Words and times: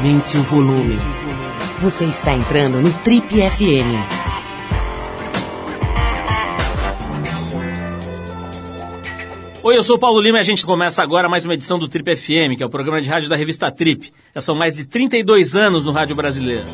Aumente 0.00 0.34
o 0.38 0.42
volume. 0.44 0.96
Você 1.82 2.06
está 2.06 2.32
entrando 2.32 2.80
no 2.80 2.90
Trip 3.00 3.28
FM. 3.28 4.00
Oi, 9.62 9.76
eu 9.76 9.82
sou 9.82 9.96
o 9.96 9.98
Paulo 9.98 10.18
Lima 10.18 10.38
e 10.38 10.40
a 10.40 10.42
gente 10.42 10.64
começa 10.64 11.02
agora 11.02 11.28
mais 11.28 11.44
uma 11.44 11.52
edição 11.52 11.78
do 11.78 11.86
Trip 11.86 12.16
FM, 12.16 12.56
que 12.56 12.62
é 12.62 12.66
o 12.66 12.70
programa 12.70 13.02
de 13.02 13.10
rádio 13.10 13.28
da 13.28 13.36
revista 13.36 13.70
Trip. 13.70 14.10
Já 14.34 14.40
são 14.40 14.54
mais 14.54 14.74
de 14.74 14.86
32 14.86 15.54
anos 15.54 15.84
no 15.84 15.92
rádio 15.92 16.16
brasileiro. 16.16 16.64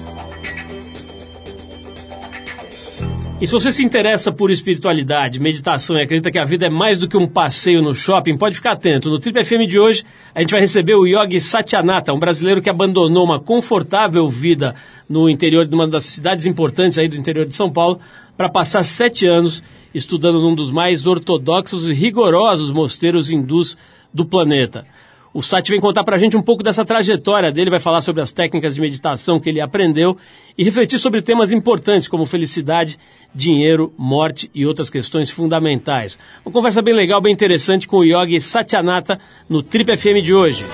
E 3.38 3.46
se 3.46 3.52
você 3.52 3.70
se 3.70 3.84
interessa 3.84 4.32
por 4.32 4.50
espiritualidade, 4.50 5.38
meditação 5.38 5.94
e 5.96 6.02
acredita 6.02 6.30
que 6.30 6.38
a 6.38 6.44
vida 6.44 6.66
é 6.66 6.70
mais 6.70 6.98
do 6.98 7.06
que 7.06 7.18
um 7.18 7.26
passeio 7.26 7.82
no 7.82 7.94
shopping, 7.94 8.34
pode 8.34 8.54
ficar 8.54 8.72
atento. 8.72 9.10
No 9.10 9.18
Trip 9.18 9.44
FM 9.44 9.68
de 9.68 9.78
hoje, 9.78 10.04
a 10.34 10.40
gente 10.40 10.52
vai 10.52 10.60
receber 10.60 10.94
o 10.94 11.06
Yogi 11.06 11.38
Satyanata, 11.38 12.14
um 12.14 12.18
brasileiro 12.18 12.62
que 12.62 12.70
abandonou 12.70 13.24
uma 13.24 13.38
confortável 13.38 14.26
vida 14.26 14.74
no 15.06 15.28
interior 15.28 15.66
de 15.66 15.74
uma 15.74 15.86
das 15.86 16.06
cidades 16.06 16.46
importantes 16.46 16.96
aí 16.96 17.08
do 17.08 17.16
interior 17.16 17.44
de 17.44 17.54
São 17.54 17.70
Paulo 17.70 18.00
para 18.38 18.48
passar 18.48 18.82
sete 18.84 19.26
anos 19.26 19.62
estudando 19.94 20.40
num 20.40 20.54
dos 20.54 20.70
mais 20.70 21.06
ortodoxos 21.06 21.86
e 21.88 21.92
rigorosos 21.92 22.70
mosteiros 22.70 23.30
hindus 23.30 23.76
do 24.14 24.24
planeta. 24.24 24.86
O 25.36 25.42
Sati 25.42 25.70
vem 25.70 25.78
contar 25.78 26.02
para 26.02 26.16
a 26.16 26.18
gente 26.18 26.34
um 26.34 26.40
pouco 26.40 26.62
dessa 26.62 26.82
trajetória 26.82 27.52
dele, 27.52 27.68
vai 27.68 27.78
falar 27.78 28.00
sobre 28.00 28.22
as 28.22 28.32
técnicas 28.32 28.74
de 28.74 28.80
meditação 28.80 29.38
que 29.38 29.50
ele 29.50 29.60
aprendeu 29.60 30.16
e 30.56 30.64
refletir 30.64 30.98
sobre 30.98 31.20
temas 31.20 31.52
importantes 31.52 32.08
como 32.08 32.24
felicidade, 32.24 32.98
dinheiro, 33.34 33.92
morte 33.98 34.50
e 34.54 34.64
outras 34.64 34.88
questões 34.88 35.30
fundamentais. 35.30 36.18
Uma 36.42 36.50
conversa 36.50 36.80
bem 36.80 36.94
legal, 36.94 37.20
bem 37.20 37.34
interessante 37.34 37.86
com 37.86 37.98
o 37.98 38.04
Yogi 38.04 38.40
Satyanata 38.40 39.20
no 39.46 39.62
Trip 39.62 39.94
FM 39.94 40.24
de 40.24 40.32
hoje. 40.32 40.64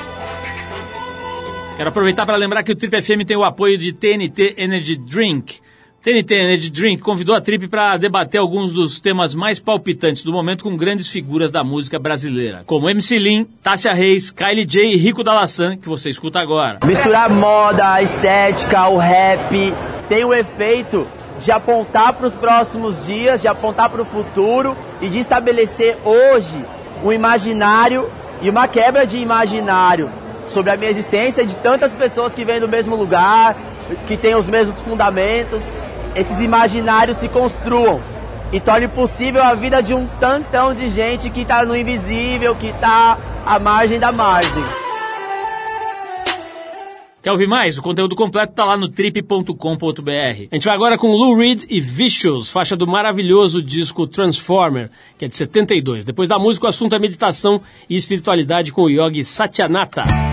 Quero 1.77 1.89
aproveitar 1.89 2.25
para 2.25 2.37
lembrar 2.37 2.63
que 2.63 2.71
o 2.71 2.77
Trip 2.77 3.03
FM 3.03 3.27
tem 3.27 3.37
o 3.37 3.43
apoio 3.43 3.77
de 3.77 3.93
TNT 3.93 4.55
Energy 4.59 4.95
Drink. 4.95 5.62
TNT 6.03 6.35
Energy 6.35 6.69
Drink 6.69 7.01
convidou 7.01 7.33
a 7.33 7.41
Trip 7.41 7.69
para 7.69 7.97
debater 7.97 8.41
alguns 8.41 8.73
dos 8.73 8.99
temas 8.99 9.37
mais 9.37 9.61
palpitantes 9.61 10.25
do 10.25 10.33
momento 10.33 10.65
com 10.65 10.77
grandes 10.77 11.09
figuras 11.09 11.53
da 11.53 11.63
música 11.63 11.97
brasileira, 11.97 12.65
como 12.67 12.91
MC 12.91 13.21
Lin, 13.21 13.47
Tássia 13.63 13.93
Reis, 13.93 14.33
Kylie 14.33 14.65
J 14.65 14.95
e 14.95 14.97
Rico 14.97 15.23
Dalassan, 15.23 15.77
que 15.77 15.89
você 15.89 16.11
escuta 16.11 16.41
agora. 16.41 16.81
Misturar 16.85 17.31
moda, 17.31 17.93
a 17.93 18.03
estética, 18.03 18.89
o 18.89 18.99
rap, 18.99 19.73
tem 20.09 20.25
o 20.25 20.35
efeito 20.35 21.07
de 21.39 21.53
apontar 21.53 22.15
para 22.15 22.27
os 22.27 22.35
próximos 22.35 23.07
dias, 23.07 23.41
de 23.41 23.47
apontar 23.47 23.89
para 23.89 24.03
o 24.03 24.05
futuro 24.05 24.77
e 25.01 25.09
de 25.09 25.21
estabelecer 25.21 25.97
hoje 26.05 26.65
um 27.05 27.13
imaginário 27.13 28.11
e 28.41 28.51
uma 28.51 28.67
quebra 28.67 29.07
de 29.07 29.19
imaginário 29.19 30.11
sobre 30.49 30.73
a 30.73 30.77
minha 30.77 30.91
existência 30.91 31.47
de 31.47 31.55
tantas 31.59 31.93
pessoas 31.93 32.35
que 32.35 32.45
vêm 32.45 32.59
do 32.59 32.69
mesmo 32.69 32.97
lugar, 32.97 33.57
que 34.09 34.17
têm 34.17 34.35
os 34.35 34.47
mesmos 34.47 34.81
fundamentos 34.81 35.71
esses 36.15 36.41
imaginários 36.41 37.19
se 37.19 37.29
construam 37.29 38.03
e 38.53 38.61
torne 38.61 38.87
possível 38.87 39.43
a 39.43 39.55
vida 39.55 39.83
de 39.83 39.95
um 39.95 40.07
tantão 40.21 40.75
de 40.75 40.89
gente 40.91 41.31
que 41.31 41.41
está 41.41 41.65
no 41.65 41.77
invisível, 41.77 42.55
que 42.55 42.67
está 42.67 43.19
à 43.47 43.59
margem 43.59 43.99
da 43.99 44.13
margem. 44.13 44.63
Quer 47.23 47.31
ouvir 47.31 47.47
mais? 47.47 47.79
O 47.79 47.83
conteúdo 47.83 48.17
completo 48.17 48.53
está 48.53 48.65
lá 48.65 48.77
no 48.77 48.89
trip.com.br. 48.89 50.11
A 50.51 50.55
gente 50.55 50.65
vai 50.65 50.75
agora 50.75 50.99
com 50.99 51.13
Lou 51.13 51.39
Reed 51.39 51.63
e 51.71 51.81
Vicious, 51.81 52.51
faixa 52.51 52.77
do 52.77 52.85
maravilhoso 52.85 53.63
disco 53.63 54.09
Transformer, 54.09 54.91
que 55.17 55.25
é 55.25 55.29
de 55.29 55.37
72. 55.37 56.05
Depois 56.05 56.29
da 56.29 56.37
música, 56.37 56.67
o 56.67 56.69
assunto 56.69 56.97
é 56.97 56.99
meditação 56.99 57.61
e 57.89 57.95
espiritualidade 57.95 58.73
com 58.73 58.83
o 58.83 58.91
yogi 58.91 59.23
Satyanata. 59.25 60.32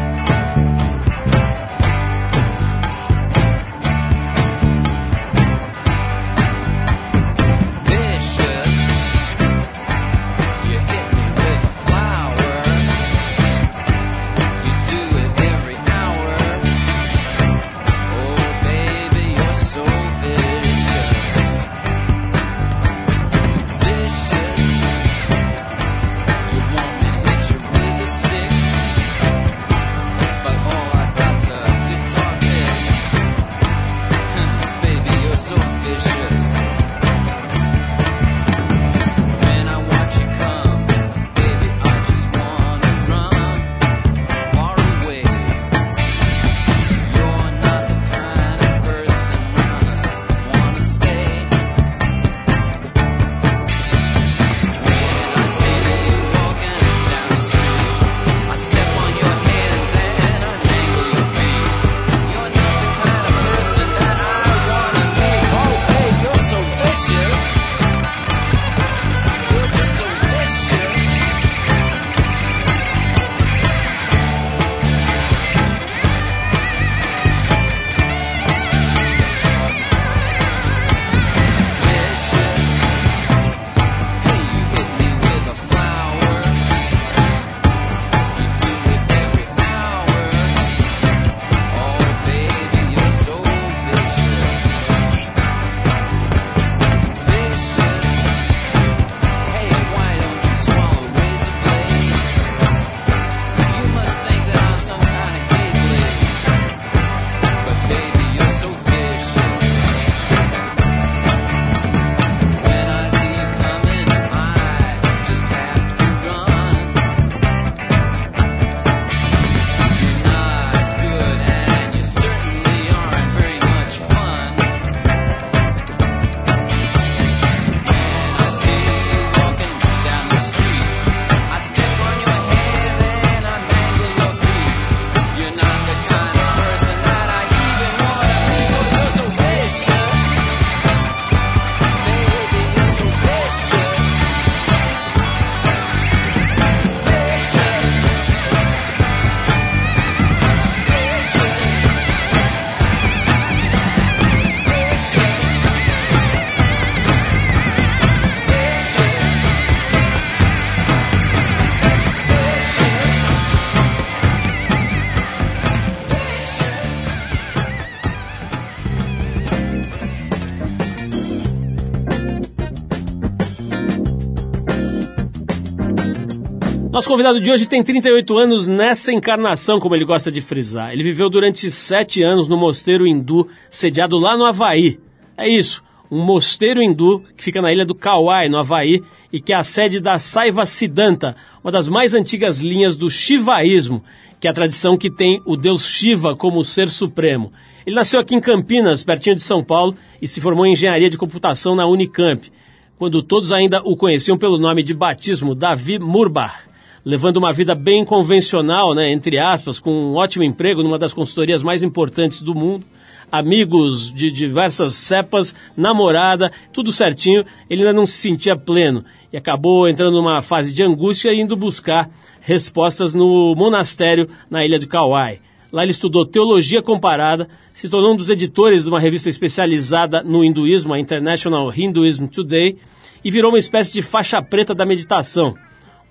Nosso 176.99 177.07
convidado 177.07 177.39
de 177.39 177.49
hoje 177.49 177.65
tem 177.65 177.81
38 177.81 178.37
anos 178.37 178.67
nessa 178.67 179.13
encarnação, 179.13 179.79
como 179.79 179.95
ele 179.95 180.03
gosta 180.03 180.29
de 180.29 180.41
frisar. 180.41 180.91
Ele 180.91 181.01
viveu 181.01 181.29
durante 181.29 181.71
sete 181.71 182.21
anos 182.21 182.45
no 182.45 182.57
mosteiro 182.57 183.07
hindu, 183.07 183.47
sediado 183.69 184.19
lá 184.19 184.35
no 184.35 184.43
Havaí. 184.43 184.99
É 185.37 185.47
isso, 185.47 185.81
um 186.11 186.19
mosteiro 186.21 186.83
hindu 186.83 187.23
que 187.37 187.43
fica 187.45 187.61
na 187.61 187.71
ilha 187.71 187.85
do 187.85 187.95
Kauai, 187.95 188.49
no 188.49 188.57
Havaí, 188.57 189.01
e 189.31 189.39
que 189.39 189.53
é 189.53 189.55
a 189.55 189.63
sede 189.63 190.01
da 190.01 190.19
Saiva 190.19 190.65
Siddhanta, 190.65 191.37
uma 191.63 191.71
das 191.71 191.87
mais 191.87 192.13
antigas 192.13 192.59
linhas 192.59 192.97
do 192.97 193.09
Shivaísmo, 193.09 194.03
que 194.37 194.45
é 194.45 194.51
a 194.51 194.53
tradição 194.53 194.97
que 194.97 195.09
tem 195.09 195.41
o 195.45 195.55
deus 195.55 195.87
Shiva 195.87 196.35
como 196.35 196.65
ser 196.65 196.89
supremo. 196.89 197.53
Ele 197.85 197.95
nasceu 197.95 198.19
aqui 198.19 198.35
em 198.35 198.41
Campinas, 198.41 199.05
pertinho 199.05 199.37
de 199.37 199.43
São 199.43 199.63
Paulo, 199.63 199.95
e 200.21 200.27
se 200.27 200.41
formou 200.41 200.65
em 200.65 200.73
engenharia 200.73 201.09
de 201.09 201.17
computação 201.17 201.77
na 201.77 201.87
Unicamp, 201.87 202.51
quando 202.97 203.23
todos 203.23 203.53
ainda 203.53 203.81
o 203.85 203.95
conheciam 203.95 204.37
pelo 204.37 204.57
nome 204.57 204.83
de 204.83 204.93
batismo 204.93 205.55
Davi 205.55 205.97
Murbar 205.97 206.67
levando 207.05 207.37
uma 207.37 207.53
vida 207.53 207.73
bem 207.73 208.03
convencional, 208.03 208.93
né, 208.93 209.11
entre 209.11 209.37
aspas, 209.37 209.79
com 209.79 209.91
um 209.91 210.15
ótimo 210.15 210.43
emprego 210.43 210.83
numa 210.83 210.97
das 210.97 211.13
consultorias 211.13 211.63
mais 211.63 211.83
importantes 211.83 212.41
do 212.41 212.53
mundo, 212.53 212.85
amigos 213.31 214.13
de 214.13 214.31
diversas 214.31 214.93
cepas, 214.95 215.55
namorada, 215.77 216.51
tudo 216.73 216.91
certinho, 216.91 217.45
ele 217.69 217.81
ainda 217.81 217.93
não 217.93 218.07
se 218.07 218.17
sentia 218.17 218.55
pleno 218.55 219.03
e 219.31 219.37
acabou 219.37 219.87
entrando 219.87 220.15
numa 220.15 220.41
fase 220.41 220.73
de 220.73 220.83
angústia 220.83 221.31
e 221.31 221.39
indo 221.39 221.55
buscar 221.55 222.09
respostas 222.41 223.13
no 223.13 223.53
monastério 223.55 224.27
na 224.49 224.65
ilha 224.65 224.79
de 224.79 224.87
Kauai. 224.87 225.39
Lá 225.71 225.83
ele 225.83 225.91
estudou 225.91 226.25
teologia 226.25 226.81
comparada, 226.81 227.47
se 227.73 227.87
tornou 227.87 228.13
um 228.13 228.15
dos 228.15 228.29
editores 228.29 228.83
de 228.83 228.89
uma 228.89 228.99
revista 228.99 229.29
especializada 229.29 230.23
no 230.23 230.43
hinduísmo, 230.43 230.93
a 230.93 230.99
International 230.99 231.71
Hinduism 231.75 232.25
Today, 232.25 232.77
e 233.23 233.29
virou 233.29 233.51
uma 233.51 233.59
espécie 233.59 233.93
de 233.93 234.01
faixa 234.01 234.41
preta 234.41 234.73
da 234.73 234.85
meditação 234.85 235.55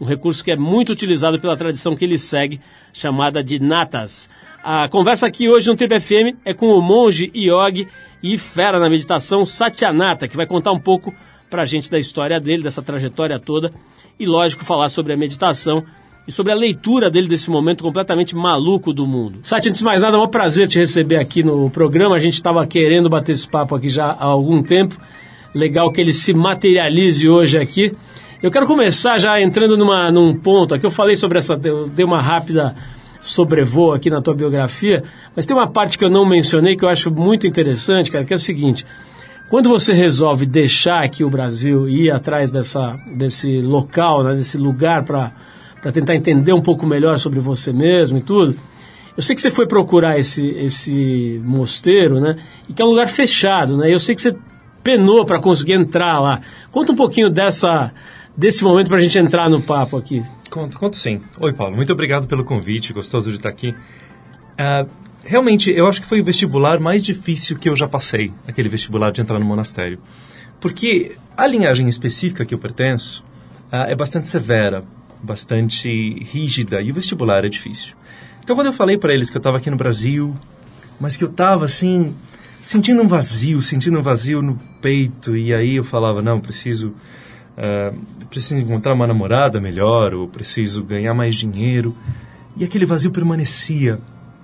um 0.01 0.05
recurso 0.05 0.45
que 0.45 0.51
é 0.51 0.57
muito 0.57 0.93
utilizado 0.93 1.41
pela 1.41 1.57
tradição 1.57 1.95
que 1.97 2.05
ele 2.05 2.19
segue, 2.19 2.61
chamada 2.93 3.43
de 3.43 3.59
natas. 3.59 4.29
A 4.63 4.89
conversa 4.89 5.27
aqui 5.27 5.49
hoje 5.49 5.69
no 5.69 5.77
Trip 5.77 5.99
FM 6.01 6.39
é 6.45 6.53
com 6.53 6.67
o 6.69 6.81
monge 6.81 7.31
yogi 7.35 7.89
e 8.23 8.37
fera 8.37 8.79
na 8.79 8.89
meditação 8.89 9.47
Satyanata, 9.47 10.29
que 10.29 10.37
vai 10.37 10.47
contar 10.47 10.73
um 10.73 10.79
pouco 10.79 11.15
para 11.49 11.63
a 11.63 11.65
gente 11.65 11.91
da 11.91 11.99
história 11.99 12.39
dele, 12.39 12.63
dessa 12.63 12.83
trajetória 12.83 13.39
toda, 13.39 13.73
e 14.19 14.27
lógico 14.27 14.65
falar 14.65 14.89
sobre 14.89 15.13
a 15.13 15.17
meditação 15.17 15.85
e 16.27 16.33
sobre 16.33 16.53
a 16.53 16.55
leitura 16.55 17.11
dele 17.11 17.27
desse 17.27 17.49
momento 17.49 17.83
completamente 17.83 18.37
maluco 18.37 18.93
do 18.93 19.07
mundo. 19.07 19.39
Satya, 19.43 19.71
antes 19.71 19.79
de 19.79 19.85
mais 19.85 20.03
nada, 20.03 20.19
é 20.19 20.21
um 20.21 20.29
prazer 20.29 20.69
te 20.69 20.79
receber 20.79 21.17
aqui 21.17 21.43
no 21.43 21.71
programa. 21.71 22.17
A 22.17 22.19
gente 22.19 22.35
estava 22.35 22.67
querendo 22.67 23.09
bater 23.09 23.33
esse 23.33 23.49
papo 23.49 23.75
aqui 23.75 23.89
já 23.89 24.07
há 24.07 24.25
algum 24.25 24.63
tempo. 24.63 25.01
Legal 25.55 25.91
que 25.91 26.01
ele 26.01 26.13
se 26.13 26.35
materialize 26.35 27.27
hoje 27.27 27.57
aqui. 27.57 27.95
Eu 28.41 28.53
quero 28.53 28.69
começar 28.69 29.19
já 29.19 29.41
entrando 29.41 29.77
numa, 29.77 30.13
num 30.13 30.33
ponto 30.33 30.73
aqui. 30.73 30.87
Eu 30.87 30.93
falei 30.93 31.17
sobre 31.17 31.39
essa, 31.39 31.59
eu 31.65 31.89
dei 31.89 32.05
uma 32.05 32.23
rápida 32.23 32.77
sobrevoo 33.21 33.93
aqui 33.93 34.09
na 34.09 34.23
tua 34.23 34.33
biografia, 34.33 35.03
mas 35.35 35.45
tem 35.45 35.57
uma 35.57 35.67
parte 35.67 35.99
que 35.99 36.05
eu 36.05 36.09
não 36.09 36.25
mencionei 36.25 36.77
que 36.77 36.85
eu 36.85 36.89
acho 36.89 37.11
muito 37.11 37.49
interessante, 37.49 38.13
cara, 38.13 38.25
que 38.25 38.33
é 38.33 38.37
o 38.37 38.39
seguinte. 38.39 38.87
Quando 39.51 39.69
você 39.69 39.93
resolve 39.93 40.47
deixar 40.47 41.03
aqui 41.03 41.25
o 41.25 41.31
Brasil 41.31 41.89
e 41.89 42.05
ir 42.05 42.11
atrás 42.13 42.49
dessa, 42.49 42.97
desse 43.13 43.61
local, 43.61 44.23
né, 44.23 44.37
desse 44.37 44.57
lugar 44.57 45.03
para 45.03 45.33
tentar 45.93 46.15
entender 46.15 46.53
um 46.53 46.61
pouco 46.61 46.87
melhor 46.87 47.19
sobre 47.19 47.41
você 47.41 47.73
mesmo 47.73 48.19
e 48.19 48.21
tudo, 48.21 48.55
eu 49.17 49.23
sei 49.23 49.35
que 49.35 49.41
você 49.41 49.51
foi 49.51 49.67
procurar 49.67 50.17
esse, 50.17 50.47
esse 50.47 51.43
mosteiro, 51.45 52.21
né? 52.21 52.37
E 52.69 52.73
que 52.73 52.81
é 52.81 52.85
um 52.85 52.89
lugar 52.89 53.09
fechado, 53.09 53.77
né? 53.77 53.93
Eu 53.93 53.99
sei 53.99 54.15
que 54.15 54.23
você 54.23 54.37
penou 54.85 55.25
para 55.25 55.41
conseguir 55.41 55.73
entrar 55.73 56.21
lá. 56.21 56.41
Conta 56.71 56.93
um 56.93 56.97
pouquinho 56.97 57.29
dessa, 57.29 57.93
desse 58.39 58.63
momento 58.63 58.87
para 58.87 58.99
a 58.99 59.01
gente 59.01 59.19
entrar 59.19 59.51
no 59.51 59.61
papo 59.61 59.97
aqui. 59.97 60.25
Conto, 60.49 60.79
conto 60.79 60.97
sim. 60.97 61.21
Oi, 61.41 61.53
Paulo. 61.53 61.75
Muito 61.75 61.93
obrigado 61.93 62.29
pelo 62.29 62.45
convite. 62.45 62.93
Gostoso 62.93 63.31
de 63.31 63.37
estar 63.37 63.49
aqui. 63.49 63.71
Uh, 63.71 64.89
realmente, 65.25 65.73
eu 65.73 65.89
acho 65.89 66.01
que 66.01 66.07
foi 66.07 66.21
o 66.21 66.25
vestibular 66.25 66.79
mais 66.79 67.03
difícil 67.03 67.59
que 67.59 67.69
eu 67.69 67.75
já 67.75 67.89
passei, 67.89 68.33
aquele 68.47 68.69
vestibular 68.69 69.11
de 69.11 69.21
entrar 69.21 69.41
no 69.41 69.45
monastério. 69.45 69.99
Porque 70.61 71.17
a 71.37 71.49
linhagem 71.49 71.89
específica 71.89 72.45
que 72.45 72.55
eu 72.55 72.59
pertenço 72.59 73.25
uh, 73.73 73.89
é 73.89 73.97
bastante 73.97 74.29
severa, 74.29 74.85
bastante 75.21 75.89
rígida, 76.23 76.81
e 76.81 76.93
o 76.93 76.95
vestibular 76.95 77.45
é 77.45 77.49
difícil. 77.49 77.97
Então, 78.43 78.55
quando 78.55 78.69
eu 78.69 78.73
falei 78.73 78.97
para 78.97 79.13
eles 79.13 79.31
que 79.31 79.37
eu 79.37 79.41
estava 79.41 79.57
aqui 79.57 79.69
no 79.69 79.77
Brasil, 79.77 80.35
mas 81.01 81.17
que 81.17 81.25
eu 81.25 81.29
estava 81.29 81.65
assim, 81.65 82.15
sentindo 82.63 83.03
um 83.03 83.09
vazio, 83.09 83.61
sentindo 83.61 83.99
um 83.99 84.03
vazio 84.03 84.41
no 84.41 84.59
peito, 84.81 85.37
e 85.37 85.53
aí 85.53 85.75
eu 85.75 85.85
falava: 85.85 86.23
não, 86.23 86.41
preciso 86.41 86.95
uh, 87.59 87.99
preciso 88.29 88.61
encontrar 88.61 88.95
uma 88.95 89.07
namorada 89.07 89.61
melhor, 89.61 90.15
ou 90.15 90.29
preciso 90.29 90.83
ganhar 90.83 91.15
mais 91.15 91.35
dinheiro. 91.35 91.95
E 92.57 92.65
aquele 92.65 92.87
vazio 92.87 93.11
permanecia. 93.11 93.99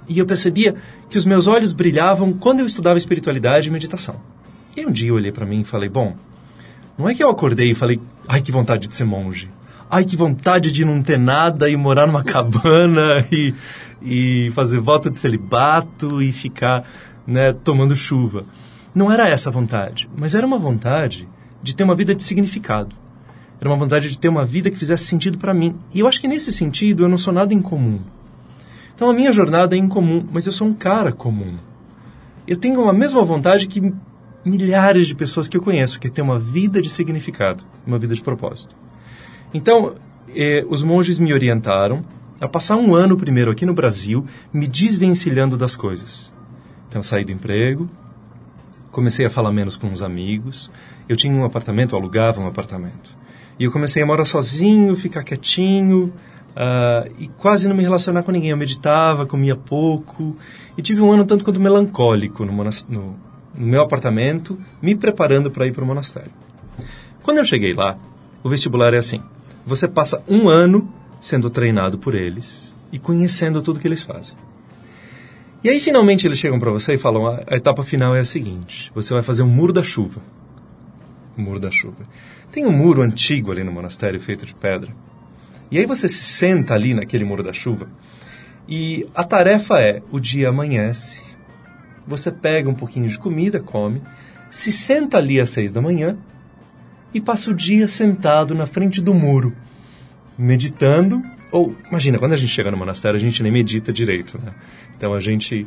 E 0.09 0.19
eu 0.19 0.27
percebia 0.27 0.75
que 1.09 1.19
os 1.19 1.25
meus 1.25 1.47
olhos 1.47 1.73
brilhavam 1.73 2.33
quando 2.33 2.61
eu 2.61 2.67
estudava 2.67 2.99
espiritualidade 2.99 3.69
e 3.69 3.73
meditação. 3.73 4.17
E 4.77 4.85
um 4.85 4.91
dia 4.91 5.09
eu 5.09 5.15
olhei 5.15 5.33
para 5.33 5.47
mim 5.47 5.61
e 5.61 5.65
falei: 5.65 5.89
bom, 5.89 6.17
não 6.99 7.09
é 7.09 7.15
que 7.15 7.23
eu 7.23 7.31
acordei 7.31 7.71
e 7.71 7.75
falei: 7.75 8.01
ai, 8.29 8.41
que 8.41 8.53
vontade 8.53 8.87
de 8.87 8.95
ser 8.95 9.05
monge. 9.05 9.51
Ai, 9.91 10.05
que 10.05 10.17
vontade 10.17 10.73
de 10.73 10.85
não 10.85 11.03
ter 11.03 11.19
nada 11.19 11.69
e 11.69 11.77
morar 11.77 12.07
numa 12.07 12.25
cabana 12.25 13.27
e, 13.31 13.55
e 14.03 14.51
fazer 14.55 14.81
voto 14.81 15.11
de 15.11 15.17
celibato 15.17 16.23
e 16.23 16.33
ficar 16.33 16.85
né, 17.27 17.53
tomando 17.53 17.97
chuva. 17.97 18.45
Não 18.95 19.11
era 19.11 19.29
essa 19.29 19.51
a 19.51 19.53
vontade, 19.53 20.09
mas 20.17 20.35
era 20.35 20.47
uma 20.47 20.59
vontade 20.59 21.29
de 21.63 21.75
ter 21.75 21.85
uma 21.85 21.95
vida 21.95 22.15
de 22.15 22.23
significado. 22.23 22.95
Era 23.61 23.71
uma 23.71 23.77
vontade 23.77 24.11
de 24.11 24.19
ter 24.19 24.29
uma 24.29 24.45
vida 24.45 24.71
que 24.71 24.77
fizesse 24.77 25.05
sentido 25.05 25.39
para 25.39 25.55
mim. 25.55 25.77
E 25.93 26.01
eu 26.01 26.09
acho 26.09 26.21
que 26.21 26.29
nesse 26.29 26.53
sentido 26.53 27.05
eu 27.05 27.09
não 27.09 27.19
sou 27.19 27.33
nada 27.33 27.55
incomum. 27.55 28.01
Então 28.95 29.11
a 29.11 29.15
minha 29.15 29.33
jornada 29.33 29.75
é 29.75 29.79
incomum, 29.79 30.25
mas 30.33 30.47
eu 30.47 30.53
sou 30.53 30.69
um 30.69 30.75
cara 30.75 31.13
comum. 31.13 31.57
Eu 32.47 32.57
tenho 32.57 32.89
a 32.89 32.93
mesma 32.93 33.25
vontade 33.25 33.67
que 33.67 33.93
milhares 34.45 35.09
de 35.09 35.15
pessoas 35.15 35.49
que 35.49 35.57
eu 35.57 35.63
conheço, 35.63 35.99
que 35.99 36.07
é 36.07 36.11
ter 36.11 36.23
uma 36.23 36.39
vida 36.39 36.83
de 36.83 36.91
significado, 36.91 37.65
uma 37.87 37.99
vida 37.99 38.15
de 38.15 38.23
propósito. 38.23 38.77
Então, 39.53 39.95
eh, 40.35 40.65
os 40.69 40.83
monges 40.83 41.19
me 41.19 41.33
orientaram 41.33 42.05
a 42.41 42.47
passar 42.47 42.77
um 42.77 42.95
ano 42.95 43.17
primeiro 43.17 43.51
aqui 43.51 43.65
no 43.65 43.73
Brasil, 43.73 44.27
me 44.53 44.67
desvencilhando 44.67 45.57
das 45.57 45.75
coisas. 45.75 46.33
Então, 46.89 47.03
saí 47.03 47.25
do 47.25 47.33
emprego, 47.33 47.89
comecei 48.91 49.25
a 49.25 49.31
falar 49.31 49.53
menos 49.53 49.77
com 49.77 49.91
os 49.91 50.03
amigos. 50.03 50.71
Eu 51.09 51.17
tinha 51.17 51.35
um 51.35 51.45
apartamento, 51.45 51.97
alugava 51.97 52.41
um 52.41 52.47
apartamento. 52.47 53.17
E 53.59 53.65
eu 53.65 53.71
comecei 53.71 54.03
a 54.03 54.07
morar 54.07 54.25
sozinho, 54.25 54.95
ficar 54.97 55.23
quietinho 55.23 56.13
uh, 56.55 57.11
e 57.19 57.29
quase 57.29 57.69
não 57.69 57.77
me 57.77 57.83
relacionar 57.83 58.23
com 58.23 58.33
ninguém. 58.33 58.51
Eu 58.51 58.57
meditava, 58.57 59.27
comia 59.27 59.57
pouco 59.57 60.37
e 60.77 60.83
tive 60.83 61.01
um 61.01 61.13
ano 61.13 61.25
tanto 61.25 61.45
quanto 61.45 61.61
melancólico 61.61 62.45
no, 62.45 62.53
no, 62.53 62.71
no 62.89 63.67
meu 63.67 63.83
apartamento, 63.83 64.59
me 64.83 64.95
preparando 64.95 65.51
para 65.51 65.67
ir 65.67 65.73
para 65.73 65.85
o 65.85 65.87
monastério. 65.87 66.33
Quando 67.23 67.39
eu 67.39 67.45
cheguei 67.45 67.73
lá, 67.73 67.97
o 68.43 68.49
vestibular 68.49 68.93
é 68.93 68.99
assim: 68.99 69.23
você 69.67 69.89
passa 69.89 70.23
um 70.29 70.49
ano 70.49 70.93
sendo 71.21 71.49
treinado 71.49 71.99
por 71.99 72.15
eles 72.15 72.75
e 72.93 72.99
conhecendo 72.99 73.63
tudo 73.63 73.81
que 73.81 73.89
eles 73.89 74.03
fazem. 74.03 74.35
E 75.63 75.69
aí 75.71 75.81
finalmente 75.81 76.27
eles 76.27 76.39
chegam 76.39 76.61
para 76.61 76.71
você 76.71 76.95
e 76.95 76.99
falam: 76.99 77.27
a 77.27 77.57
etapa 77.57 77.83
final 77.83 78.15
é 78.15 78.21
a 78.21 78.25
seguinte: 78.25 78.93
você 78.95 79.15
vai 79.15 79.23
fazer 79.23 79.43
um 79.43 79.49
muro 79.49 79.73
da 79.73 79.83
chuva. 79.83 80.21
O 81.37 81.41
muro 81.41 81.59
da 81.59 81.71
chuva. 81.71 82.07
Tem 82.55 82.65
um 82.65 82.71
muro 82.71 83.03
antigo 83.03 83.51
ali 83.51 83.65
no 83.65 83.73
monastério 83.73 84.21
feito 84.21 84.47
de 84.47 84.55
pedra. 84.55 84.95
E 85.73 85.77
aí 85.77 85.87
você 85.87 86.09
se 86.09 86.23
senta 86.23 86.73
ali 86.73 86.95
naquele 86.95 87.25
muro 87.25 87.43
da 87.43 87.53
chuva 87.53 87.89
e 88.69 89.09
a 89.13 89.25
tarefa 89.25 89.81
é: 89.81 90.01
o 90.13 90.21
dia 90.21 90.51
amanhece, 90.51 91.35
você 92.07 92.31
pega 92.31 92.71
um 92.71 92.75
pouquinho 92.75 93.09
de 93.09 93.19
comida, 93.19 93.59
come, 93.59 94.01
se 94.51 94.71
senta 94.71 95.19
ali 95.19 95.41
às 95.41 95.51
seis 95.51 95.73
da 95.73 95.83
manhã 95.83 96.17
e 97.13 97.21
passa 97.21 97.51
o 97.51 97.55
dia 97.55 97.89
sentado 97.89 98.55
na 98.55 98.67
frente 98.67 99.03
do 99.03 99.13
muro, 99.13 99.53
meditando. 100.39 101.21
Ou, 101.51 101.75
imagina, 101.89 102.19
quando 102.21 102.35
a 102.35 102.37
gente 102.37 102.53
chega 102.53 102.71
no 102.71 102.77
monastério, 102.77 103.17
a 103.17 103.21
gente 103.21 103.43
nem 103.43 103.51
medita 103.51 103.93
direito, 103.93 104.39
né? 104.39 104.55
Então 104.97 105.13
a 105.13 105.19
gente 105.19 105.67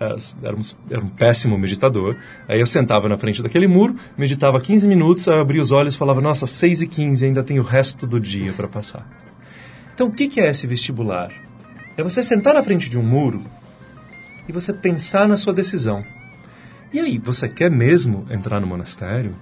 era 0.00 0.56
um, 0.56 0.60
era 0.90 1.04
um 1.04 1.08
péssimo 1.08 1.58
meditador. 1.58 2.16
Aí 2.48 2.58
eu 2.58 2.66
sentava 2.66 3.06
na 3.06 3.18
frente 3.18 3.42
daquele 3.42 3.66
muro, 3.66 3.94
meditava 4.16 4.58
15 4.58 4.88
minutos, 4.88 5.28
aí 5.28 5.36
eu 5.36 5.42
abria 5.42 5.60
os 5.60 5.70
olhos 5.70 5.94
e 5.94 5.98
falava, 5.98 6.22
nossa, 6.22 6.46
6 6.46 6.82
e 6.82 6.86
15, 6.86 7.26
ainda 7.26 7.42
tem 7.42 7.60
o 7.60 7.62
resto 7.62 8.06
do 8.06 8.18
dia 8.18 8.52
para 8.54 8.66
passar. 8.66 9.06
Então, 9.94 10.06
o 10.06 10.12
que 10.12 10.40
é 10.40 10.48
esse 10.48 10.66
vestibular? 10.66 11.30
É 11.96 12.02
você 12.02 12.22
sentar 12.22 12.54
na 12.54 12.62
frente 12.62 12.88
de 12.88 12.98
um 12.98 13.02
muro 13.02 13.42
e 14.48 14.52
você 14.52 14.72
pensar 14.72 15.28
na 15.28 15.36
sua 15.36 15.52
decisão. 15.52 16.02
E 16.90 16.98
aí, 16.98 17.18
você 17.18 17.46
quer 17.46 17.70
mesmo 17.70 18.26
entrar 18.30 18.58
no 18.58 18.66
monastério? 18.66 19.36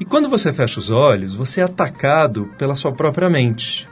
E 0.00 0.04
quando 0.04 0.28
você 0.28 0.52
fecha 0.52 0.80
os 0.80 0.90
olhos, 0.90 1.36
você 1.36 1.60
é 1.60 1.64
atacado 1.64 2.50
pela 2.58 2.74
sua 2.74 2.92
própria 2.92 3.30
mente. 3.30 3.88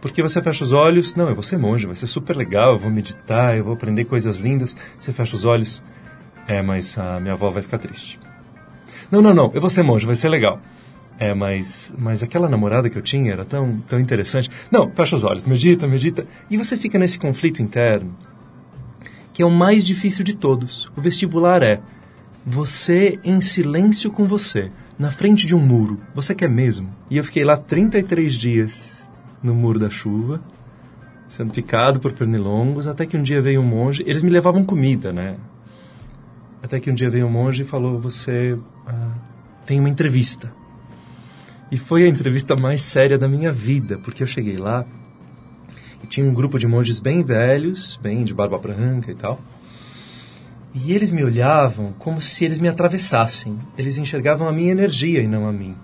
Porque 0.00 0.22
você 0.22 0.42
fecha 0.42 0.62
os 0.62 0.72
olhos, 0.72 1.14
não, 1.14 1.28
eu 1.28 1.34
vou 1.34 1.42
ser 1.42 1.56
monge, 1.56 1.86
vai 1.86 1.96
ser 1.96 2.06
super 2.06 2.36
legal, 2.36 2.72
eu 2.72 2.78
vou 2.78 2.90
meditar, 2.90 3.56
eu 3.56 3.64
vou 3.64 3.74
aprender 3.74 4.04
coisas 4.04 4.38
lindas. 4.38 4.76
Você 4.98 5.12
fecha 5.12 5.34
os 5.34 5.44
olhos, 5.44 5.82
é, 6.46 6.60
mas 6.62 6.98
a 6.98 7.18
minha 7.18 7.34
avó 7.34 7.50
vai 7.50 7.62
ficar 7.62 7.78
triste. 7.78 8.18
Não, 9.10 9.22
não, 9.22 9.32
não, 9.32 9.50
eu 9.54 9.60
vou 9.60 9.70
ser 9.70 9.82
monge, 9.82 10.06
vai 10.06 10.16
ser 10.16 10.28
legal. 10.28 10.60
É, 11.18 11.32
mas, 11.32 11.94
mas 11.96 12.22
aquela 12.22 12.48
namorada 12.48 12.90
que 12.90 12.98
eu 12.98 13.02
tinha 13.02 13.32
era 13.32 13.44
tão, 13.44 13.80
tão 13.86 13.98
interessante. 13.98 14.50
Não, 14.70 14.90
fecha 14.90 15.16
os 15.16 15.24
olhos, 15.24 15.46
medita, 15.46 15.86
medita. 15.86 16.26
E 16.50 16.56
você 16.58 16.76
fica 16.76 16.98
nesse 16.98 17.18
conflito 17.18 17.62
interno, 17.62 18.14
que 19.32 19.42
é 19.42 19.46
o 19.46 19.50
mais 19.50 19.82
difícil 19.82 20.22
de 20.22 20.34
todos. 20.34 20.90
O 20.94 21.00
vestibular 21.00 21.62
é 21.62 21.80
você 22.44 23.18
em 23.24 23.40
silêncio 23.40 24.10
com 24.10 24.26
você, 24.26 24.70
na 24.98 25.10
frente 25.10 25.46
de 25.46 25.54
um 25.54 25.58
muro. 25.58 25.98
Você 26.14 26.34
quer 26.34 26.50
mesmo? 26.50 26.94
E 27.10 27.16
eu 27.16 27.24
fiquei 27.24 27.44
lá 27.44 27.56
33 27.56 28.34
dias 28.34 28.95
no 29.46 29.54
muro 29.54 29.78
da 29.78 29.88
chuva, 29.88 30.42
sendo 31.28 31.52
picado 31.52 32.00
por 32.00 32.12
pernilongos, 32.12 32.86
até 32.86 33.06
que 33.06 33.16
um 33.16 33.22
dia 33.22 33.40
veio 33.40 33.60
um 33.60 33.66
monge. 33.66 34.02
Eles 34.06 34.22
me 34.22 34.30
levavam 34.30 34.64
comida, 34.64 35.12
né? 35.12 35.36
Até 36.62 36.80
que 36.80 36.90
um 36.90 36.94
dia 36.94 37.08
veio 37.08 37.26
um 37.26 37.30
monge 37.30 37.62
e 37.62 37.64
falou: 37.64 37.98
Você 38.00 38.58
ah, 38.86 39.12
tem 39.64 39.78
uma 39.78 39.88
entrevista. 39.88 40.52
E 41.70 41.76
foi 41.76 42.04
a 42.04 42.08
entrevista 42.08 42.54
mais 42.54 42.82
séria 42.82 43.18
da 43.18 43.28
minha 43.28 43.52
vida, 43.52 43.98
porque 43.98 44.22
eu 44.22 44.26
cheguei 44.26 44.56
lá 44.56 44.84
e 46.02 46.06
tinha 46.06 46.26
um 46.26 46.32
grupo 46.32 46.58
de 46.58 46.66
monges 46.66 47.00
bem 47.00 47.24
velhos, 47.24 47.98
bem 48.00 48.22
de 48.22 48.32
barba 48.32 48.58
branca 48.58 49.10
e 49.10 49.14
tal. 49.14 49.40
E 50.74 50.92
eles 50.92 51.10
me 51.10 51.24
olhavam 51.24 51.92
como 51.98 52.20
se 52.20 52.44
eles 52.44 52.58
me 52.58 52.68
atravessassem. 52.68 53.58
Eles 53.78 53.98
enxergavam 53.98 54.46
a 54.46 54.52
minha 54.52 54.70
energia 54.70 55.20
e 55.22 55.26
não 55.26 55.48
a 55.48 55.52
mim. 55.52 55.74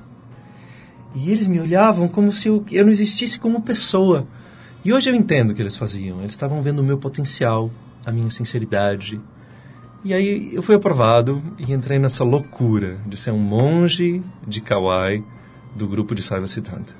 E 1.14 1.30
eles 1.30 1.46
me 1.46 1.60
olhavam 1.60 2.08
como 2.08 2.32
se 2.32 2.48
eu, 2.48 2.64
não 2.70 2.90
existisse 2.90 3.38
como 3.38 3.62
pessoa. 3.62 4.26
E 4.84 4.92
hoje 4.92 5.10
eu 5.10 5.14
entendo 5.14 5.50
o 5.50 5.54
que 5.54 5.62
eles 5.62 5.76
faziam. 5.76 6.20
Eles 6.20 6.32
estavam 6.32 6.62
vendo 6.62 6.80
o 6.80 6.82
meu 6.82 6.98
potencial, 6.98 7.70
a 8.04 8.10
minha 8.10 8.30
sinceridade. 8.30 9.20
E 10.04 10.12
aí 10.12 10.50
eu 10.52 10.62
fui 10.62 10.74
aprovado 10.74 11.42
e 11.58 11.72
entrei 11.72 11.98
nessa 11.98 12.24
loucura 12.24 12.98
de 13.06 13.16
ser 13.16 13.30
um 13.30 13.38
monge 13.38 14.22
de 14.46 14.60
Kauai 14.60 15.22
do 15.76 15.86
grupo 15.86 16.14
de 16.14 16.22
Saiva 16.22 16.46
Siddhanta. 16.46 16.94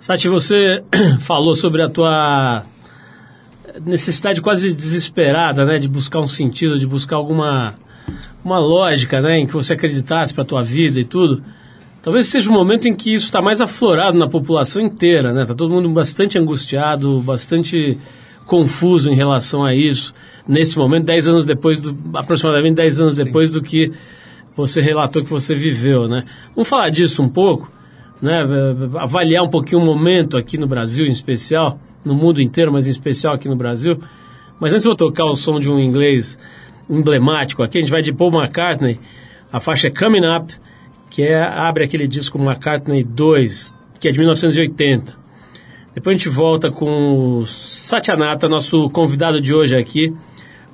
Sati, 0.00 0.28
você 0.28 0.82
falou 1.20 1.54
sobre 1.54 1.82
a 1.82 1.88
tua 1.88 2.64
necessidade 3.84 4.40
quase 4.40 4.74
desesperada, 4.74 5.64
né, 5.64 5.78
de 5.78 5.88
buscar 5.88 6.20
um 6.20 6.26
sentido, 6.26 6.78
de 6.78 6.86
buscar 6.86 7.16
alguma 7.16 7.74
uma 8.44 8.58
lógica, 8.58 9.20
né, 9.20 9.38
em 9.38 9.46
que 9.46 9.52
você 9.52 9.74
acreditasse 9.74 10.32
para 10.32 10.42
a 10.42 10.46
tua 10.46 10.62
vida 10.62 10.98
e 10.98 11.04
tudo. 11.04 11.42
Talvez 12.02 12.26
seja 12.26 12.48
o 12.48 12.52
um 12.52 12.54
momento 12.54 12.86
em 12.86 12.94
que 12.94 13.12
isso 13.12 13.24
está 13.24 13.42
mais 13.42 13.60
aflorado 13.60 14.16
na 14.16 14.28
população 14.28 14.80
inteira, 14.82 15.32
né? 15.32 15.44
Tá 15.44 15.54
todo 15.54 15.72
mundo 15.72 15.88
bastante 15.88 16.38
angustiado, 16.38 17.20
bastante 17.20 17.98
confuso 18.46 19.10
em 19.10 19.14
relação 19.14 19.64
a 19.64 19.74
isso. 19.74 20.14
Nesse 20.46 20.78
momento, 20.78 21.06
dez 21.06 21.26
anos 21.28 21.44
depois, 21.44 21.80
do, 21.80 21.96
aproximadamente 22.14 22.76
dez 22.76 23.00
anos 23.00 23.14
depois 23.14 23.48
Sim. 23.48 23.54
do 23.54 23.62
que 23.62 23.92
você 24.56 24.80
relatou 24.80 25.22
que 25.22 25.30
você 25.30 25.54
viveu, 25.54 26.08
né? 26.08 26.24
Vamos 26.54 26.68
falar 26.68 26.88
disso 26.88 27.22
um 27.22 27.28
pouco 27.28 27.70
né, 28.20 28.44
avaliar 28.96 29.42
um 29.42 29.48
pouquinho 29.48 29.80
o 29.80 29.84
momento 29.84 30.36
aqui 30.36 30.58
no 30.58 30.66
Brasil 30.66 31.06
em 31.06 31.10
especial, 31.10 31.78
no 32.04 32.14
mundo 32.14 32.42
inteiro, 32.42 32.72
mas 32.72 32.86
em 32.86 32.90
especial 32.90 33.34
aqui 33.34 33.48
no 33.48 33.56
Brasil. 33.56 34.00
Mas 34.60 34.72
antes 34.72 34.84
eu 34.84 34.90
vou 34.90 34.96
tocar 34.96 35.24
o 35.24 35.36
som 35.36 35.60
de 35.60 35.70
um 35.70 35.78
inglês 35.78 36.38
emblemático 36.90 37.62
aqui, 37.62 37.78
a 37.78 37.80
gente 37.80 37.90
vai 37.90 38.02
de 38.02 38.12
Paul 38.12 38.32
McCartney, 38.32 38.98
a 39.52 39.60
faixa 39.60 39.88
é 39.88 39.90
Coming 39.90 40.26
Up, 40.26 40.52
que 41.10 41.22
é, 41.22 41.42
abre 41.42 41.84
aquele 41.84 42.06
disco 42.06 42.38
McCartney 42.38 43.02
2, 43.02 43.74
que 44.00 44.08
é 44.08 44.12
de 44.12 44.18
1980. 44.18 45.16
Depois 45.94 46.14
a 46.14 46.18
gente 46.18 46.28
volta 46.28 46.70
com 46.70 47.38
o 47.38 47.46
Satyanata, 47.46 48.48
nosso 48.48 48.88
convidado 48.90 49.40
de 49.40 49.52
hoje 49.52 49.76
aqui, 49.76 50.14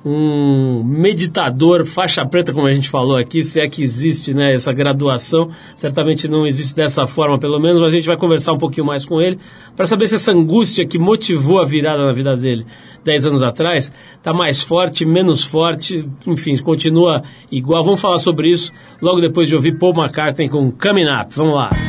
um 0.05 0.83
meditador 0.83 1.83
faixa 1.83 2.23
preta, 2.23 2.53
como 2.53 2.67
a 2.67 2.73
gente 2.73 2.89
falou 2.89 3.17
aqui, 3.17 3.41
se 3.41 3.59
é 3.59 3.67
que 3.67 3.81
existe 3.81 4.35
né, 4.35 4.53
essa 4.53 4.71
graduação. 4.71 5.49
Certamente 5.75 6.27
não 6.27 6.45
existe 6.45 6.75
dessa 6.75 7.07
forma, 7.07 7.39
pelo 7.39 7.59
menos, 7.59 7.79
mas 7.79 7.91
a 7.91 7.95
gente 7.95 8.05
vai 8.05 8.15
conversar 8.15 8.53
um 8.53 8.57
pouquinho 8.57 8.85
mais 8.85 9.03
com 9.03 9.19
ele 9.19 9.39
para 9.75 9.87
saber 9.87 10.07
se 10.07 10.15
essa 10.15 10.31
angústia 10.31 10.85
que 10.85 10.99
motivou 10.99 11.59
a 11.59 11.65
virada 11.65 12.05
na 12.05 12.13
vida 12.13 12.37
dele 12.37 12.65
dez 13.03 13.25
anos 13.25 13.43
atrás 13.43 13.91
está 14.17 14.33
mais 14.33 14.61
forte, 14.61 15.05
menos 15.05 15.43
forte, 15.43 16.07
enfim, 16.27 16.57
continua 16.57 17.23
igual. 17.51 17.83
Vamos 17.83 18.01
falar 18.01 18.17
sobre 18.17 18.49
isso 18.49 18.71
logo 19.01 19.21
depois 19.21 19.47
de 19.47 19.55
ouvir 19.55 19.77
Paul 19.77 19.93
McCartney 19.95 20.49
com 20.49 20.71
Coming 20.71 21.05
Up. 21.05 21.33
Vamos 21.35 21.55
lá. 21.55 21.84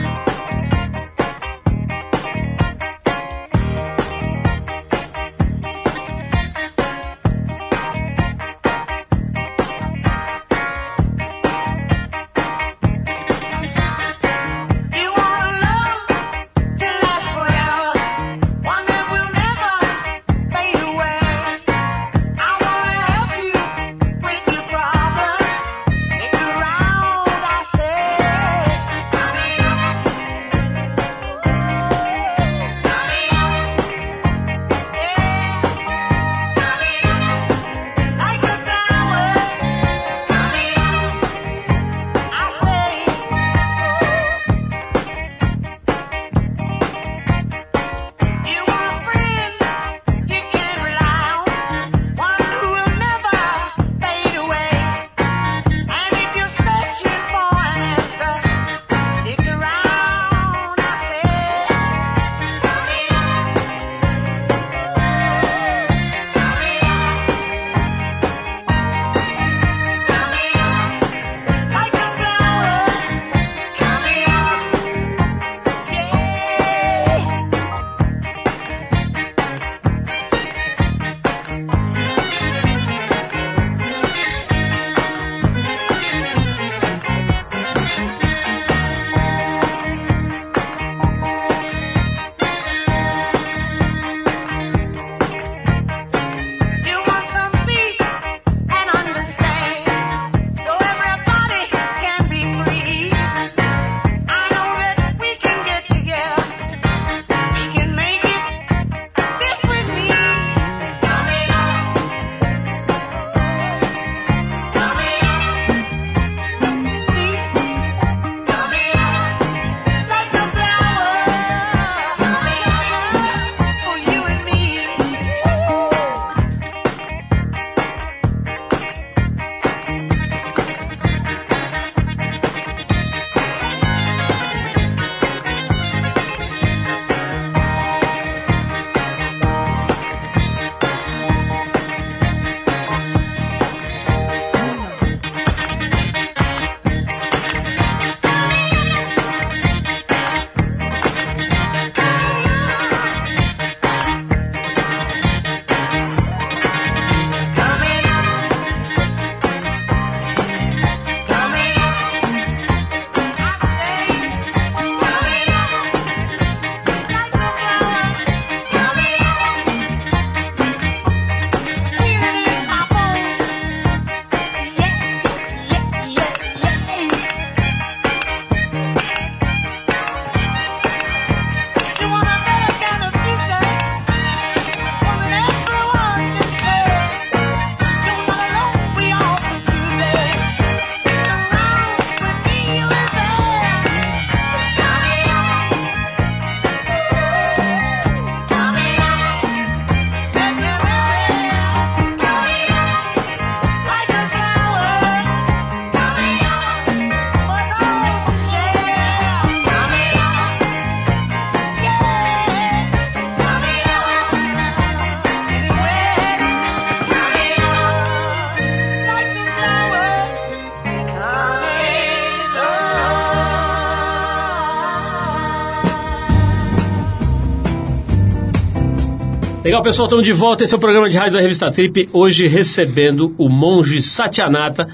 Legal, 229.66 229.82
pessoal, 229.82 230.06
estamos 230.06 230.24
de 230.24 230.32
volta. 230.32 230.62
Esse 230.62 230.74
é 230.74 230.76
o 230.76 230.80
programa 230.80 231.10
de 231.10 231.18
rádio 231.18 231.32
da 231.32 231.40
revista 231.40 231.68
Trip. 231.72 232.08
Hoje 232.12 232.46
recebendo 232.46 233.34
o 233.36 233.48
monge 233.48 234.00
Satyanata. 234.00 234.86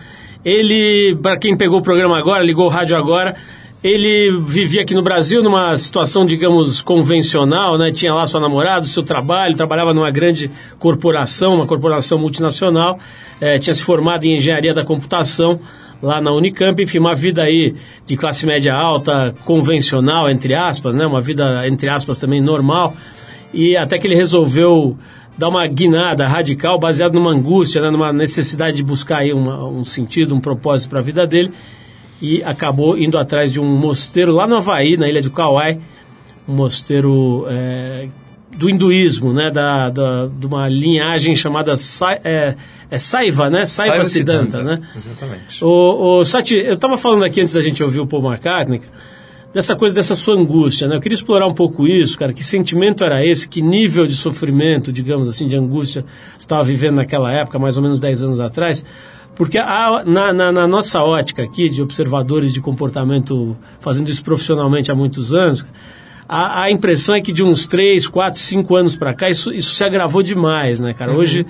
Ele, 0.43 1.14
para 1.23 1.37
quem 1.37 1.55
pegou 1.55 1.81
o 1.81 1.83
programa 1.83 2.17
agora, 2.17 2.43
ligou 2.43 2.64
o 2.64 2.71
rádio 2.71 2.97
agora, 2.97 3.37
ele 3.85 4.41
vivia 4.47 4.81
aqui 4.81 4.95
no 4.95 5.02
Brasil 5.02 5.43
numa 5.43 5.76
situação, 5.76 6.25
digamos, 6.25 6.81
convencional, 6.81 7.76
né? 7.76 7.93
Tinha 7.93 8.14
lá 8.14 8.26
sua 8.26 8.41
namorada, 8.41 8.87
seu 8.87 9.02
trabalho, 9.02 9.55
trabalhava 9.55 9.93
numa 9.93 10.11
grande 10.11 10.50
corporação, 10.79 11.57
uma 11.57 11.67
corporação 11.67 12.19
multinacional, 12.19 12.99
eh, 13.43 13.59
tinha 13.59 13.75
se 13.75 13.83
formado 13.83 14.25
em 14.25 14.37
engenharia 14.37 14.73
da 14.73 14.83
computação 14.83 15.61
lá 16.02 16.19
na 16.19 16.33
Unicamp, 16.33 16.83
enfim, 16.83 16.99
uma 16.99 17.14
vida 17.14 17.43
aí 17.43 17.75
de 18.07 18.17
classe 18.17 18.47
média 18.47 18.75
alta, 18.75 19.35
convencional, 19.45 20.31
entre 20.31 20.55
aspas, 20.55 20.95
né? 20.95 21.07
Uma 21.07 21.21
vida, 21.21 21.69
entre 21.69 21.91
aspas, 21.91 22.19
também 22.19 22.41
normal. 22.41 22.97
E 23.52 23.76
até 23.76 23.99
que 23.99 24.06
ele 24.06 24.14
resolveu 24.14 24.97
dar 25.37 25.49
uma 25.49 25.66
guinada 25.66 26.26
radical, 26.26 26.78
baseado 26.78 27.14
numa 27.14 27.30
angústia, 27.30 27.80
né? 27.80 27.90
numa 27.90 28.12
necessidade 28.12 28.76
de 28.76 28.82
buscar 28.82 29.18
aí 29.18 29.32
uma, 29.32 29.66
um 29.66 29.85
sentido, 29.85 30.35
um 30.35 30.40
propósito 30.40 30.90
para 30.90 30.99
a 30.99 31.02
vida 31.02 31.26
dele 31.26 31.52
e 32.23 32.42
acabou 32.44 32.97
indo 32.97 33.18
atrás 33.18 33.52
de 33.52 33.59
um 33.59 33.64
mosteiro 33.64 34.32
lá 34.32 34.47
no 34.47 34.56
Havaí, 34.56 34.97
na 34.97 35.09
ilha 35.09 35.21
de 35.21 35.28
Kauai, 35.28 35.80
um 36.49 36.54
mosteiro 36.54 37.44
é, 37.49 38.09
do 38.56 38.71
hinduísmo, 38.71 39.32
né, 39.32 39.50
da, 39.50 39.90
da, 39.90 40.26
de 40.28 40.47
uma 40.47 40.68
linhagem 40.68 41.35
chamada 41.35 41.76
Sa, 41.76 42.12
é, 42.23 42.54
é 42.88 42.99
Saiva, 42.99 43.50
né, 43.50 43.66
Saiva, 43.66 43.94
Saiva 43.94 44.04
Siddhanta, 44.04 44.59
Siddhanta, 44.59 44.62
né? 44.62 44.88
Exatamente. 44.94 45.64
O, 45.64 46.18
o 46.18 46.25
Sati, 46.25 46.54
eu 46.54 46.75
estava 46.75 46.97
falando 46.97 47.25
aqui 47.25 47.40
antes 47.40 47.54
da 47.54 47.61
gente 47.61 47.82
ouvir 47.82 47.99
o 47.99 48.06
Paul 48.06 48.25
McCartney, 48.25 48.80
dessa 49.52 49.76
coisa, 49.76 49.94
dessa 49.94 50.14
sua 50.14 50.34
angústia, 50.34 50.88
né? 50.88 50.97
Eu 50.97 51.00
queria 51.00 51.15
explorar 51.15 51.47
um 51.47 51.54
pouco 51.54 51.86
isso, 51.86 52.19
cara. 52.19 52.32
Que 52.32 52.43
sentimento 52.43 53.04
era 53.04 53.25
esse? 53.25 53.49
Que 53.49 53.60
nível 53.60 54.06
de 54.06 54.15
sofrimento, 54.15 54.93
digamos 54.93 55.28
assim, 55.28 55.47
de 55.47 55.56
angústia 55.56 56.04
você 56.32 56.38
estava 56.38 56.65
vivendo 56.65 56.97
naquela 56.97 57.30
época, 57.32 57.58
mais 57.58 57.76
ou 57.76 57.82
menos 57.82 58.00
10 58.00 58.23
anos 58.23 58.41
atrás? 58.41 58.84
Porque 59.34 59.58
a, 59.58 60.02
na, 60.06 60.32
na, 60.32 60.52
na, 60.52 60.67
nossa 60.67 61.02
ótica 61.02 61.43
aqui, 61.43 61.69
de 61.69 61.82
observadores 61.82 62.52
de 62.52 62.60
comportamento, 62.60 63.56
fazendo 63.80 64.08
isso 64.08 64.23
profissionalmente 64.23 64.91
há 64.91 64.95
muitos 64.95 65.32
anos, 65.32 65.67
a, 66.28 66.62
a 66.62 66.71
impressão 66.71 67.15
é 67.15 67.21
que 67.21 67.32
de 67.32 67.43
uns 67.43 67.67
3, 67.67 68.06
4, 68.08 68.41
5 68.41 68.76
anos 68.76 68.97
para 68.97 69.15
cá, 69.15 69.28
isso, 69.28 69.52
isso 69.52 69.75
se 69.75 69.84
agravou 69.84 70.23
demais, 70.23 70.80
né, 70.80 70.93
cara? 70.93 71.12
Uhum. 71.12 71.19
Hoje, 71.19 71.47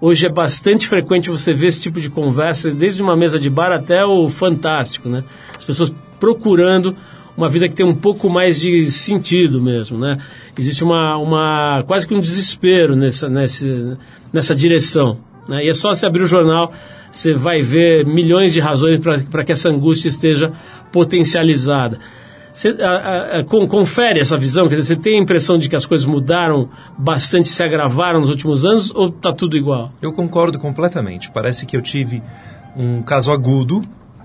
hoje 0.00 0.26
é 0.26 0.30
bastante 0.30 0.86
frequente 0.86 1.30
você 1.30 1.52
ver 1.52 1.68
esse 1.68 1.80
tipo 1.80 2.00
de 2.00 2.08
conversa, 2.08 2.70
desde 2.70 3.02
uma 3.02 3.16
mesa 3.16 3.38
de 3.38 3.50
bar 3.50 3.70
até 3.70 4.04
o 4.04 4.28
fantástico, 4.30 5.08
né? 5.08 5.22
As 5.56 5.64
pessoas 5.64 5.94
procurando 6.18 6.96
uma 7.36 7.48
vida 7.48 7.68
que 7.68 7.74
tem 7.74 7.84
um 7.84 7.94
pouco 7.94 8.30
mais 8.30 8.58
de 8.60 8.90
sentido 8.90 9.60
mesmo, 9.60 9.98
né? 9.98 10.18
Existe 10.58 10.82
uma, 10.82 11.16
uma 11.18 11.84
quase 11.86 12.06
que 12.06 12.14
um 12.14 12.20
desespero 12.20 12.96
nessa, 12.96 13.28
nessa, 13.28 13.98
nessa 14.32 14.54
direção. 14.54 15.18
Né? 15.48 15.64
E 15.64 15.68
é 15.68 15.74
só 15.74 15.94
se 15.94 16.06
abrir 16.06 16.22
o 16.22 16.26
jornal 16.26 16.72
você 17.16 17.32
vai 17.32 17.62
ver 17.62 18.04
milhões 18.04 18.52
de 18.52 18.60
razões 18.60 19.00
para 19.30 19.42
que 19.42 19.52
essa 19.52 19.70
angústia 19.70 20.08
esteja 20.08 20.52
potencializada. 20.92 21.98
Você 22.52 22.76
a, 22.82 23.40
a, 23.40 23.44
confere 23.44 24.20
essa 24.20 24.36
visão? 24.36 24.68
Quer 24.68 24.76
dizer, 24.76 24.94
você 24.94 25.00
tem 25.00 25.18
a 25.18 25.22
impressão 25.22 25.58
de 25.58 25.68
que 25.68 25.76
as 25.76 25.86
coisas 25.86 26.06
mudaram 26.06 26.68
bastante, 26.96 27.48
se 27.48 27.62
agravaram 27.62 28.20
nos 28.20 28.30
últimos 28.30 28.64
anos 28.64 28.94
ou 28.94 29.08
está 29.08 29.32
tudo 29.32 29.56
igual? 29.56 29.90
Eu 30.00 30.12
concordo 30.12 30.58
completamente. 30.58 31.30
Parece 31.30 31.66
que 31.66 31.76
eu 31.76 31.82
tive 31.82 32.22
um 32.76 33.02
caso 33.02 33.32
agudo, 33.32 33.82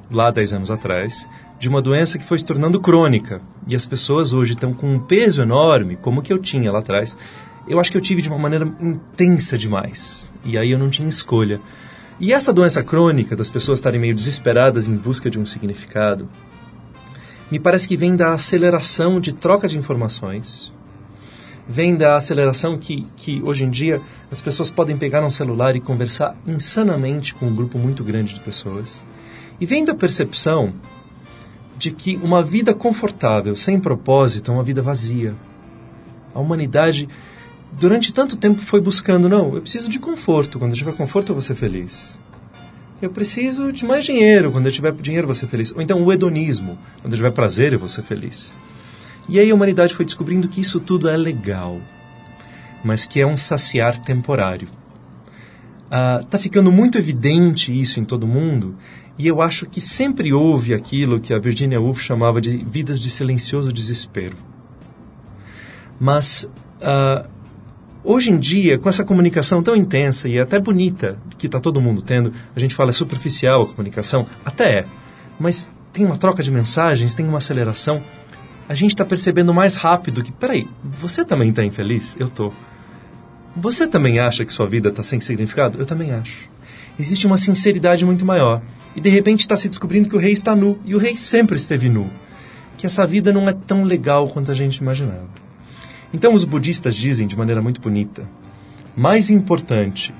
lá 0.09 0.31
10 0.31 0.53
anos 0.53 0.71
atrás, 0.71 1.27
de 1.61 1.69
uma 1.69 1.79
doença 1.79 2.17
que 2.17 2.25
foi 2.25 2.39
se 2.39 2.45
tornando 2.45 2.79
crônica. 2.79 3.39
E 3.67 3.75
as 3.75 3.85
pessoas 3.85 4.33
hoje 4.33 4.53
estão 4.53 4.73
com 4.73 4.95
um 4.95 4.99
peso 4.99 5.43
enorme, 5.43 5.95
como 5.95 6.23
que 6.23 6.33
eu 6.33 6.39
tinha 6.39 6.71
lá 6.71 6.79
atrás. 6.79 7.15
Eu 7.67 7.79
acho 7.79 7.91
que 7.91 7.97
eu 7.97 8.01
tive 8.01 8.19
de 8.19 8.29
uma 8.29 8.39
maneira 8.39 8.65
intensa 8.79 9.59
demais. 9.59 10.31
E 10.43 10.57
aí 10.57 10.71
eu 10.71 10.79
não 10.79 10.89
tinha 10.89 11.07
escolha. 11.07 11.61
E 12.19 12.33
essa 12.33 12.51
doença 12.51 12.81
crônica, 12.81 13.35
das 13.35 13.51
pessoas 13.51 13.77
estarem 13.77 14.01
meio 14.01 14.15
desesperadas 14.15 14.87
em 14.87 14.95
busca 14.95 15.29
de 15.29 15.37
um 15.37 15.45
significado, 15.45 16.27
me 17.51 17.59
parece 17.59 17.87
que 17.87 17.95
vem 17.95 18.15
da 18.15 18.33
aceleração 18.33 19.21
de 19.21 19.31
troca 19.31 19.67
de 19.67 19.77
informações, 19.77 20.73
vem 21.69 21.95
da 21.95 22.15
aceleração 22.15 22.75
que, 22.75 23.05
que 23.15 23.39
hoje 23.43 23.65
em 23.65 23.69
dia 23.69 24.01
as 24.31 24.41
pessoas 24.41 24.71
podem 24.71 24.97
pegar 24.97 25.23
um 25.23 25.29
celular 25.29 25.75
e 25.75 25.79
conversar 25.79 26.35
insanamente 26.47 27.35
com 27.35 27.45
um 27.45 27.53
grupo 27.53 27.77
muito 27.77 28.03
grande 28.03 28.33
de 28.33 28.39
pessoas, 28.39 29.05
e 29.59 29.65
vem 29.67 29.85
da 29.85 29.93
percepção 29.93 30.73
de 31.81 31.89
que 31.89 32.15
uma 32.21 32.43
vida 32.43 32.75
confortável, 32.75 33.55
sem 33.55 33.79
propósito, 33.79 34.51
é 34.51 34.53
uma 34.53 34.63
vida 34.63 34.83
vazia. 34.83 35.35
A 36.31 36.39
humanidade 36.39 37.09
durante 37.71 38.13
tanto 38.13 38.37
tempo 38.37 38.61
foi 38.61 38.79
buscando, 38.79 39.27
não, 39.27 39.55
eu 39.55 39.61
preciso 39.61 39.89
de 39.89 39.97
conforto, 39.97 40.59
quando 40.59 40.73
eu 40.73 40.77
tiver 40.77 40.93
conforto 40.93 41.29
eu 41.29 41.35
vou 41.35 41.41
ser 41.41 41.55
feliz. 41.55 42.19
Eu 43.01 43.09
preciso 43.09 43.71
de 43.71 43.83
mais 43.83 44.05
dinheiro, 44.05 44.51
quando 44.51 44.67
eu 44.67 44.71
tiver 44.71 44.93
dinheiro 44.93 45.23
eu 45.23 45.29
vou 45.29 45.35
ser 45.35 45.47
feliz. 45.47 45.71
Ou 45.71 45.81
então 45.81 46.03
o 46.03 46.13
hedonismo, 46.13 46.77
quando 47.01 47.13
eu 47.13 47.17
tiver 47.17 47.31
prazer 47.31 47.73
eu 47.73 47.79
vou 47.79 47.89
ser 47.89 48.03
feliz. 48.03 48.53
E 49.27 49.39
aí 49.39 49.49
a 49.49 49.55
humanidade 49.55 49.95
foi 49.95 50.05
descobrindo 50.05 50.47
que 50.47 50.61
isso 50.61 50.79
tudo 50.79 51.09
é 51.09 51.17
legal, 51.17 51.81
mas 52.83 53.05
que 53.05 53.19
é 53.19 53.25
um 53.25 53.35
saciar 53.35 53.97
temporário. 53.97 54.67
Ah, 55.89 56.23
tá 56.29 56.37
ficando 56.37 56.71
muito 56.71 56.99
evidente 56.99 57.77
isso 57.77 57.99
em 57.99 58.05
todo 58.05 58.27
mundo, 58.27 58.77
e 59.21 59.27
eu 59.27 59.41
acho 59.41 59.65
que 59.65 59.79
sempre 59.79 60.33
houve 60.33 60.73
aquilo 60.73 61.19
que 61.19 61.33
a 61.33 61.39
Virginia 61.39 61.79
Woolf 61.79 62.01
chamava 62.01 62.41
de 62.41 62.57
vidas 62.57 62.99
de 62.99 63.09
silencioso 63.09 63.71
desespero. 63.71 64.35
Mas 65.99 66.49
uh, 66.81 67.29
Hoje 68.03 68.31
em 68.31 68.39
dia, 68.39 68.79
com 68.79 68.89
essa 68.89 69.03
comunicação 69.03 69.61
tão 69.61 69.75
intensa 69.75 70.27
e 70.27 70.39
até 70.39 70.59
bonita 70.59 71.19
que 71.37 71.45
está 71.45 71.59
todo 71.59 71.79
mundo 71.79 72.01
tendo, 72.01 72.33
a 72.55 72.59
gente 72.59 72.73
fala 72.73 72.89
é 72.89 72.93
superficial 72.93 73.61
a 73.61 73.67
comunicação, 73.67 74.25
até 74.43 74.79
é, 74.79 74.85
mas 75.39 75.69
tem 75.93 76.03
uma 76.03 76.17
troca 76.17 76.41
de 76.41 76.49
mensagens, 76.49 77.13
tem 77.13 77.27
uma 77.27 77.37
aceleração. 77.37 78.01
A 78.67 78.73
gente 78.73 78.89
está 78.89 79.05
percebendo 79.05 79.53
mais 79.53 79.75
rápido 79.75 80.23
que, 80.23 80.31
peraí, 80.31 80.67
você 80.83 81.23
também 81.23 81.49
está 81.49 81.63
infeliz? 81.63 82.15
Eu 82.19 82.27
tô. 82.27 82.51
Você 83.55 83.87
também 83.87 84.17
acha 84.17 84.43
que 84.45 84.51
sua 84.51 84.65
vida 84.65 84.89
está 84.89 85.03
sem 85.03 85.19
significado? 85.19 85.77
Eu 85.77 85.85
também 85.85 86.11
acho. 86.11 86.49
Existe 86.99 87.27
uma 87.27 87.37
sinceridade 87.37 88.05
muito 88.05 88.25
maior. 88.25 88.61
E 88.95 89.01
de 89.01 89.09
repente 89.09 89.41
está 89.41 89.55
se 89.55 89.69
descobrindo 89.69 90.09
que 90.09 90.15
o 90.15 90.19
rei 90.19 90.31
está 90.31 90.55
nu. 90.55 90.79
E 90.85 90.93
o 90.95 90.97
rei 90.97 91.15
sempre 91.15 91.55
esteve 91.55 91.89
nu. 91.89 92.09
Que 92.77 92.85
essa 92.85 93.05
vida 93.05 93.31
não 93.31 93.47
é 93.47 93.53
tão 93.53 93.83
legal 93.83 94.27
quanto 94.29 94.51
a 94.51 94.53
gente 94.53 94.77
imaginava. 94.77 95.29
Então, 96.13 96.33
os 96.33 96.43
budistas 96.43 96.95
dizem 96.95 97.27
de 97.27 97.37
maneira 97.37 97.61
muito 97.61 97.79
bonita: 97.79 98.27
mais 98.95 99.29
importante 99.29 100.13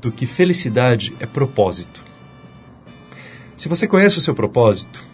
do 0.00 0.12
que 0.12 0.26
felicidade 0.26 1.12
é 1.18 1.26
propósito. 1.26 2.04
Se 3.56 3.68
você 3.68 3.86
conhece 3.86 4.18
o 4.18 4.20
seu 4.20 4.34
propósito 4.34 5.04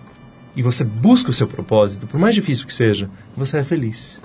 e 0.56 0.62
você 0.62 0.82
busca 0.82 1.30
o 1.30 1.32
seu 1.32 1.46
propósito, 1.46 2.06
por 2.06 2.18
mais 2.18 2.34
difícil 2.34 2.66
que 2.66 2.72
seja, 2.72 3.08
você 3.36 3.58
é 3.58 3.64
feliz. 3.64 4.20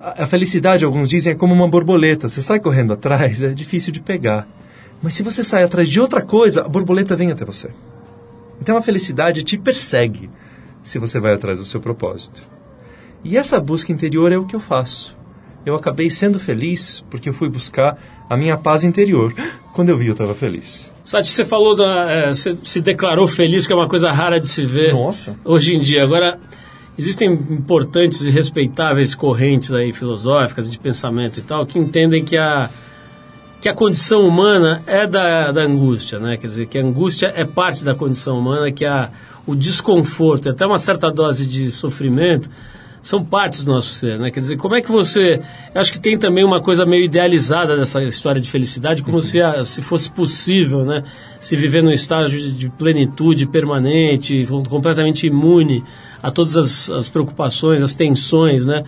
A, 0.00 0.26
felicidade, 0.26 0.84
alguns 0.84 1.08
dizem, 1.08 1.32
é 1.32 1.36
como 1.36 1.52
uma 1.52 1.68
borboleta. 1.68 2.28
Você 2.28 2.40
sai 2.40 2.60
correndo 2.60 2.92
atrás, 2.92 3.42
é 3.42 3.52
difícil 3.52 3.92
de 3.92 4.00
pegar. 4.00 4.48
Mas 5.02 5.14
se 5.14 5.22
você 5.22 5.44
sai 5.44 5.62
atrás 5.62 5.88
de 5.88 6.00
outra 6.00 6.22
coisa, 6.22 6.62
a 6.62 6.68
borboleta 6.68 7.14
vem 7.14 7.30
até 7.30 7.44
você. 7.44 7.70
Então 8.60 8.76
a 8.76 8.82
felicidade 8.82 9.44
te 9.44 9.56
persegue 9.56 10.28
se 10.82 10.98
você 10.98 11.20
vai 11.20 11.34
atrás 11.34 11.58
do 11.58 11.64
seu 11.64 11.80
propósito. 11.80 12.42
E 13.24 13.36
essa 13.36 13.60
busca 13.60 13.92
interior 13.92 14.32
é 14.32 14.38
o 14.38 14.44
que 14.44 14.56
eu 14.56 14.60
faço. 14.60 15.16
Eu 15.64 15.74
acabei 15.74 16.10
sendo 16.10 16.38
feliz 16.38 17.04
porque 17.10 17.28
eu 17.28 17.34
fui 17.34 17.48
buscar 17.48 17.98
a 18.28 18.36
minha 18.36 18.56
paz 18.56 18.84
interior. 18.84 19.34
Quando 19.74 19.90
eu 19.90 19.98
vi, 19.98 20.06
eu 20.06 20.12
estava 20.12 20.34
feliz. 20.34 20.90
Sati, 21.04 21.30
você 21.30 21.44
falou 21.44 21.74
da. 21.74 22.10
É, 22.10 22.28
você 22.28 22.56
se 22.62 22.80
declarou 22.80 23.26
feliz, 23.26 23.66
que 23.66 23.72
é 23.72 23.76
uma 23.76 23.88
coisa 23.88 24.10
rara 24.12 24.38
de 24.38 24.48
se 24.48 24.64
ver. 24.64 24.92
Nossa. 24.92 25.36
Hoje 25.44 25.74
em 25.74 25.80
dia. 25.80 26.02
Agora, 26.02 26.38
existem 26.98 27.32
importantes 27.32 28.22
e 28.22 28.30
respeitáveis 28.30 29.14
correntes 29.14 29.72
aí 29.72 29.92
filosóficas 29.92 30.70
de 30.70 30.78
pensamento 30.78 31.38
e 31.38 31.42
tal 31.42 31.64
que 31.64 31.78
entendem 31.78 32.24
que 32.24 32.36
a 32.36 32.68
que 33.60 33.68
a 33.68 33.74
condição 33.74 34.26
humana 34.26 34.82
é 34.86 35.06
da, 35.06 35.50
da 35.50 35.62
angústia, 35.62 36.18
né? 36.18 36.36
Quer 36.36 36.46
dizer, 36.46 36.66
que 36.66 36.78
a 36.78 36.82
angústia 36.82 37.32
é 37.34 37.44
parte 37.44 37.84
da 37.84 37.94
condição 37.94 38.38
humana, 38.38 38.70
que 38.70 38.84
a, 38.84 39.10
o 39.46 39.56
desconforto, 39.56 40.48
até 40.48 40.64
uma 40.64 40.78
certa 40.78 41.10
dose 41.10 41.44
de 41.46 41.70
sofrimento, 41.70 42.48
são 43.02 43.24
partes 43.24 43.64
do 43.64 43.72
nosso 43.72 43.90
ser, 43.94 44.18
né? 44.18 44.30
Quer 44.30 44.40
dizer, 44.40 44.56
como 44.56 44.74
é 44.74 44.82
que 44.82 44.90
você... 44.90 45.40
Acho 45.74 45.90
que 45.90 45.98
tem 45.98 46.18
também 46.18 46.44
uma 46.44 46.60
coisa 46.60 46.84
meio 46.84 47.04
idealizada 47.04 47.76
dessa 47.76 48.02
história 48.02 48.40
de 48.40 48.50
felicidade, 48.50 49.02
como 49.02 49.16
uhum. 49.16 49.22
se, 49.22 49.40
a, 49.40 49.64
se 49.64 49.82
fosse 49.82 50.10
possível, 50.10 50.84
né? 50.84 51.02
Se 51.40 51.56
viver 51.56 51.82
num 51.82 51.90
estágio 51.90 52.38
de, 52.38 52.52
de 52.52 52.68
plenitude 52.68 53.46
permanente, 53.46 54.46
completamente 54.68 55.26
imune 55.26 55.82
a 56.22 56.30
todas 56.30 56.56
as, 56.56 56.90
as 56.90 57.08
preocupações, 57.08 57.82
as 57.82 57.94
tensões, 57.94 58.66
né? 58.66 58.84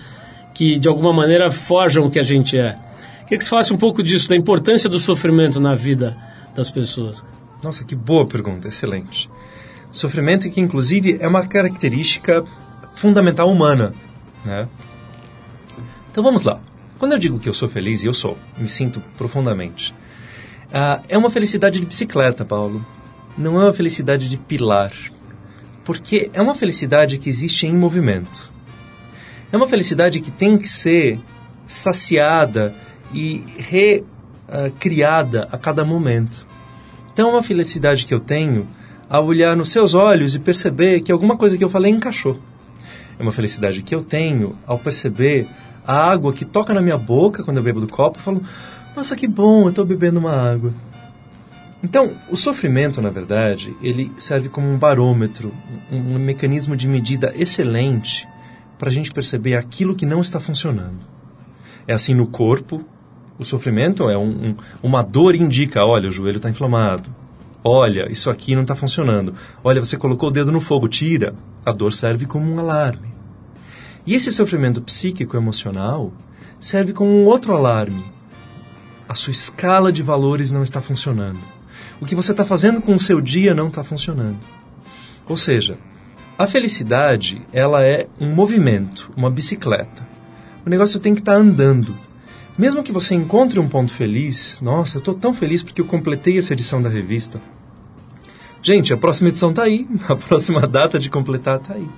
Que, 0.54 0.78
de 0.78 0.88
alguma 0.88 1.12
maneira, 1.12 1.50
forjam 1.50 2.04
o 2.06 2.10
que 2.10 2.18
a 2.18 2.24
gente 2.24 2.58
é. 2.58 2.76
Queria 3.30 3.38
que 3.38 3.44
você 3.44 3.50
falasse 3.50 3.72
um 3.72 3.76
pouco 3.76 4.02
disso, 4.02 4.28
da 4.28 4.34
importância 4.34 4.90
do 4.90 4.98
sofrimento 4.98 5.60
na 5.60 5.76
vida 5.76 6.16
das 6.52 6.68
pessoas. 6.68 7.22
Nossa, 7.62 7.84
que 7.84 7.94
boa 7.94 8.26
pergunta, 8.26 8.66
excelente. 8.66 9.30
Sofrimento 9.92 10.50
que, 10.50 10.60
inclusive, 10.60 11.16
é 11.20 11.28
uma 11.28 11.46
característica 11.46 12.44
fundamental 12.96 13.48
humana. 13.48 13.94
Né? 14.44 14.66
Então 16.10 16.24
vamos 16.24 16.42
lá. 16.42 16.60
Quando 16.98 17.12
eu 17.12 17.18
digo 17.20 17.38
que 17.38 17.48
eu 17.48 17.54
sou 17.54 17.68
feliz, 17.68 18.02
e 18.02 18.06
eu 18.06 18.12
sou, 18.12 18.36
me 18.58 18.68
sinto 18.68 19.00
profundamente, 19.16 19.94
uh, 20.70 21.00
é 21.08 21.16
uma 21.16 21.30
felicidade 21.30 21.78
de 21.78 21.86
bicicleta, 21.86 22.44
Paulo. 22.44 22.84
Não 23.38 23.60
é 23.60 23.64
uma 23.66 23.72
felicidade 23.72 24.28
de 24.28 24.38
pilar. 24.38 24.90
Porque 25.84 26.28
é 26.32 26.42
uma 26.42 26.56
felicidade 26.56 27.16
que 27.16 27.28
existe 27.28 27.64
em 27.64 27.76
movimento. 27.76 28.50
É 29.52 29.56
uma 29.56 29.68
felicidade 29.68 30.18
que 30.18 30.32
tem 30.32 30.58
que 30.58 30.66
ser 30.66 31.20
saciada 31.64 32.74
e 33.12 33.44
recriada 34.48 35.48
a 35.50 35.58
cada 35.58 35.84
momento. 35.84 36.46
Então 37.12 37.30
uma 37.30 37.42
felicidade 37.42 38.04
que 38.04 38.14
eu 38.14 38.20
tenho 38.20 38.66
ao 39.08 39.26
olhar 39.26 39.56
nos 39.56 39.70
seus 39.70 39.94
olhos 39.94 40.34
e 40.34 40.38
perceber 40.38 41.00
que 41.00 41.10
alguma 41.10 41.36
coisa 41.36 41.58
que 41.58 41.64
eu 41.64 41.70
falei 41.70 41.90
encaixou. 41.90 42.38
É 43.18 43.22
uma 43.22 43.32
felicidade 43.32 43.82
que 43.82 43.94
eu 43.94 44.04
tenho 44.04 44.56
ao 44.66 44.78
perceber 44.78 45.48
a 45.86 46.10
água 46.10 46.32
que 46.32 46.44
toca 46.44 46.72
na 46.72 46.80
minha 46.80 46.96
boca 46.96 47.42
quando 47.42 47.56
eu 47.56 47.62
bebo 47.62 47.80
do 47.80 47.88
copo 47.88 48.18
e 48.18 48.22
falo: 48.22 48.42
Nossa, 48.96 49.16
que 49.16 49.26
bom, 49.26 49.64
eu 49.64 49.70
estou 49.70 49.84
bebendo 49.84 50.20
uma 50.20 50.32
água. 50.32 50.72
Então, 51.82 52.12
o 52.30 52.36
sofrimento, 52.36 53.00
na 53.00 53.10
verdade, 53.10 53.74
ele 53.82 54.12
serve 54.18 54.48
como 54.48 54.68
um 54.68 54.78
barômetro, 54.78 55.52
um, 55.90 56.14
um 56.14 56.18
mecanismo 56.18 56.76
de 56.76 56.86
medida 56.86 57.32
excelente 57.34 58.28
para 58.78 58.90
a 58.90 58.92
gente 58.92 59.10
perceber 59.10 59.56
aquilo 59.56 59.94
que 59.94 60.06
não 60.06 60.20
está 60.20 60.38
funcionando. 60.38 61.00
É 61.88 61.92
assim 61.94 62.14
no 62.14 62.26
corpo, 62.26 62.84
o 63.40 63.44
sofrimento 63.44 64.10
é 64.10 64.18
um, 64.18 64.50
um, 64.50 64.56
uma 64.82 65.02
dor 65.02 65.34
indica, 65.34 65.82
olha, 65.82 66.10
o 66.10 66.12
joelho 66.12 66.36
está 66.36 66.50
inflamado. 66.50 67.08
Olha, 67.64 68.06
isso 68.12 68.28
aqui 68.28 68.54
não 68.54 68.62
está 68.62 68.74
funcionando. 68.74 69.34
Olha, 69.64 69.80
você 69.80 69.96
colocou 69.96 70.28
o 70.28 70.32
dedo 70.32 70.52
no 70.52 70.60
fogo, 70.60 70.86
tira. 70.88 71.34
A 71.64 71.72
dor 71.72 71.94
serve 71.94 72.26
como 72.26 72.52
um 72.52 72.58
alarme. 72.58 73.08
E 74.06 74.14
esse 74.14 74.30
sofrimento 74.30 74.82
psíquico 74.82 75.38
emocional 75.38 76.12
serve 76.60 76.92
como 76.92 77.10
um 77.10 77.24
outro 77.24 77.56
alarme. 77.56 78.04
A 79.08 79.14
sua 79.14 79.30
escala 79.30 79.90
de 79.90 80.02
valores 80.02 80.52
não 80.52 80.62
está 80.62 80.82
funcionando. 80.82 81.40
O 81.98 82.04
que 82.04 82.14
você 82.14 82.32
está 82.32 82.44
fazendo 82.44 82.82
com 82.82 82.94
o 82.94 83.00
seu 83.00 83.22
dia 83.22 83.54
não 83.54 83.68
está 83.68 83.82
funcionando. 83.82 84.38
Ou 85.26 85.36
seja, 85.36 85.78
a 86.38 86.46
felicidade 86.46 87.40
ela 87.54 87.82
é 87.82 88.06
um 88.20 88.34
movimento, 88.34 89.10
uma 89.16 89.30
bicicleta. 89.30 90.06
O 90.64 90.68
negócio 90.68 91.00
tem 91.00 91.14
que 91.14 91.20
estar 91.20 91.32
tá 91.32 91.38
andando. 91.38 92.09
Mesmo 92.58 92.82
que 92.82 92.92
você 92.92 93.14
encontre 93.14 93.58
um 93.58 93.68
ponto 93.68 93.92
feliz, 93.92 94.60
nossa, 94.60 94.96
eu 94.96 95.00
estou 95.00 95.14
tão 95.14 95.32
feliz 95.32 95.62
porque 95.62 95.80
eu 95.80 95.86
completei 95.86 96.38
essa 96.38 96.52
edição 96.52 96.82
da 96.82 96.88
revista. 96.88 97.40
Gente, 98.62 98.92
a 98.92 98.96
próxima 98.96 99.30
edição 99.30 99.50
está 99.50 99.62
aí, 99.62 99.88
a 100.08 100.16
próxima 100.16 100.66
data 100.66 100.98
de 100.98 101.08
completar 101.08 101.56
está 101.56 101.74
aí. 101.74 101.88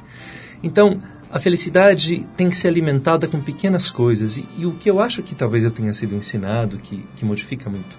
Então, 0.63 0.99
a 1.31 1.39
felicidade 1.39 2.29
tem 2.37 2.49
que 2.49 2.55
ser 2.55 2.69
alimentada 2.69 3.27
com 3.27 3.41
pequenas 3.41 3.91
coisas. 3.91 4.37
E, 4.37 4.47
e, 4.59 4.67
o 4.67 4.73
que 4.75 4.89
eu 4.89 5.01
acho 5.01 5.23
que 5.23 5.35
talvez 5.35 5.65
eu 5.65 5.71
tenha 5.71 5.93
sido 5.93 6.15
ensinado, 6.15 6.79
que, 6.79 7.05
que 7.17 7.25
modifica 7.25 7.69
muito 7.69 7.95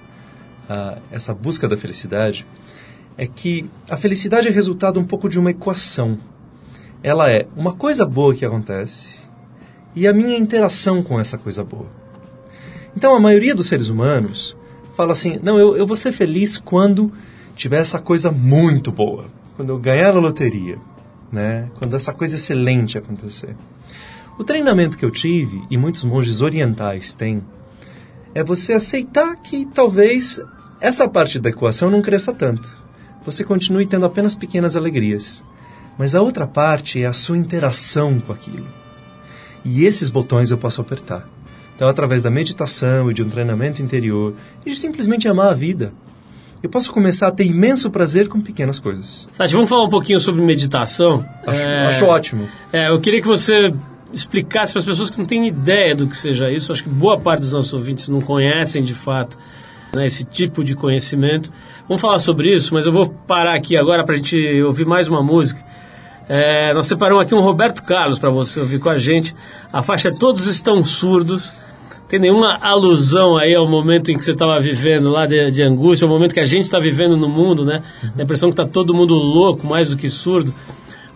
uh, 0.70 1.02
essa 1.12 1.34
busca 1.34 1.68
da 1.68 1.76
felicidade, 1.76 2.46
é 3.18 3.28
que 3.28 3.70
a 3.90 3.98
felicidade 3.98 4.48
é 4.48 4.52
resultado 4.52 5.00
um 5.00 5.04
pouco 5.04 5.28
de 5.28 5.40
uma 5.40 5.52
equação. 5.52 6.18
Ela 7.02 7.30
é 7.30 7.48
uma 7.56 7.74
coisa 7.74 8.06
boa 8.06 8.34
que 8.34 8.46
acontece 8.46 9.20
e 9.96 10.08
a 10.08 10.14
minha 10.14 10.38
interação 10.38 11.04
com 11.04 11.20
essa 11.20 11.38
coisa 11.38 11.64
boa. 11.64 12.03
Então, 12.96 13.16
a 13.16 13.20
maioria 13.20 13.56
dos 13.56 13.68
seres 13.68 13.90
humanos 13.90 14.56
fala 14.96 15.12
assim: 15.12 15.40
não, 15.42 15.58
eu, 15.60 15.76
eu 15.76 15.88
vou 15.88 15.96
ser 15.96 16.12
feliz 16.12 16.58
quando 16.58 17.12
tiver 17.56 17.80
essa 17.80 18.00
coisa 18.00 18.32
muito 18.32 18.92
boa, 18.92 19.26
quando 19.56 19.70
eu 19.70 19.78
ganhar 19.78 20.16
a 20.16 20.20
loteria 20.20 20.78
né? 21.34 21.68
Quando 21.80 21.96
essa 21.96 22.14
coisa 22.14 22.36
excelente 22.36 22.96
acontecer. 22.96 23.56
O 24.38 24.44
treinamento 24.44 24.96
que 24.96 25.04
eu 25.04 25.10
tive, 25.10 25.64
e 25.70 25.76
muitos 25.76 26.04
monges 26.04 26.42
orientais 26.42 27.16
têm, 27.16 27.44
é 28.36 28.44
você 28.44 28.74
aceitar 28.74 29.36
que 29.38 29.66
talvez 29.66 30.40
essa 30.80 31.10
parte 31.10 31.40
da 31.40 31.50
equação 31.50 31.90
não 31.90 32.04
cresça 32.04 32.32
tanto. 32.32 32.70
Você 33.26 33.44
continue 33.44 33.88
tendo 33.88 34.06
apenas 34.06 34.36
pequenas 34.36 34.76
alegrias. 34.76 35.44
Mas 35.98 36.14
a 36.14 36.22
outra 36.22 36.46
parte 36.46 37.02
é 37.02 37.08
a 37.08 37.14
sua 37.14 37.38
interação 37.38 38.20
com 38.20 38.32
aquilo. 38.32 38.68
E 39.66 39.86
esses 39.86 40.12
botões 40.12 40.52
eu 40.52 40.58
posso 40.58 40.82
apertar. 40.82 41.28
Então, 41.76 41.88
através 41.88 42.22
da 42.22 42.30
meditação 42.30 43.10
e 43.10 43.14
de 43.14 43.24
um 43.24 43.30
treinamento 43.30 43.82
interior, 43.82 44.34
e 44.66 44.72
de 44.72 44.78
simplesmente 44.78 45.28
amar 45.28 45.52
a 45.52 45.54
vida, 45.54 45.94
eu 46.62 46.70
posso 46.70 46.94
começar 46.94 47.28
a 47.28 47.32
ter 47.32 47.46
imenso 47.46 47.90
prazer 47.90 48.30
com 48.30 48.40
pequenas 48.40 48.80
coisas. 48.80 49.28
Sati, 49.34 49.54
vamos 49.54 49.70
falar 49.70 49.84
um 49.84 49.90
pouquinho 49.90 50.20
sobre 50.20 50.42
meditação? 50.42 51.26
Acho, 51.46 51.62
é, 51.62 51.86
acho 51.88 52.06
ótimo. 52.06 52.48
É, 52.72 52.90
eu 52.90 53.02
queria 53.02 53.22
que 53.22 53.28
você 53.28 53.74
explicasse 54.14 54.72
para 54.72 54.80
as 54.80 54.86
pessoas 54.86 55.10
que 55.10 55.18
não 55.18 55.26
têm 55.26 55.48
ideia 55.48 55.94
do 55.94 56.08
que 56.08 56.16
seja 56.16 56.50
isso. 56.50 56.72
Acho 56.72 56.84
que 56.84 56.90
boa 56.90 57.20
parte 57.20 57.42
dos 57.42 57.52
nossos 57.52 57.74
ouvintes 57.74 58.08
não 58.08 58.22
conhecem 58.22 58.82
de 58.82 58.94
fato 58.94 59.38
né, 59.94 60.06
esse 60.06 60.24
tipo 60.24 60.64
de 60.64 60.76
conhecimento. 60.76 61.52
Vamos 61.88 62.00
falar 62.00 62.20
sobre 62.20 62.56
isso, 62.56 62.74
mas 62.74 62.86
eu 62.86 62.92
vou 62.92 63.10
parar 63.10 63.56
aqui 63.56 63.76
agora 63.76 64.06
para 64.06 64.14
a 64.14 64.18
gente 64.18 64.38
ouvir 64.62 64.86
mais 64.86 65.10
uma 65.10 65.22
música. 65.22 65.62
É, 66.30 66.74
nós 66.74 66.86
separamos 66.86 67.24
aqui 67.24 67.36
um 67.36 67.42
Roberto 67.42 67.84
Carlos 67.84 68.18
para 68.18 68.30
você 68.30 68.62
ouvir 68.62 68.80
com 68.80 68.88
a 68.88 68.98
gente. 68.98 69.36
A 69.72 69.84
faixa 69.84 70.08
é 70.08 70.12
Todos 70.12 70.46
Estão 70.46 70.82
Surdos 70.82 71.54
tem 72.14 72.20
nenhuma 72.20 72.60
alusão 72.62 73.36
aí 73.40 73.56
ao 73.56 73.68
momento 73.68 74.12
em 74.12 74.16
que 74.16 74.24
você 74.24 74.34
estava 74.34 74.60
vivendo 74.60 75.10
lá 75.10 75.26
de, 75.26 75.50
de, 75.50 75.64
angústia, 75.64 76.06
ao 76.06 76.10
momento 76.14 76.32
que 76.32 76.40
a 76.40 76.46
gente 76.46 76.66
está 76.66 76.78
vivendo 76.78 77.18
no 77.18 77.28
mundo, 77.28 77.66
né? 77.66 77.82
A 78.16 78.22
impressão 78.22 78.50
que 78.50 78.54
está 78.54 78.68
todo 78.68 78.94
mundo 78.94 79.16
louco, 79.16 79.66
mais 79.66 79.90
do 79.90 79.98
que 79.98 80.08
surdo. 80.08 80.54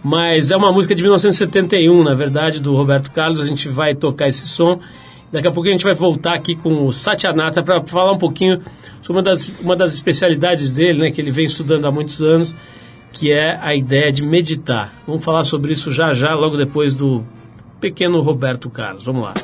Mas 0.04 0.50
é 0.50 0.58
uma 0.58 0.72
música 0.72 0.96
de 0.96 1.04
1971, 1.04 2.04
na 2.04 2.16
verdade, 2.16 2.60
do 2.60 2.76
Roberto 2.76 3.12
Carlos. 3.12 3.40
A 3.40 3.46
gente 3.46 3.70
vai 3.70 3.94
tocar 3.94 4.28
esse 4.28 4.48
som. 4.48 4.80
Daqui 5.32 5.48
a 5.48 5.52
pouco 5.52 5.70
a 5.70 5.72
gente 5.72 5.84
vai 5.84 5.94
voltar 5.94 6.34
aqui 6.34 6.56
com 6.56 6.88
o 6.88 6.92
Satyanata 6.92 7.62
para 7.62 7.86
falar 7.86 8.14
um 8.14 8.18
pouquinho 8.18 8.60
sobre 9.00 9.20
uma 9.20 9.24
das, 9.24 9.52
uma 9.62 9.76
das 9.76 9.94
especialidades 9.94 10.72
dele, 10.72 10.98
né? 10.98 11.12
Que 11.12 11.22
ele 11.22 11.30
vem 11.30 11.46
estudando 11.46 11.86
há 11.86 11.92
muitos 11.92 12.24
anos, 12.24 12.56
que 13.14 13.32
é 13.32 13.56
a 13.62 13.76
ideia 13.76 14.12
de 14.12 14.24
meditar. 14.24 14.96
Vamos 15.06 15.24
falar 15.24 15.44
sobre 15.44 15.74
isso 15.74 15.92
já 15.92 16.12
já, 16.16 16.34
logo 16.34 16.58
depois 16.58 16.96
do 16.96 17.24
pequeno 17.80 18.20
Roberto 18.20 18.68
Carlos. 18.68 19.04
Vamos 19.04 19.22
lá. 19.22 19.36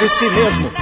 De 0.00 0.08
si 0.08 0.30
mesmo. 0.30 0.72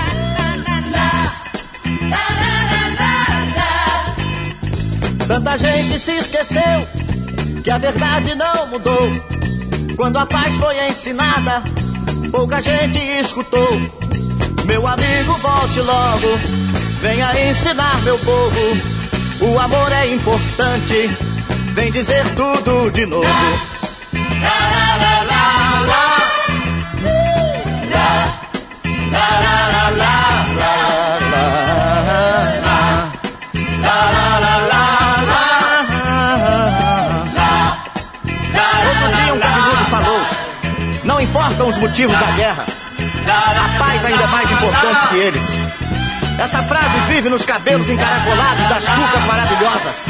Tanta 5.27 5.59
gente 5.59 5.99
se 5.99 6.13
esqueceu 6.13 6.89
que 7.63 7.71
a 7.71 7.79
verdade 7.79 8.35
não 8.35 8.67
mudou. 8.69 9.11
Quando 9.97 10.17
a 10.17 10.27
paz 10.27 10.55
foi 10.55 10.89
ensinada, 10.89 11.63
pouca 12.31 12.63
gente 12.63 12.99
escutou. 12.99 13.79
Meu 14.65 14.87
amigo, 14.87 15.35
volte 15.35 15.81
logo, 15.81 16.39
venha 17.03 17.51
ensinar 17.51 18.01
meu 18.03 18.19
povo 18.21 18.99
o 19.41 19.59
amor 19.59 19.93
é 19.93 20.13
importante, 20.13 21.09
vem 21.73 21.93
dizer 21.93 22.25
tudo 22.35 22.91
de 22.91 23.07
novo. 23.07 23.25
Os 41.69 41.79
motivos 41.79 42.19
da 42.19 42.31
guerra. 42.33 42.67
A 42.67 43.79
paz 43.79 44.05
ainda 44.05 44.25
é 44.25 44.27
mais 44.27 44.51
importante 44.51 45.09
que 45.09 45.17
eles. 45.17 45.59
Essa 46.39 46.63
frase 46.63 46.99
vive 47.09 47.29
nos 47.29 47.45
cabelos 47.45 47.89
encaracolados 47.91 48.67
das 48.69 48.89
cucas 48.89 49.25
maravilhosas, 49.27 50.07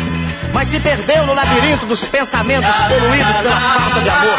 mas 0.53 0.69
se 0.69 0.79
perdeu 0.79 1.27
no 1.27 1.35
labirinto 1.35 1.87
dos 1.87 2.05
pensamentos 2.05 2.71
poluídos 2.77 3.37
pela 3.39 3.61
falta 3.61 4.01
de 4.01 4.11
amor. 4.11 4.39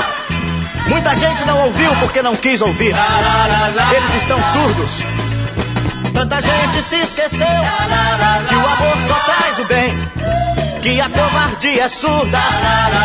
Muita 0.87 1.15
gente 1.15 1.43
não 1.45 1.65
ouviu 1.65 1.95
porque 1.97 2.21
não 2.21 2.35
quis 2.35 2.61
ouvir. 2.61 2.95
Eles 3.95 4.13
estão 4.15 4.39
surdos. 4.53 5.03
Tanta 6.13 6.41
gente 6.41 6.83
se 6.83 6.95
esqueceu 6.97 7.47
que 8.47 8.55
o 8.55 8.59
amor 8.59 8.97
só 9.07 9.19
traz 9.19 9.59
o 9.59 9.65
bem. 9.65 9.97
Que 10.81 11.01
a 11.01 11.09
covardia 11.09 11.83
é 11.83 11.89
surda 11.89 12.39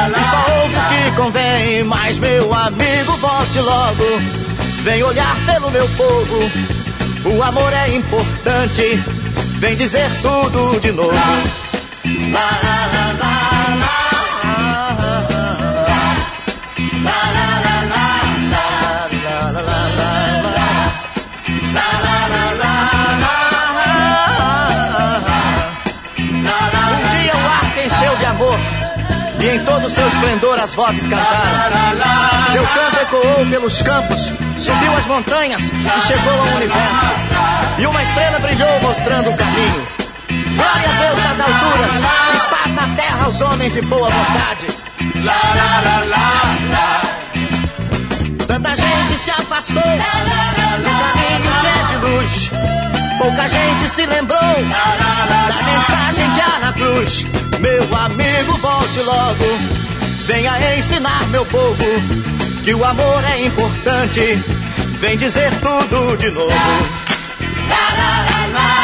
e 0.08 0.30
só 0.30 0.62
ouve 0.62 0.76
o 0.76 0.88
que 0.88 1.16
convém. 1.16 1.84
Mas 1.84 2.18
meu 2.18 2.54
amigo, 2.54 3.16
volte 3.16 3.58
logo. 3.58 4.04
Vem 4.82 5.02
olhar 5.02 5.36
pelo 5.46 5.70
meu 5.70 5.88
povo. 5.90 6.50
O 7.36 7.42
amor 7.42 7.72
é 7.72 7.96
importante. 7.96 9.02
Vem 9.58 9.74
dizer 9.76 10.10
tudo 10.22 10.78
de 10.80 10.92
novo. 10.92 11.10
La, 11.12 12.40
la, 12.62 12.86
la, 12.92 13.03
e 29.44 29.56
em 29.56 29.64
todo 29.64 29.90
seu 29.90 30.06
esplendor 30.08 30.58
as 30.58 30.74
vozes 30.74 31.06
cantaram. 31.06 32.52
Seu 32.52 32.66
canto 32.66 33.00
ecoou 33.02 33.46
pelos 33.50 33.82
campos, 33.82 34.32
subiu 34.56 34.96
as 34.96 35.06
montanhas 35.06 35.62
e 35.62 36.00
chegou 36.06 36.32
ao 36.32 36.56
universo. 36.56 37.06
E 37.78 37.86
uma 37.86 38.02
estrela 38.02 38.38
brilhou 38.38 38.80
mostrando 38.80 39.30
o 39.30 39.36
caminho. 39.36 39.86
Glória 40.28 40.88
a 40.88 41.02
Deus 41.02 41.24
nas 41.24 41.40
alturas 41.40 41.94
e 42.34 42.50
paz 42.50 42.74
na 42.74 42.94
terra 42.94 43.24
aos 43.24 43.40
homens 43.40 43.72
de 43.74 43.82
boa 43.82 44.08
vontade. 44.08 44.66
Tanta 48.46 48.76
gente 48.76 49.18
se 49.18 49.30
afastou 49.30 49.82
do 49.82 50.90
caminho 51.02 51.52
que 51.60 51.66
é 51.66 51.86
de 51.88 51.96
luz. 51.96 52.50
Pouca 53.18 53.48
gente 53.48 53.88
se 53.90 54.06
lembrou 54.06 54.38
da 54.38 55.62
mensagem 55.62 56.30
que 56.32 56.40
há 56.40 56.58
na 56.60 56.72
cruz. 56.72 57.43
Meu 57.64 57.96
amigo, 57.96 58.58
volte 58.58 59.00
logo. 59.00 59.58
Venha 60.26 60.76
ensinar 60.76 61.26
meu 61.28 61.46
povo 61.46 61.82
que 62.62 62.74
o 62.74 62.84
amor 62.84 63.24
é 63.24 63.46
importante. 63.46 64.38
Vem 65.00 65.16
dizer 65.16 65.50
tudo 65.60 66.14
de 66.18 66.30
novo. 66.30 66.50
La, 66.50 67.86
la, 67.96 68.46
la, 68.52 68.74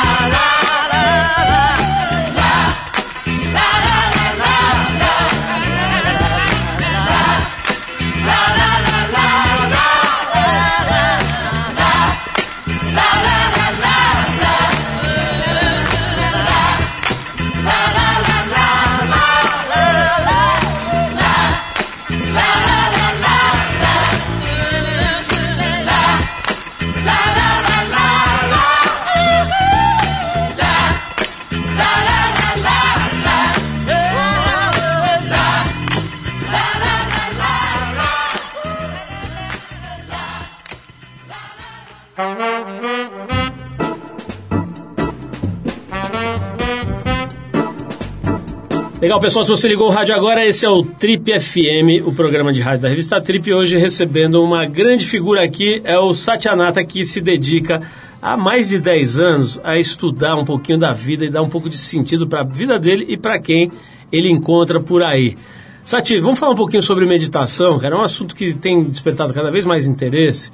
Legal, 49.10 49.20
pessoal, 49.20 49.44
se 49.44 49.50
você 49.50 49.66
ligou 49.66 49.88
o 49.88 49.90
rádio 49.90 50.14
agora, 50.14 50.46
esse 50.46 50.64
é 50.64 50.70
o 50.70 50.84
Trip 50.84 51.36
FM, 51.40 52.06
o 52.06 52.12
programa 52.12 52.52
de 52.52 52.60
rádio 52.60 52.82
da 52.82 52.88
revista 52.88 53.20
Trip. 53.20 53.52
Hoje 53.52 53.76
recebendo 53.76 54.40
uma 54.40 54.64
grande 54.64 55.04
figura 55.04 55.42
aqui, 55.42 55.80
é 55.82 55.98
o 55.98 56.14
Satyanata, 56.14 56.84
que 56.84 57.04
se 57.04 57.20
dedica 57.20 57.82
há 58.22 58.36
mais 58.36 58.68
de 58.68 58.78
10 58.78 59.18
anos 59.18 59.60
a 59.64 59.76
estudar 59.76 60.36
um 60.36 60.44
pouquinho 60.44 60.78
da 60.78 60.92
vida 60.92 61.24
e 61.24 61.28
dar 61.28 61.42
um 61.42 61.48
pouco 61.48 61.68
de 61.68 61.76
sentido 61.76 62.28
para 62.28 62.42
a 62.42 62.44
vida 62.44 62.78
dele 62.78 63.04
e 63.08 63.16
para 63.16 63.40
quem 63.40 63.72
ele 64.12 64.30
encontra 64.30 64.78
por 64.78 65.02
aí. 65.02 65.36
Sati, 65.84 66.20
vamos 66.20 66.38
falar 66.38 66.52
um 66.52 66.56
pouquinho 66.56 66.80
sobre 66.80 67.04
meditação, 67.04 67.80
cara. 67.80 67.96
É 67.96 67.98
um 67.98 68.02
assunto 68.02 68.32
que 68.32 68.54
tem 68.54 68.84
despertado 68.84 69.34
cada 69.34 69.50
vez 69.50 69.66
mais 69.66 69.88
interesse. 69.88 70.52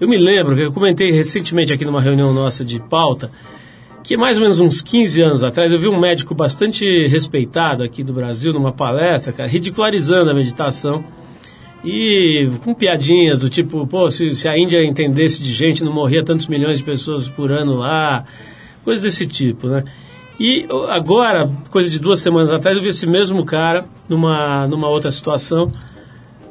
Eu 0.00 0.08
me 0.08 0.16
lembro 0.16 0.56
que 0.56 0.62
eu 0.62 0.72
comentei 0.72 1.10
recentemente 1.10 1.70
aqui 1.70 1.84
numa 1.84 2.00
reunião 2.00 2.32
nossa 2.32 2.64
de 2.64 2.80
pauta 2.80 3.30
que 4.02 4.16
mais 4.16 4.38
ou 4.38 4.42
menos 4.42 4.60
uns 4.60 4.80
15 4.80 5.20
anos 5.20 5.44
atrás 5.44 5.72
eu 5.72 5.78
vi 5.78 5.88
um 5.88 5.98
médico 5.98 6.34
bastante 6.34 7.06
respeitado 7.06 7.82
aqui 7.82 8.02
do 8.02 8.12
Brasil 8.12 8.52
numa 8.52 8.72
palestra, 8.72 9.32
cara, 9.32 9.48
ridicularizando 9.48 10.30
a 10.30 10.34
meditação 10.34 11.04
e 11.84 12.50
com 12.62 12.74
piadinhas 12.74 13.38
do 13.38 13.48
tipo, 13.48 13.86
pô, 13.86 14.10
se, 14.10 14.34
se 14.34 14.48
a 14.48 14.58
Índia 14.58 14.84
entendesse 14.84 15.42
de 15.42 15.52
gente, 15.52 15.82
não 15.82 15.92
morria 15.92 16.22
tantos 16.22 16.46
milhões 16.46 16.78
de 16.78 16.84
pessoas 16.84 17.28
por 17.28 17.50
ano 17.50 17.76
lá, 17.76 18.24
coisas 18.84 19.02
desse 19.02 19.26
tipo, 19.26 19.66
né? 19.68 19.84
E 20.38 20.66
agora, 20.88 21.50
coisa 21.70 21.90
de 21.90 21.98
duas 21.98 22.20
semanas 22.20 22.50
atrás, 22.50 22.76
eu 22.76 22.82
vi 22.82 22.88
esse 22.88 23.06
mesmo 23.06 23.44
cara 23.44 23.84
numa, 24.08 24.66
numa 24.66 24.88
outra 24.88 25.10
situação, 25.10 25.70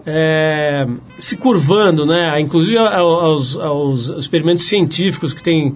é, 0.06 0.88
se 1.18 1.36
curvando, 1.36 2.06
né? 2.06 2.40
Inclusive 2.40 2.78
aos, 2.78 3.58
aos 3.58 4.10
experimentos 4.10 4.66
científicos 4.66 5.34
que 5.34 5.42
têm 5.42 5.76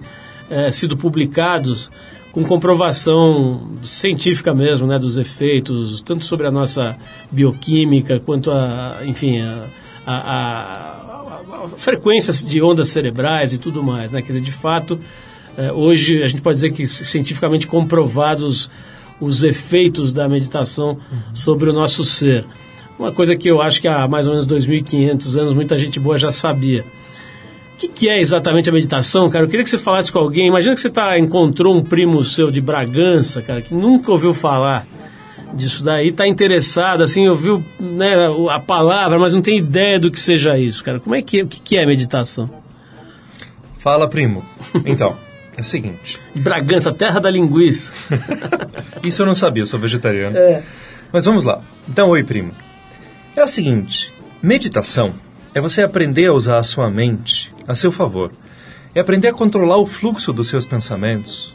é, 0.54 0.70
sido 0.70 0.96
publicados 0.96 1.90
com 2.30 2.44
comprovação 2.44 3.72
científica 3.82 4.54
mesmo, 4.54 4.86
né, 4.86 4.98
dos 4.98 5.18
efeitos, 5.18 6.00
tanto 6.00 6.24
sobre 6.24 6.46
a 6.46 6.50
nossa 6.50 6.96
bioquímica 7.30 8.20
quanto 8.20 8.50
a, 8.50 8.98
enfim, 9.04 9.40
a, 9.40 9.66
a, 10.06 10.14
a, 10.14 11.64
a 11.64 11.68
frequências 11.76 12.46
de 12.46 12.62
ondas 12.62 12.88
cerebrais 12.88 13.52
e 13.52 13.58
tudo 13.58 13.82
mais, 13.82 14.12
né, 14.12 14.22
quer 14.22 14.32
dizer, 14.32 14.44
de 14.44 14.52
fato, 14.52 14.98
é, 15.56 15.72
hoje 15.72 16.22
a 16.22 16.28
gente 16.28 16.40
pode 16.40 16.56
dizer 16.56 16.70
que 16.70 16.86
cientificamente 16.86 17.66
comprovados 17.66 18.70
os 19.20 19.42
efeitos 19.42 20.12
da 20.12 20.28
meditação 20.28 20.90
uhum. 20.90 21.18
sobre 21.34 21.70
o 21.70 21.72
nosso 21.72 22.04
ser. 22.04 22.44
Uma 22.98 23.12
coisa 23.12 23.36
que 23.36 23.48
eu 23.48 23.60
acho 23.60 23.80
que 23.80 23.88
há 23.88 24.06
mais 24.06 24.26
ou 24.28 24.34
menos 24.34 24.46
2.500 24.46 25.40
anos 25.40 25.52
muita 25.52 25.76
gente 25.78 25.98
boa 25.98 26.16
já 26.16 26.30
sabia. 26.30 26.84
O 27.74 27.76
que, 27.76 27.88
que, 27.88 28.08
é 28.08 28.20
exatamente 28.20 28.70
a 28.70 28.72
meditação, 28.72 29.28
cara? 29.28 29.44
Eu 29.44 29.48
queria 29.48 29.64
que 29.64 29.70
você 29.70 29.78
falasse 29.78 30.10
com 30.10 30.18
alguém. 30.18 30.46
Imagina 30.46 30.74
que 30.74 30.80
você 30.80 30.88
tá, 30.88 31.18
encontrou 31.18 31.74
um 31.74 31.82
primo 31.82 32.22
seu 32.22 32.50
de 32.50 32.60
Bragança, 32.60 33.42
cara, 33.42 33.60
que 33.60 33.74
nunca 33.74 34.12
ouviu 34.12 34.32
falar 34.32 34.86
disso 35.54 35.84
daí, 35.84 36.08
está 36.08 36.26
interessado, 36.26 37.02
assim, 37.02 37.28
ouviu 37.28 37.64
né, 37.78 38.14
a 38.50 38.58
palavra, 38.58 39.18
mas 39.18 39.34
não 39.34 39.40
tem 39.40 39.58
ideia 39.58 39.98
do 39.98 40.10
que 40.10 40.18
seja 40.18 40.58
isso, 40.58 40.84
cara. 40.84 41.00
Como 41.00 41.14
é 41.14 41.22
que, 41.22 41.42
o 41.42 41.46
que, 41.46 41.60
que 41.60 41.76
é 41.76 41.86
meditação? 41.86 42.50
Fala, 43.78 44.08
primo. 44.08 44.44
Então, 44.84 45.16
é 45.56 45.60
o 45.60 45.64
seguinte. 45.64 46.18
Bragança, 46.34 46.92
terra 46.92 47.20
da 47.20 47.30
linguiça. 47.30 47.92
isso 49.02 49.22
eu 49.22 49.26
não 49.26 49.34
sabia, 49.34 49.62
eu 49.62 49.66
sou 49.66 49.78
vegetariano. 49.78 50.36
É. 50.36 50.62
Mas 51.12 51.24
vamos 51.24 51.44
lá. 51.44 51.60
Então, 51.88 52.08
oi, 52.10 52.24
primo. 52.24 52.50
É 53.36 53.42
o 53.42 53.48
seguinte, 53.48 54.12
meditação 54.42 55.12
é 55.54 55.60
você 55.60 55.82
aprender 55.82 56.26
a 56.26 56.32
usar 56.32 56.58
a 56.58 56.62
sua 56.62 56.90
mente 56.90 57.53
a 57.66 57.74
seu 57.74 57.90
favor. 57.90 58.32
É 58.94 59.00
aprender 59.00 59.28
a 59.28 59.32
controlar 59.32 59.76
o 59.76 59.86
fluxo 59.86 60.32
dos 60.32 60.48
seus 60.48 60.66
pensamentos. 60.66 61.54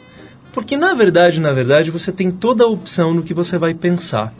Porque 0.52 0.76
na 0.76 0.94
verdade, 0.94 1.40
na 1.40 1.52
verdade, 1.52 1.90
você 1.90 2.10
tem 2.10 2.30
toda 2.30 2.64
a 2.64 2.68
opção 2.68 3.14
no 3.14 3.22
que 3.22 3.32
você 3.32 3.56
vai 3.56 3.74
pensar. 3.74 4.34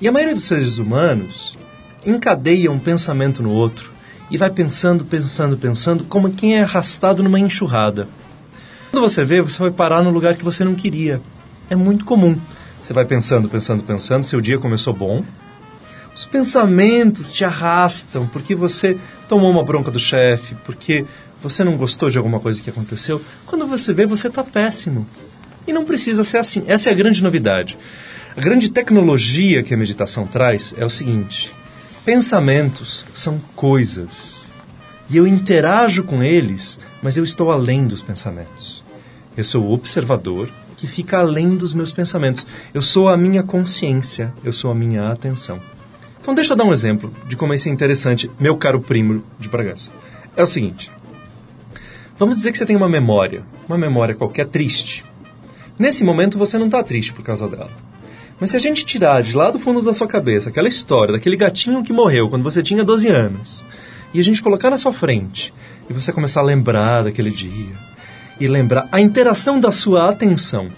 E 0.00 0.06
a 0.06 0.12
maioria 0.12 0.34
dos 0.34 0.44
seres 0.44 0.78
humanos 0.78 1.56
encadeia 2.04 2.70
um 2.70 2.78
pensamento 2.78 3.42
no 3.42 3.50
outro 3.50 3.92
e 4.30 4.36
vai 4.36 4.50
pensando, 4.50 5.04
pensando, 5.04 5.56
pensando, 5.56 6.04
como 6.04 6.30
quem 6.30 6.56
é 6.56 6.62
arrastado 6.62 7.22
numa 7.22 7.40
enxurrada. 7.40 8.06
Quando 8.90 9.02
você 9.02 9.24
vê, 9.24 9.40
você 9.40 9.58
vai 9.58 9.70
parar 9.70 10.02
no 10.02 10.10
lugar 10.10 10.36
que 10.36 10.44
você 10.44 10.64
não 10.64 10.74
queria. 10.74 11.20
É 11.70 11.76
muito 11.76 12.04
comum. 12.04 12.38
Você 12.82 12.92
vai 12.92 13.04
pensando, 13.04 13.48
pensando, 13.48 13.82
pensando, 13.82 14.24
seu 14.24 14.40
dia 14.40 14.58
começou 14.58 14.94
bom, 14.94 15.24
os 16.16 16.24
pensamentos 16.24 17.30
te 17.30 17.44
arrastam 17.44 18.26
porque 18.26 18.54
você 18.54 18.96
tomou 19.28 19.50
uma 19.50 19.62
bronca 19.62 19.90
do 19.90 19.98
chefe, 19.98 20.54
porque 20.64 21.04
você 21.42 21.62
não 21.62 21.76
gostou 21.76 22.08
de 22.08 22.16
alguma 22.16 22.40
coisa 22.40 22.62
que 22.62 22.70
aconteceu. 22.70 23.20
Quando 23.44 23.66
você 23.66 23.92
vê, 23.92 24.06
você 24.06 24.28
está 24.28 24.42
péssimo. 24.42 25.06
E 25.66 25.74
não 25.74 25.84
precisa 25.84 26.24
ser 26.24 26.38
assim. 26.38 26.64
Essa 26.66 26.88
é 26.88 26.92
a 26.92 26.96
grande 26.96 27.22
novidade. 27.22 27.76
A 28.34 28.40
grande 28.40 28.70
tecnologia 28.70 29.62
que 29.62 29.74
a 29.74 29.76
meditação 29.76 30.26
traz 30.26 30.74
é 30.78 30.86
o 30.86 30.90
seguinte: 30.90 31.54
pensamentos 32.02 33.04
são 33.12 33.38
coisas. 33.54 34.54
e 35.10 35.18
eu 35.18 35.26
interajo 35.26 36.02
com 36.02 36.22
eles, 36.22 36.80
mas 37.02 37.18
eu 37.18 37.24
estou 37.24 37.52
além 37.52 37.86
dos 37.86 38.02
pensamentos. 38.02 38.82
Eu 39.36 39.44
sou 39.44 39.64
o 39.64 39.72
observador 39.72 40.48
que 40.78 40.86
fica 40.86 41.18
além 41.18 41.56
dos 41.56 41.74
meus 41.74 41.92
pensamentos. 41.92 42.46
Eu 42.72 42.80
sou 42.80 43.06
a 43.06 43.18
minha 43.18 43.42
consciência, 43.42 44.32
eu 44.42 44.52
sou 44.52 44.70
a 44.70 44.74
minha 44.74 45.10
atenção. 45.10 45.60
Então 46.26 46.34
deixa 46.34 46.54
eu 46.54 46.56
dar 46.56 46.64
um 46.64 46.72
exemplo 46.72 47.12
de 47.28 47.36
como 47.36 47.54
isso 47.54 47.68
é 47.68 47.70
interessante, 47.70 48.28
meu 48.40 48.56
caro 48.56 48.80
primo 48.80 49.22
de 49.38 49.48
Bragança. 49.48 49.92
É 50.36 50.42
o 50.42 50.46
seguinte. 50.46 50.90
Vamos 52.18 52.36
dizer 52.36 52.50
que 52.50 52.58
você 52.58 52.66
tem 52.66 52.74
uma 52.74 52.88
memória, 52.88 53.44
uma 53.68 53.78
memória 53.78 54.12
qualquer 54.12 54.48
triste. 54.48 55.04
Nesse 55.78 56.02
momento 56.02 56.36
você 56.36 56.58
não 56.58 56.66
está 56.66 56.82
triste 56.82 57.12
por 57.12 57.22
causa 57.22 57.48
dela. 57.48 57.70
Mas 58.40 58.50
se 58.50 58.56
a 58.56 58.58
gente 58.58 58.84
tirar 58.84 59.22
de 59.22 59.36
lá 59.36 59.52
do 59.52 59.60
fundo 59.60 59.80
da 59.80 59.94
sua 59.94 60.08
cabeça 60.08 60.48
aquela 60.48 60.66
história 60.66 61.12
daquele 61.12 61.36
gatinho 61.36 61.84
que 61.84 61.92
morreu 61.92 62.28
quando 62.28 62.42
você 62.42 62.60
tinha 62.60 62.82
12 62.82 63.06
anos, 63.06 63.64
e 64.12 64.18
a 64.18 64.24
gente 64.24 64.42
colocar 64.42 64.68
na 64.68 64.78
sua 64.78 64.92
frente, 64.92 65.54
e 65.88 65.92
você 65.92 66.12
começar 66.12 66.40
a 66.40 66.44
lembrar 66.44 67.04
daquele 67.04 67.30
dia, 67.30 67.78
e 68.40 68.48
lembrar 68.48 68.88
a 68.90 69.00
interação 69.00 69.60
da 69.60 69.70
sua 69.70 70.10
atenção 70.10 70.70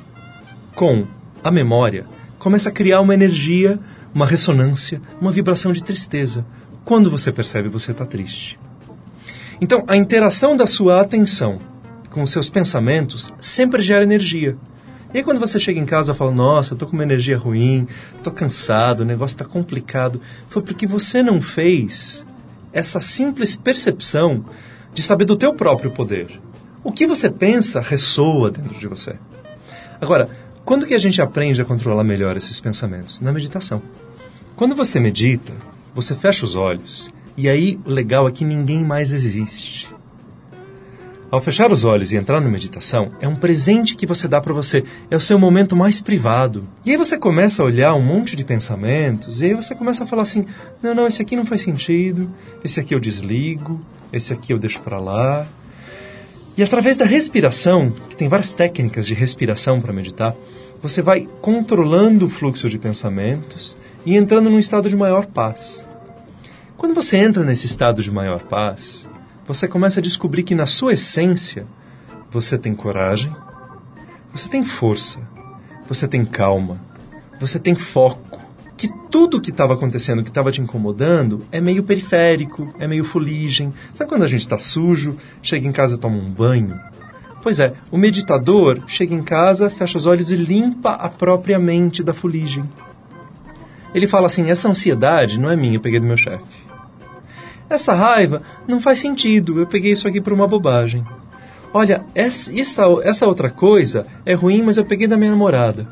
com 0.74 1.06
a 1.42 1.50
memória, 1.50 2.04
começa 2.38 2.68
a 2.68 2.72
criar 2.72 3.00
uma 3.00 3.14
energia, 3.14 3.80
uma 4.18 4.26
ressonância, 4.26 5.00
uma 5.20 5.31
vibração 5.31 5.70
de 5.70 5.81
tristeza. 5.81 6.44
Quando 6.85 7.09
você 7.09 7.31
percebe, 7.31 7.68
você 7.68 7.92
está 7.92 8.04
triste. 8.04 8.59
Então, 9.61 9.85
a 9.87 9.96
interação 9.96 10.57
da 10.57 10.66
sua 10.66 11.00
atenção 11.00 11.61
com 12.11 12.24
os 12.24 12.31
seus 12.31 12.50
pensamentos 12.50 13.33
sempre 13.40 13.81
gera 13.81 14.02
energia. 14.02 14.57
E 15.14 15.18
aí 15.18 15.22
quando 15.22 15.38
você 15.38 15.61
chega 15.61 15.78
em 15.78 15.87
casa 15.87 16.12
e 16.12 16.16
fala, 16.16 16.33
nossa, 16.33 16.74
tô 16.74 16.85
com 16.85 16.94
uma 16.94 17.04
energia 17.04 17.38
ruim, 17.38 17.87
tô 18.20 18.33
cansado, 18.33 19.00
o 19.00 19.04
negócio 19.04 19.37
está 19.37 19.44
complicado, 19.44 20.20
foi 20.48 20.62
porque 20.62 20.87
você 20.87 21.22
não 21.22 21.40
fez 21.40 22.26
essa 22.72 23.00
simples 23.00 23.57
percepção 23.57 24.44
de 24.92 25.02
saber 25.04 25.26
do 25.26 25.37
teu 25.37 25.54
próprio 25.54 25.92
poder. 25.92 26.40
O 26.83 26.90
que 26.90 27.07
você 27.07 27.31
pensa 27.31 27.81
ressoa 27.81 28.50
dentro 28.50 28.76
de 28.81 28.88
você. 28.88 29.16
Agora, 30.00 30.28
quando 30.64 30.87
que 30.87 30.94
a 30.94 30.98
gente 30.98 31.22
aprende 31.22 31.62
a 31.62 31.64
controlar 31.64 32.02
melhor 32.02 32.37
esses 32.37 32.61
pensamentos? 32.61 33.20
Na 33.20 33.31
meditação. 33.31 33.81
Quando 34.59 34.75
você 34.75 34.99
medita, 34.99 35.53
você 35.94 36.16
fecha 36.16 36.44
os 36.44 36.57
olhos 36.57 37.09
e 37.37 37.49
aí 37.49 37.79
o 37.87 37.90
legal 37.90 38.27
é 38.27 38.33
que 38.33 38.44
ninguém 38.44 38.83
mais 38.83 39.12
existe. 39.12 39.88
Ao 41.31 41.40
fechar 41.40 41.71
os 41.71 41.85
olhos 41.85 42.11
e 42.11 42.16
entrar 42.16 42.40
na 42.40 42.49
meditação, 42.49 43.12
é 43.21 43.29
um 43.29 43.37
presente 43.37 43.94
que 43.94 44.05
você 44.05 44.27
dá 44.27 44.40
para 44.40 44.53
você, 44.53 44.83
é 45.09 45.16
o 45.16 45.21
seu 45.21 45.38
momento 45.38 45.77
mais 45.77 46.01
privado. 46.01 46.64
E 46.85 46.90
aí 46.90 46.97
você 46.97 47.16
começa 47.16 47.62
a 47.62 47.66
olhar 47.66 47.94
um 47.94 48.03
monte 48.03 48.35
de 48.35 48.44
pensamentos, 48.44 49.42
e 49.42 49.44
aí 49.44 49.55
você 49.55 49.77
começa 49.77 50.03
a 50.03 50.07
falar 50.09 50.23
assim: 50.23 50.44
não, 50.83 50.92
não, 50.92 51.07
esse 51.07 51.23
aqui 51.23 51.37
não 51.37 51.47
faz 51.47 51.62
sentido, 51.62 52.29
esse 52.64 52.81
aqui 52.81 52.92
eu 52.92 52.99
desligo, 52.99 53.81
esse 54.12 54.33
aqui 54.33 54.53
eu 54.53 54.59
deixo 54.59 54.81
para 54.81 54.99
lá. 54.99 55.47
E 56.57 56.64
através 56.64 56.97
da 56.97 57.05
respiração, 57.05 57.92
que 58.09 58.16
tem 58.16 58.27
várias 58.27 58.53
técnicas 58.53 59.07
de 59.07 59.14
respiração 59.14 59.81
para 59.81 59.92
meditar, 59.92 60.35
você 60.83 61.01
vai 61.01 61.29
controlando 61.40 62.27
o 62.27 62.29
fluxo 62.29 62.68
de 62.68 62.77
pensamentos 62.77 63.77
e 64.09 64.16
entrando 64.16 64.49
num 64.49 64.59
estado 64.59 64.88
de 64.88 64.97
maior 64.97 65.27
paz. 65.27 65.85
Quando 66.79 66.94
você 66.94 67.18
entra 67.18 67.44
nesse 67.44 67.66
estado 67.66 68.03
de 68.03 68.11
maior 68.11 68.40
paz, 68.40 69.07
você 69.47 69.68
começa 69.68 70.01
a 70.01 70.03
descobrir 70.03 70.44
que 70.44 70.55
na 70.55 70.64
sua 70.64 70.94
essência 70.94 71.66
você 72.31 72.57
tem 72.57 72.75
coragem, 72.75 73.31
você 74.33 74.49
tem 74.49 74.64
força, 74.64 75.21
você 75.87 76.09
tem 76.09 76.25
calma, 76.25 76.81
você 77.38 77.59
tem 77.59 77.75
foco. 77.75 78.40
Que 78.79 78.88
tudo 79.11 79.42
que 79.42 79.51
estava 79.51 79.75
acontecendo, 79.75 80.23
que 80.23 80.31
estava 80.31 80.51
te 80.51 80.62
incomodando, 80.62 81.44
é 81.53 81.61
meio 81.61 81.83
periférico, 81.83 82.75
é 82.79 82.87
meio 82.87 83.05
fuligem. 83.05 83.75
Sabe 83.92 84.09
quando 84.09 84.23
a 84.23 84.27
gente 84.27 84.40
está 84.40 84.59
sujo, 84.59 85.18
chega 85.42 85.68
em 85.68 85.73
casa 85.73 85.97
e 85.97 85.99
toma 85.99 86.16
um 86.16 86.31
banho? 86.31 86.81
Pois 87.42 87.61
é, 87.61 87.75
o 87.90 87.99
meditador 87.99 88.81
chega 88.87 89.14
em 89.14 89.23
casa, 89.23 89.68
fecha 89.68 89.99
os 89.99 90.07
olhos 90.07 90.31
e 90.31 90.37
limpa 90.37 90.92
a 90.92 91.11
própria 91.11 91.59
mente 91.59 92.03
da 92.03 92.14
fuligem. 92.14 92.64
Ele 93.94 94.07
fala 94.07 94.27
assim: 94.27 94.51
essa 94.51 94.68
ansiedade 94.68 95.38
não 95.38 95.51
é 95.51 95.57
minha, 95.57 95.77
eu 95.77 95.81
peguei 95.81 96.01
do 96.01 96.07
meu 96.07 96.16
chefe. 96.16 96.68
Essa 97.68 97.92
raiva 97.94 98.42
não 98.66 98.81
faz 98.81 98.98
sentido, 98.98 99.61
eu 99.61 99.66
peguei 99.66 99.92
isso 99.92 100.09
aqui 100.09 100.20
por 100.20 100.33
uma 100.33 100.48
bobagem. 100.48 101.05
Olha, 101.72 102.03
essa, 102.14 102.51
essa, 103.05 103.27
outra 103.27 103.51
coisa 103.51 104.07
é 104.24 104.33
ruim, 104.33 104.62
mas 104.62 104.79
eu 104.79 104.87
peguei 104.87 105.07
da 105.07 105.18
minha 105.18 105.31
namorada. 105.31 105.87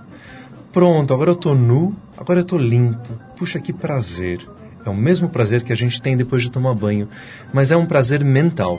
Pronto, 0.73 1.13
agora 1.13 1.31
eu 1.31 1.37
tô 1.37 1.55
nu, 1.55 1.95
agora 2.17 2.41
eu 2.41 2.45
tô 2.45 2.57
limpo. 2.57 3.21
Puxa, 3.37 3.61
que 3.61 3.75
prazer. 3.75 4.41
É 4.87 4.89
o 4.89 4.95
mesmo 4.95 5.29
prazer 5.29 5.63
que 5.63 5.73
a 5.73 5.77
gente 5.77 6.01
tem 6.01 6.17
depois 6.17 6.43
de 6.43 6.51
tomar 6.51 6.75
banho, 6.75 7.09
mas 7.53 7.71
é 7.71 7.77
um 7.77 7.85
prazer 7.85 8.25
mental. 8.25 8.79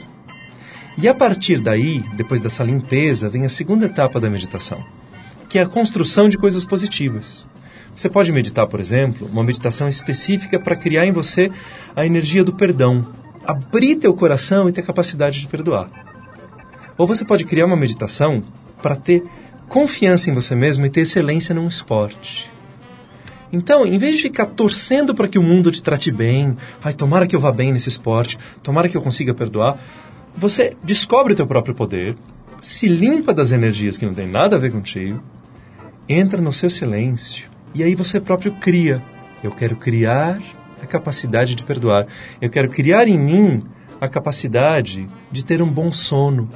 E 0.98 1.08
a 1.08 1.14
partir 1.14 1.60
daí, 1.60 2.04
depois 2.16 2.42
dessa 2.42 2.64
limpeza, 2.64 3.30
vem 3.30 3.46
a 3.46 3.50
segunda 3.50 3.86
etapa 3.86 4.20
da 4.20 4.30
meditação, 4.30 4.84
que 5.48 5.60
é 5.60 5.62
a 5.62 5.68
construção 5.68 6.28
de 6.28 6.38
coisas 6.38 6.66
positivas. 6.66 7.48
Você 7.98 8.10
pode 8.10 8.32
meditar, 8.32 8.68
por 8.68 8.80
exemplo, 8.80 9.28
uma 9.34 9.44
meditação 9.44 9.90
específica 9.90 10.60
para 10.60 10.76
criar 10.76 11.08
em 11.08 11.12
você 11.12 11.50
a 11.96 12.06
energia 12.06 12.44
do 12.44 12.54
perdão, 12.54 13.08
abrir 13.44 13.96
teu 13.96 14.14
coração 14.14 14.70
e 14.70 14.72
ter 14.72 14.84
capacidade 14.84 15.42
de 15.42 15.48
perdoar. 15.48 15.90
Ou 16.96 17.08
você 17.08 17.26
pode 17.26 17.44
criar 17.44 17.66
uma 17.66 17.76
meditação 17.76 18.44
para 18.84 18.96
ter 18.96 19.24
confiança 19.68 20.30
em 20.30 20.34
você 20.34 20.54
mesmo 20.54 20.86
e 20.86 20.92
ter 20.92 21.02
excelência 21.02 21.56
num 21.56 21.68
esporte. 21.68 22.52
Então, 23.52 23.84
em 23.84 23.98
vez 23.98 24.18
de 24.18 24.22
ficar 24.22 24.46
torcendo 24.46 25.16
para 25.16 25.28
que 25.28 25.40
o 25.40 25.44
mundo 25.44 25.72
te 25.72 25.82
trate 25.82 26.12
bem, 26.12 26.56
ai, 26.84 26.94
tomara 26.94 27.26
que 27.26 27.36
eu 27.36 27.40
vá 27.40 27.52
bem 27.52 27.72
nesse 27.74 27.90
esporte, 27.90 28.38
tomara 28.62 28.88
que 28.88 28.96
eu 28.96 29.02
consiga 29.02 29.34
perdoar, 29.34 29.76
você 30.38 30.78
descobre 30.84 31.34
o 31.34 31.36
teu 31.36 31.48
próprio 31.48 31.74
poder, 31.74 32.16
se 32.62 32.88
limpa 32.88 33.34
das 33.34 33.52
energias 33.52 33.98
que 33.98 34.06
não 34.06 34.14
têm 34.14 34.28
nada 34.28 34.56
a 34.56 34.60
ver 34.60 34.72
contigo, 34.72 35.20
entra 36.08 36.40
no 36.40 36.54
seu 36.54 36.70
silêncio 36.70 37.57
e 37.74 37.84
aí 37.84 37.96
você 37.96 38.20
próprio 38.20 38.54
cria. 38.54 39.04
Eu 39.44 39.52
quero 39.52 39.76
criar 39.76 40.42
a 40.82 40.86
capacidade 40.86 41.56
de 41.56 41.64
perdoar. 41.64 42.08
Eu 42.42 42.50
quero 42.50 42.70
criar 42.70 43.08
em 43.08 43.18
mim 43.18 43.64
a 44.00 44.08
capacidade 44.08 45.08
de 45.32 45.46
ter 45.46 45.62
um 45.62 45.70
bom 45.70 45.92
sono. 45.92 46.50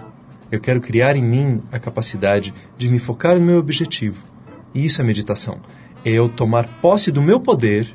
Eu 0.51 0.59
quero 0.59 0.82
criar 0.82 1.16
em 1.16 1.24
mim 1.24 1.62
a 1.72 1.80
capacidade 1.80 2.53
de 2.78 2.89
me 2.89 2.99
focar 2.99 3.39
no 3.39 3.45
meu 3.45 3.57
objetivo. 3.57 4.22
E 4.74 4.86
isso 4.86 5.01
é 5.01 5.05
meditação. 5.05 5.59
É 6.03 6.12
eu 6.12 6.28
tomar 6.28 6.68
posse 6.82 7.12
do 7.12 7.22
meu 7.22 7.39
poder 7.39 7.93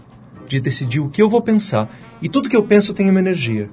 de 0.48 0.60
decidir 0.60 1.00
o 1.00 1.08
que 1.08 1.20
eu 1.20 1.28
vou 1.28 1.42
pensar. 1.42 1.88
E 2.22 2.28
tudo 2.28 2.48
que 2.48 2.56
eu 2.56 2.62
penso 2.62 2.94
tem 2.94 3.10
uma 3.10 3.18
energia. 3.18 3.68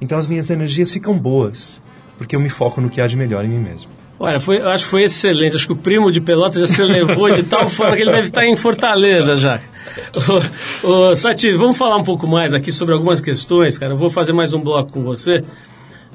Então 0.00 0.16
as 0.18 0.26
minhas 0.26 0.50
energias 0.50 0.92
ficam 0.92 1.18
boas, 1.18 1.82
porque 2.18 2.36
eu 2.36 2.40
me 2.40 2.48
foco 2.48 2.80
no 2.80 2.90
que 2.90 3.00
há 3.00 3.06
de 3.06 3.16
melhor 3.16 3.44
em 3.44 3.48
mim 3.48 3.58
mesmo. 3.58 3.90
Olha, 4.18 4.40
foi, 4.40 4.58
eu 4.58 4.68
acho 4.70 4.84
que 4.84 4.90
foi 4.90 5.02
excelente. 5.02 5.56
Acho 5.56 5.66
que 5.66 5.72
o 5.74 5.76
primo 5.76 6.10
de 6.10 6.20
Pelotas 6.20 6.60
já 6.60 6.66
se 6.66 6.82
levou 6.82 7.30
de 7.30 7.42
tal 7.42 7.68
forma 7.68 7.94
que 7.96 8.02
ele 8.02 8.10
deve 8.10 8.28
estar 8.28 8.46
em 8.46 8.56
Fortaleza 8.56 9.36
já. 9.36 9.60
Ô, 10.82 10.88
ô, 10.88 11.14
Sati, 11.14 11.52
vamos 11.52 11.76
falar 11.76 11.96
um 11.96 12.04
pouco 12.04 12.26
mais 12.26 12.54
aqui 12.54 12.72
sobre 12.72 12.94
algumas 12.94 13.20
questões, 13.20 13.76
cara. 13.76 13.92
Eu 13.92 13.96
vou 13.96 14.08
fazer 14.08 14.32
mais 14.32 14.54
um 14.54 14.60
bloco 14.60 14.92
com 14.92 15.02
você. 15.02 15.44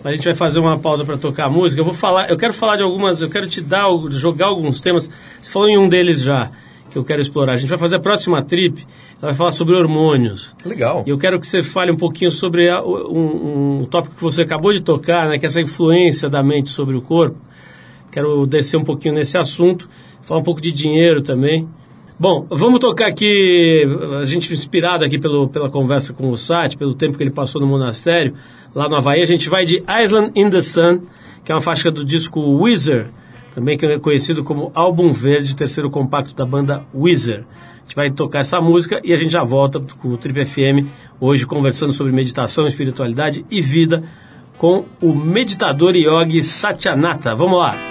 A 0.03 0.11
gente 0.11 0.25
vai 0.25 0.33
fazer 0.33 0.59
uma 0.59 0.79
pausa 0.79 1.05
para 1.05 1.15
tocar 1.15 1.45
a 1.45 1.49
música. 1.49 1.79
Eu 1.79 1.85
vou 1.85 1.93
falar, 1.93 2.27
eu 2.29 2.37
quero 2.37 2.53
falar 2.53 2.75
de 2.75 2.81
algumas, 2.81 3.21
eu 3.21 3.29
quero 3.29 3.47
te 3.47 3.61
dar, 3.61 3.85
jogar 4.11 4.47
alguns 4.47 4.79
temas. 4.79 5.09
Você 5.39 5.51
falou 5.51 5.69
em 5.69 5.77
um 5.77 5.87
deles 5.87 6.21
já, 6.21 6.49
que 6.89 6.97
eu 6.97 7.03
quero 7.03 7.21
explorar. 7.21 7.53
A 7.53 7.57
gente 7.57 7.69
vai 7.69 7.77
fazer 7.77 7.97
a 7.97 7.99
próxima 7.99 8.41
trip, 8.41 8.83
ela 9.21 9.31
vai 9.31 9.35
falar 9.35 9.51
sobre 9.51 9.75
hormônios. 9.75 10.55
Legal. 10.65 11.03
E 11.05 11.11
eu 11.11 11.19
quero 11.19 11.39
que 11.39 11.45
você 11.45 11.61
fale 11.61 11.91
um 11.91 11.97
pouquinho 11.97 12.31
sobre 12.31 12.67
a, 12.67 12.81
um, 12.81 13.81
um 13.81 13.85
tópico 13.85 14.15
que 14.15 14.23
você 14.23 14.41
acabou 14.41 14.73
de 14.73 14.81
tocar, 14.81 15.29
né, 15.29 15.37
que 15.37 15.45
é 15.45 15.47
essa 15.47 15.61
influência 15.61 16.27
da 16.27 16.41
mente 16.41 16.69
sobre 16.69 16.95
o 16.95 17.01
corpo. 17.01 17.37
Quero 18.11 18.45
descer 18.45 18.77
um 18.77 18.83
pouquinho 18.83 19.15
nesse 19.15 19.37
assunto, 19.37 19.89
falar 20.21 20.41
um 20.41 20.43
pouco 20.43 20.61
de 20.61 20.71
dinheiro 20.71 21.21
também. 21.21 21.67
Bom, 22.19 22.45
vamos 22.49 22.79
tocar 22.79 23.07
aqui, 23.07 23.83
a 24.21 24.25
gente 24.25 24.53
inspirado 24.53 25.03
aqui 25.03 25.17
pelo, 25.17 25.47
pela 25.47 25.71
conversa 25.71 26.13
com 26.13 26.29
o 26.29 26.37
Sati, 26.37 26.77
pelo 26.77 26.93
tempo 26.93 27.17
que 27.17 27.23
ele 27.23 27.31
passou 27.31 27.59
no 27.59 27.65
monastério, 27.65 28.35
lá 28.75 28.87
no 28.87 28.95
Havaí, 28.95 29.23
a 29.23 29.25
gente 29.25 29.49
vai 29.49 29.65
de 29.65 29.83
Island 30.03 30.31
in 30.35 30.49
the 30.49 30.61
Sun, 30.61 31.01
que 31.43 31.51
é 31.51 31.55
uma 31.55 31.61
faixa 31.61 31.89
do 31.89 32.05
disco 32.05 32.39
Weezer, 32.61 33.07
também 33.55 33.75
que 33.75 33.85
é 33.87 33.97
conhecido 33.97 34.43
como 34.43 34.71
Álbum 34.75 35.11
Verde, 35.11 35.55
terceiro 35.55 35.89
compacto 35.89 36.35
da 36.35 36.45
banda 36.45 36.85
Weezer. 36.93 37.43
A 37.77 37.81
gente 37.81 37.95
vai 37.95 38.11
tocar 38.11 38.39
essa 38.39 38.61
música 38.61 39.01
e 39.03 39.11
a 39.11 39.17
gente 39.17 39.31
já 39.31 39.43
volta 39.43 39.79
com 39.79 40.09
o 40.09 40.17
Trip 40.17 40.45
FM, 40.45 40.87
hoje 41.19 41.47
conversando 41.47 41.91
sobre 41.91 42.13
meditação, 42.13 42.67
espiritualidade 42.67 43.43
e 43.49 43.61
vida, 43.61 44.03
com 44.59 44.85
o 45.01 45.15
meditador 45.15 45.95
Yogi 45.95 46.43
Satyanata. 46.43 47.33
Vamos 47.33 47.57
lá! 47.57 47.90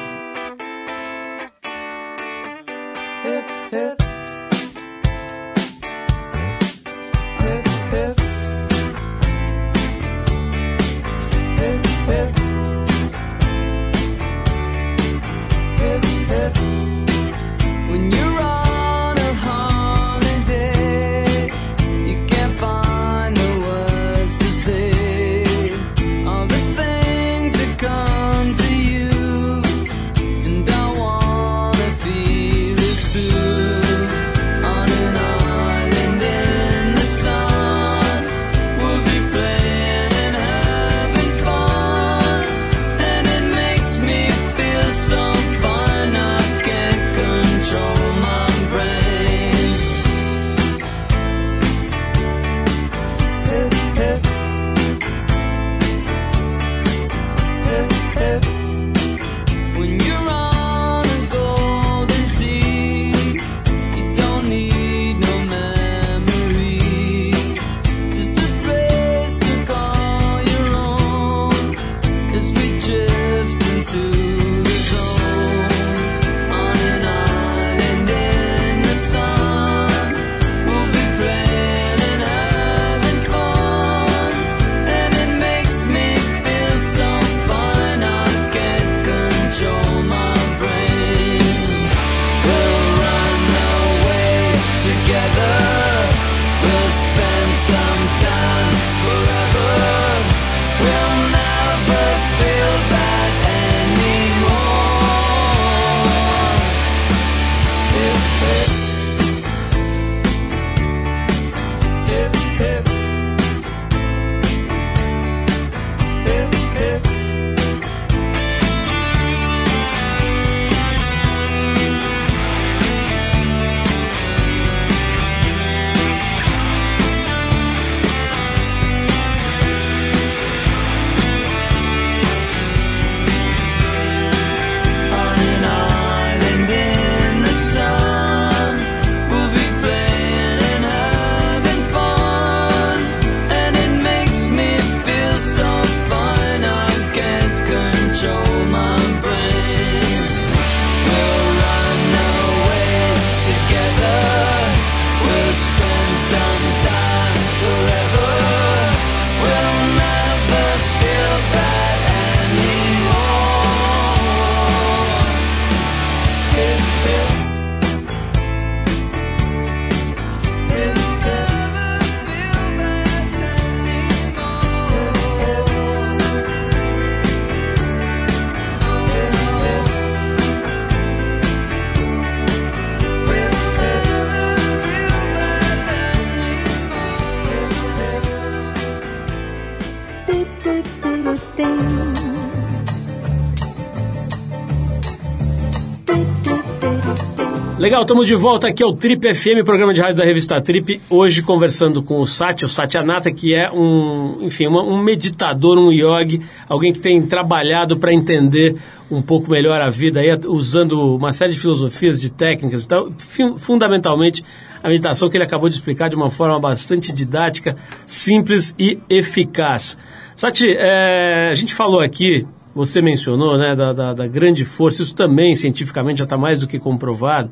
Estamos 198.01 198.27
de 198.27 198.35
volta 198.35 198.67
aqui 198.67 198.83
ao 198.83 198.95
Trip 198.95 199.35
FM, 199.35 199.63
programa 199.63 199.93
de 199.93 200.01
rádio 200.01 200.17
da 200.17 200.25
revista 200.25 200.61
Trip. 200.61 201.01
Hoje 201.11 201.43
conversando 201.43 202.03
com 202.03 202.19
o 202.19 202.27
Sati, 202.27 202.65
o 202.65 202.69
Satyanata, 202.69 203.31
que 203.31 203.55
é 203.55 203.71
um, 203.71 204.39
enfim, 204.41 204.67
uma, 204.67 204.83
um 204.83 204.97
meditador, 204.99 205.79
um 205.79 205.93
yogi, 205.93 206.41
alguém 206.67 206.95
que 206.95 206.99
tem 206.99 207.25
trabalhado 207.25 207.99
para 207.99 208.13
entender 208.13 208.75
um 209.11 209.21
pouco 209.21 209.51
melhor 209.51 209.81
a 209.83 209.91
vida, 209.91 210.19
aí, 210.19 210.29
usando 210.47 211.15
uma 211.15 211.33
série 211.33 211.53
de 211.53 211.61
filosofias, 211.61 212.19
de 212.21 212.33
técnicas 212.33 212.85
e 212.85 212.89
tal. 212.89 213.13
Fundamentalmente, 213.59 214.43
a 214.83 214.89
meditação 214.89 215.29
que 215.29 215.37
ele 215.37 215.45
acabou 215.45 215.69
de 215.69 215.75
explicar 215.75 216.09
de 216.09 216.17
uma 216.17 216.31
forma 216.31 216.59
bastante 216.59 217.13
didática, 217.13 217.77
simples 218.07 218.75
e 218.79 218.99
eficaz. 219.11 219.97
Sati, 220.35 220.67
é, 220.67 221.51
a 221.51 221.55
gente 221.55 221.75
falou 221.75 222.01
aqui 222.01 222.47
você 222.75 223.03
mencionou, 223.03 223.59
né, 223.59 223.75
da, 223.75 223.93
da, 223.93 224.15
da 224.15 224.27
grande 224.27 224.65
força, 224.65 225.03
isso 225.03 225.15
também 225.15 225.55
cientificamente 225.57 226.19
já 226.19 226.25
está 226.25 226.39
mais 226.39 226.59
do 226.59 226.69
que 226.69 226.79
comprovado, 226.79 227.51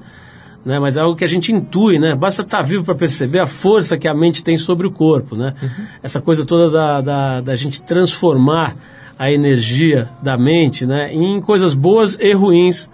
né, 0.64 0.78
mas 0.78 0.96
é 0.96 1.00
algo 1.00 1.16
que 1.16 1.24
a 1.24 1.28
gente 1.28 1.52
intui, 1.52 1.98
né, 1.98 2.14
basta 2.14 2.42
estar 2.42 2.58
tá 2.58 2.62
vivo 2.62 2.84
para 2.84 2.94
perceber 2.94 3.38
a 3.38 3.46
força 3.46 3.96
que 3.96 4.08
a 4.08 4.14
mente 4.14 4.42
tem 4.42 4.56
sobre 4.56 4.86
o 4.86 4.90
corpo, 4.90 5.36
né, 5.36 5.54
uhum. 5.62 5.84
essa 6.02 6.20
coisa 6.20 6.44
toda 6.44 6.70
da, 6.70 7.00
da, 7.00 7.40
da 7.40 7.56
gente 7.56 7.82
transformar 7.82 8.76
a 9.18 9.32
energia 9.32 10.08
da 10.22 10.36
mente, 10.36 10.84
né, 10.86 11.12
em 11.12 11.40
coisas 11.40 11.74
boas 11.74 12.18
e 12.20 12.32
ruins, 12.32 12.90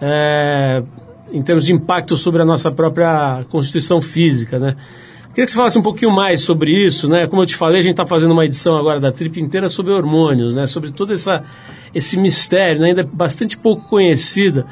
é, 0.00 0.82
em 1.32 1.42
termos 1.42 1.64
de 1.64 1.72
impacto 1.72 2.16
sobre 2.16 2.42
a 2.42 2.44
nossa 2.44 2.70
própria 2.70 3.44
constituição 3.48 4.00
física, 4.00 4.58
né. 4.58 4.76
Queria 5.34 5.46
que 5.46 5.50
você 5.50 5.56
falasse 5.56 5.76
um 5.76 5.82
pouquinho 5.82 6.12
mais 6.12 6.42
sobre 6.42 6.70
isso, 6.70 7.08
né? 7.08 7.26
Como 7.26 7.42
eu 7.42 7.46
te 7.46 7.56
falei, 7.56 7.80
a 7.80 7.82
gente 7.82 7.90
está 7.90 8.06
fazendo 8.06 8.30
uma 8.30 8.44
edição 8.44 8.76
agora 8.76 9.00
da 9.00 9.10
Trip 9.10 9.40
inteira 9.40 9.68
sobre 9.68 9.92
hormônios, 9.92 10.54
né? 10.54 10.64
Sobre 10.64 10.92
todo 10.92 11.12
essa, 11.12 11.42
esse 11.92 12.16
mistério, 12.16 12.80
né? 12.80 12.90
ainda 12.90 13.02
bastante 13.02 13.58
pouco 13.58 13.82
conhecida, 13.88 14.64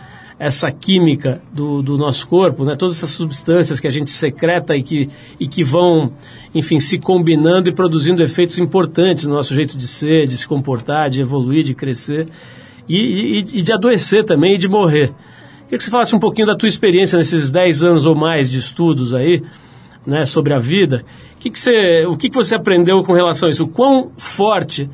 essa 0.43 0.72
química 0.72 1.40
do, 1.53 1.80
do 1.82 1.97
nosso 1.97 2.26
corpo, 2.26 2.64
né? 2.64 2.74
Todas 2.74 2.97
essas 2.97 3.11
substâncias 3.11 3.78
que 3.78 3.86
a 3.86 3.90
gente 3.90 4.11
secreta 4.11 4.76
e 4.76 4.82
que, 4.82 5.09
e 5.38 5.47
que 5.47 5.62
vão, 5.62 6.12
enfim, 6.53 6.80
se 6.80 6.99
combinando 6.99 7.68
e 7.68 7.72
produzindo 7.72 8.20
efeitos 8.24 8.59
importantes 8.59 9.24
no 9.24 9.34
nosso 9.34 9.55
jeito 9.55 9.78
de 9.78 9.86
ser, 9.86 10.26
de 10.26 10.36
se 10.36 10.49
comportar, 10.49 11.09
de 11.11 11.20
evoluir, 11.20 11.62
de 11.62 11.76
crescer 11.76 12.26
e, 12.88 12.99
e, 12.99 13.38
e 13.38 13.62
de 13.62 13.72
adoecer 13.72 14.24
também 14.24 14.55
e 14.55 14.59
de 14.59 14.66
morrer. 14.66 15.12
Queria 15.66 15.78
que 15.78 15.84
você 15.84 15.90
falasse 15.93 16.16
um 16.16 16.18
pouquinho 16.18 16.49
da 16.49 16.57
tua 16.57 16.68
experiência 16.68 17.16
nesses 17.16 17.49
10 17.53 17.84
anos 17.84 18.05
ou 18.05 18.16
mais 18.16 18.51
de 18.51 18.59
estudos 18.59 19.14
aí, 19.14 19.45
né, 20.05 20.26
sobre 20.26 20.53
a 20.53 20.59
vida. 20.59 21.05
Que 21.38 21.51
que 21.51 21.59
você, 21.59 22.05
o 22.05 22.16
que, 22.16 22.28
que 22.28 22.34
você 22.34 22.57
aprendeu 22.57 23.05
com 23.05 23.12
relação 23.12 23.47
a 23.47 23.53
isso? 23.53 23.62
O 23.62 23.68
quão 23.68 24.11
forte 24.16 24.90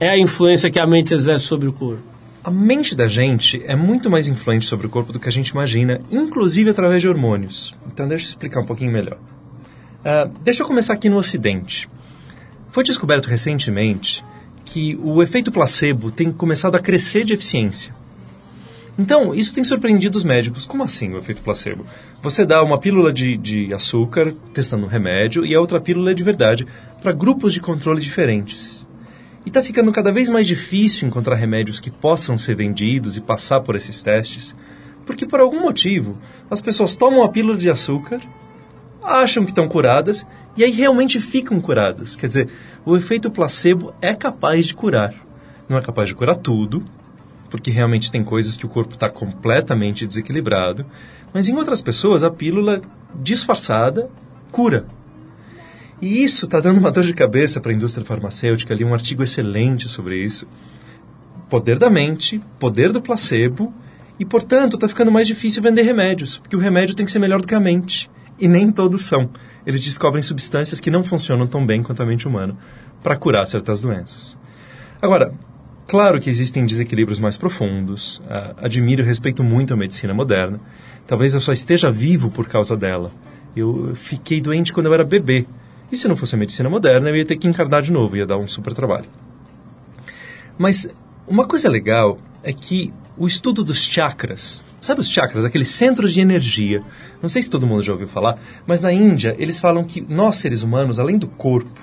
é 0.00 0.08
a 0.08 0.18
influência 0.18 0.68
que 0.72 0.80
a 0.80 0.86
mente 0.88 1.14
exerce 1.14 1.44
sobre 1.44 1.68
o 1.68 1.72
corpo? 1.72 2.07
A 2.48 2.50
mente 2.50 2.96
da 2.96 3.06
gente 3.06 3.62
é 3.66 3.76
muito 3.76 4.08
mais 4.08 4.26
influente 4.26 4.64
sobre 4.64 4.86
o 4.86 4.88
corpo 4.88 5.12
do 5.12 5.20
que 5.20 5.28
a 5.28 5.30
gente 5.30 5.48
imagina, 5.48 6.00
inclusive 6.10 6.70
através 6.70 7.02
de 7.02 7.06
hormônios. 7.06 7.76
Então, 7.92 8.08
deixa 8.08 8.24
eu 8.24 8.28
explicar 8.30 8.62
um 8.62 8.64
pouquinho 8.64 8.90
melhor. 8.90 9.18
Uh, 9.18 10.32
deixa 10.42 10.62
eu 10.62 10.66
começar 10.66 10.94
aqui 10.94 11.10
no 11.10 11.18
Ocidente. 11.18 11.90
Foi 12.70 12.82
descoberto 12.82 13.26
recentemente 13.26 14.24
que 14.64 14.98
o 15.02 15.22
efeito 15.22 15.52
placebo 15.52 16.10
tem 16.10 16.32
começado 16.32 16.74
a 16.74 16.80
crescer 16.80 17.22
de 17.22 17.34
eficiência. 17.34 17.94
Então, 18.98 19.34
isso 19.34 19.52
tem 19.52 19.62
surpreendido 19.62 20.16
os 20.16 20.24
médicos. 20.24 20.64
Como 20.64 20.82
assim 20.82 21.12
o 21.12 21.18
efeito 21.18 21.42
placebo? 21.42 21.84
Você 22.22 22.46
dá 22.46 22.62
uma 22.62 22.78
pílula 22.78 23.12
de, 23.12 23.36
de 23.36 23.74
açúcar, 23.74 24.32
testando 24.54 24.86
um 24.86 24.88
remédio, 24.88 25.44
e 25.44 25.54
a 25.54 25.60
outra 25.60 25.82
pílula 25.82 26.12
é 26.12 26.14
de 26.14 26.24
verdade, 26.24 26.66
para 27.02 27.12
grupos 27.12 27.52
de 27.52 27.60
controle 27.60 28.00
diferentes. 28.00 28.77
E 29.44 29.48
está 29.48 29.62
ficando 29.62 29.92
cada 29.92 30.12
vez 30.12 30.28
mais 30.28 30.46
difícil 30.46 31.06
encontrar 31.06 31.36
remédios 31.36 31.80
que 31.80 31.90
possam 31.90 32.36
ser 32.36 32.54
vendidos 32.54 33.16
e 33.16 33.20
passar 33.20 33.60
por 33.60 33.76
esses 33.76 34.02
testes, 34.02 34.54
porque 35.06 35.26
por 35.26 35.40
algum 35.40 35.60
motivo 35.60 36.20
as 36.50 36.60
pessoas 36.60 36.96
tomam 36.96 37.22
a 37.22 37.28
pílula 37.28 37.56
de 37.56 37.70
açúcar, 37.70 38.20
acham 39.02 39.44
que 39.44 39.50
estão 39.50 39.68
curadas 39.68 40.26
e 40.56 40.64
aí 40.64 40.70
realmente 40.70 41.20
ficam 41.20 41.60
curadas. 41.60 42.14
Quer 42.14 42.28
dizer, 42.28 42.48
o 42.84 42.96
efeito 42.96 43.30
placebo 43.30 43.94
é 44.02 44.14
capaz 44.14 44.66
de 44.66 44.74
curar. 44.74 45.14
Não 45.68 45.78
é 45.78 45.80
capaz 45.80 46.08
de 46.08 46.14
curar 46.14 46.36
tudo, 46.36 46.84
porque 47.50 47.70
realmente 47.70 48.10
tem 48.10 48.22
coisas 48.22 48.56
que 48.56 48.66
o 48.66 48.68
corpo 48.68 48.94
está 48.94 49.08
completamente 49.08 50.06
desequilibrado, 50.06 50.84
mas 51.32 51.48
em 51.48 51.56
outras 51.56 51.80
pessoas 51.80 52.22
a 52.22 52.30
pílula 52.30 52.82
disfarçada 53.14 54.08
cura. 54.50 54.86
E 56.00 56.22
isso 56.22 56.44
está 56.44 56.60
dando 56.60 56.78
uma 56.78 56.90
dor 56.90 57.04
de 57.04 57.12
cabeça 57.12 57.60
para 57.60 57.72
a 57.72 57.74
indústria 57.74 58.04
farmacêutica. 58.04 58.72
Ali 58.72 58.84
um 58.84 58.94
artigo 58.94 59.22
excelente 59.22 59.88
sobre 59.88 60.22
isso. 60.22 60.46
Poder 61.48 61.78
da 61.78 61.90
mente, 61.90 62.40
poder 62.58 62.92
do 62.92 63.00
placebo, 63.00 63.72
e 64.18 64.24
portanto 64.24 64.74
está 64.74 64.86
ficando 64.86 65.10
mais 65.10 65.26
difícil 65.26 65.62
vender 65.62 65.82
remédios, 65.82 66.38
porque 66.38 66.56
o 66.56 66.58
remédio 66.58 66.94
tem 66.94 67.06
que 67.06 67.12
ser 67.12 67.18
melhor 67.18 67.40
do 67.40 67.46
que 67.46 67.54
a 67.54 67.60
mente. 67.60 68.10
E 68.38 68.46
nem 68.46 68.70
todos 68.70 69.06
são. 69.06 69.30
Eles 69.66 69.82
descobrem 69.82 70.22
substâncias 70.22 70.80
que 70.80 70.90
não 70.90 71.02
funcionam 71.02 71.46
tão 71.46 71.64
bem 71.64 71.82
quanto 71.82 72.02
a 72.02 72.06
mente 72.06 72.28
humana 72.28 72.56
para 73.02 73.16
curar 73.16 73.46
certas 73.46 73.80
doenças. 73.80 74.36
Agora, 75.00 75.32
Claro 75.88 76.20
que 76.20 76.28
existem 76.28 76.66
desequilíbrios 76.66 77.18
mais 77.18 77.38
profundos. 77.38 78.18
Uh, 78.18 78.54
admiro 78.58 79.02
e 79.02 79.06
respeito 79.06 79.42
muito 79.42 79.72
a 79.72 79.76
medicina 79.76 80.12
moderna. 80.12 80.60
Talvez 81.06 81.32
eu 81.32 81.40
só 81.40 81.50
esteja 81.50 81.90
vivo 81.90 82.30
por 82.30 82.46
causa 82.46 82.76
dela. 82.76 83.10
Eu 83.56 83.94
fiquei 83.94 84.38
doente 84.38 84.70
quando 84.70 84.84
eu 84.84 84.92
era 84.92 85.02
bebê. 85.02 85.46
E 85.90 85.96
se 85.96 86.06
não 86.08 86.16
fosse 86.16 86.34
a 86.34 86.38
medicina 86.38 86.68
moderna, 86.68 87.08
eu 87.08 87.16
ia 87.16 87.24
ter 87.24 87.36
que 87.36 87.48
encarnar 87.48 87.82
de 87.82 87.90
novo, 87.90 88.16
ia 88.16 88.26
dar 88.26 88.36
um 88.36 88.46
super 88.46 88.74
trabalho. 88.74 89.06
Mas 90.58 90.88
uma 91.26 91.46
coisa 91.46 91.68
legal 91.68 92.18
é 92.42 92.52
que 92.52 92.92
o 93.16 93.26
estudo 93.26 93.64
dos 93.64 93.84
chakras, 93.84 94.64
sabe 94.80 95.00
os 95.00 95.08
chakras, 95.08 95.44
aqueles 95.44 95.68
centros 95.68 96.12
de 96.12 96.20
energia, 96.20 96.82
não 97.20 97.28
sei 97.28 97.42
se 97.42 97.50
todo 97.50 97.66
mundo 97.66 97.82
já 97.82 97.92
ouviu 97.92 98.06
falar, 98.06 98.38
mas 98.66 98.80
na 98.80 98.92
Índia 98.92 99.34
eles 99.38 99.58
falam 99.58 99.82
que 99.82 100.00
nós 100.00 100.36
seres 100.36 100.62
humanos, 100.62 100.98
além 100.98 101.18
do 101.18 101.26
corpo, 101.26 101.80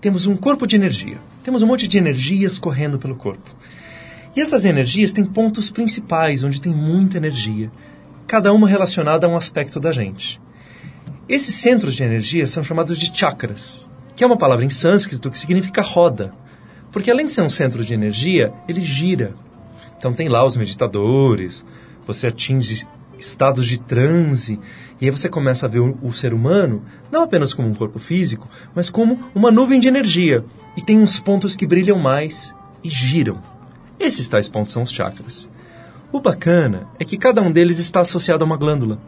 temos 0.00 0.26
um 0.26 0.36
corpo 0.36 0.66
de 0.66 0.76
energia. 0.76 1.18
Temos 1.42 1.62
um 1.62 1.66
monte 1.66 1.88
de 1.88 1.98
energias 1.98 2.58
correndo 2.58 2.98
pelo 2.98 3.16
corpo. 3.16 3.50
E 4.36 4.40
essas 4.40 4.64
energias 4.64 5.12
têm 5.12 5.24
pontos 5.24 5.70
principais, 5.70 6.44
onde 6.44 6.60
tem 6.60 6.72
muita 6.72 7.16
energia, 7.16 7.70
cada 8.26 8.52
uma 8.52 8.68
relacionada 8.68 9.26
a 9.26 9.30
um 9.30 9.36
aspecto 9.36 9.80
da 9.80 9.90
gente. 9.90 10.40
Esses 11.28 11.56
centros 11.56 11.94
de 11.94 12.02
energia 12.02 12.46
são 12.46 12.62
chamados 12.62 12.96
de 12.98 13.14
chakras, 13.14 13.86
que 14.16 14.24
é 14.24 14.26
uma 14.26 14.38
palavra 14.38 14.64
em 14.64 14.70
sânscrito 14.70 15.30
que 15.30 15.38
significa 15.38 15.82
roda. 15.82 16.32
Porque 16.90 17.10
além 17.10 17.26
de 17.26 17.32
ser 17.32 17.42
um 17.42 17.50
centro 17.50 17.84
de 17.84 17.92
energia, 17.92 18.50
ele 18.66 18.80
gira. 18.80 19.34
Então 19.98 20.14
tem 20.14 20.26
lá 20.26 20.42
os 20.42 20.56
meditadores, 20.56 21.66
você 22.06 22.28
atinge 22.28 22.86
estados 23.18 23.66
de 23.66 23.78
transe, 23.78 24.58
e 24.98 25.04
aí 25.04 25.10
você 25.10 25.28
começa 25.28 25.66
a 25.66 25.68
ver 25.68 25.80
o, 25.80 26.12
ser 26.14 26.32
humano 26.32 26.82
não 27.12 27.24
apenas 27.24 27.52
como 27.52 27.68
um 27.68 27.74
corpo 27.74 27.98
físico, 27.98 28.48
mas 28.74 28.88
como 28.88 29.22
uma 29.34 29.50
nuvem 29.50 29.78
de 29.78 29.88
energia. 29.88 30.42
E 30.78 30.82
tem 30.82 30.98
uns 30.98 31.20
pontos 31.20 31.54
que 31.54 31.66
brilham 31.66 31.98
mais 31.98 32.54
e 32.82 32.88
giram. 32.88 33.38
Esses 34.00 34.30
tais 34.30 34.48
pontos 34.48 34.72
são 34.72 34.82
os 34.82 34.92
chakras. 34.92 35.50
O 36.10 36.20
bacana 36.20 36.86
é 36.98 37.04
que 37.04 37.18
cada 37.18 37.42
um 37.42 37.52
deles 37.52 37.78
está 37.78 38.00
associado 38.00 38.42
a 38.42 38.46
uma 38.46 38.56
glândula. 38.56 38.98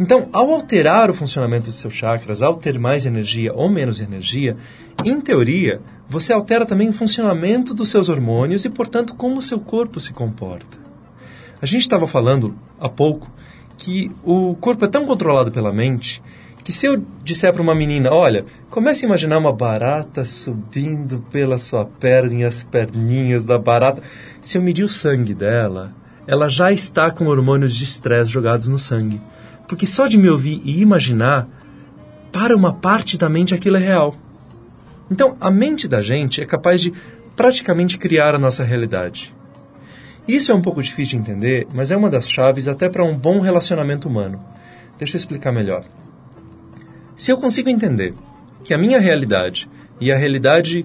Então, 0.00 0.30
ao 0.32 0.50
alterar 0.50 1.10
o 1.10 1.14
funcionamento 1.14 1.66
dos 1.66 1.78
seus 1.78 1.92
chakras, 1.92 2.40
ao 2.40 2.56
ter 2.56 2.78
mais 2.78 3.04
energia 3.04 3.52
ou 3.52 3.68
menos 3.68 4.00
energia, 4.00 4.56
em 5.04 5.20
teoria, 5.20 5.82
você 6.08 6.32
altera 6.32 6.64
também 6.64 6.88
o 6.88 6.92
funcionamento 6.94 7.74
dos 7.74 7.90
seus 7.90 8.08
hormônios 8.08 8.64
e, 8.64 8.70
portanto, 8.70 9.14
como 9.14 9.36
o 9.36 9.42
seu 9.42 9.60
corpo 9.60 10.00
se 10.00 10.14
comporta. 10.14 10.78
A 11.60 11.66
gente 11.66 11.82
estava 11.82 12.06
falando 12.06 12.56
há 12.80 12.88
pouco 12.88 13.30
que 13.76 14.10
o 14.24 14.54
corpo 14.54 14.86
é 14.86 14.88
tão 14.88 15.04
controlado 15.04 15.52
pela 15.52 15.70
mente 15.70 16.22
que 16.64 16.72
se 16.72 16.86
eu 16.86 17.02
disser 17.22 17.52
para 17.52 17.62
uma 17.62 17.74
menina, 17.74 18.10
olha, 18.10 18.46
comece 18.70 19.04
a 19.04 19.08
imaginar 19.08 19.36
uma 19.36 19.52
barata 19.52 20.24
subindo 20.24 21.24
pela 21.30 21.58
sua 21.58 21.84
perna 21.84 22.40
e 22.40 22.44
as 22.44 22.62
perninhas 22.62 23.44
da 23.44 23.58
barata, 23.58 24.02
se 24.40 24.56
eu 24.56 24.62
medir 24.62 24.82
o 24.82 24.88
sangue 24.88 25.34
dela, 25.34 25.90
ela 26.26 26.48
já 26.48 26.70
está 26.70 27.10
com 27.10 27.26
hormônios 27.26 27.74
de 27.74 27.84
estresse 27.84 28.30
jogados 28.30 28.68
no 28.68 28.78
sangue. 28.78 29.20
Porque 29.70 29.86
só 29.86 30.08
de 30.08 30.18
me 30.18 30.28
ouvir 30.28 30.60
e 30.64 30.82
imaginar, 30.82 31.48
para 32.32 32.56
uma 32.56 32.72
parte 32.74 33.16
da 33.16 33.28
mente 33.28 33.54
aquilo 33.54 33.76
é 33.76 33.78
real. 33.78 34.16
Então, 35.08 35.36
a 35.40 35.48
mente 35.48 35.86
da 35.86 36.00
gente 36.00 36.40
é 36.40 36.44
capaz 36.44 36.80
de 36.80 36.92
praticamente 37.36 37.96
criar 37.96 38.34
a 38.34 38.38
nossa 38.38 38.64
realidade. 38.64 39.32
Isso 40.26 40.50
é 40.50 40.54
um 40.56 40.60
pouco 40.60 40.82
difícil 40.82 41.20
de 41.20 41.30
entender, 41.30 41.68
mas 41.72 41.92
é 41.92 41.96
uma 41.96 42.10
das 42.10 42.28
chaves 42.28 42.66
até 42.66 42.88
para 42.88 43.04
um 43.04 43.16
bom 43.16 43.38
relacionamento 43.38 44.08
humano. 44.08 44.44
Deixa 44.98 45.14
eu 45.14 45.18
explicar 45.18 45.52
melhor. 45.52 45.84
Se 47.14 47.30
eu 47.30 47.38
consigo 47.38 47.70
entender 47.70 48.12
que 48.64 48.74
a 48.74 48.78
minha 48.78 48.98
realidade 48.98 49.70
e 50.00 50.10
a 50.10 50.16
realidade 50.16 50.84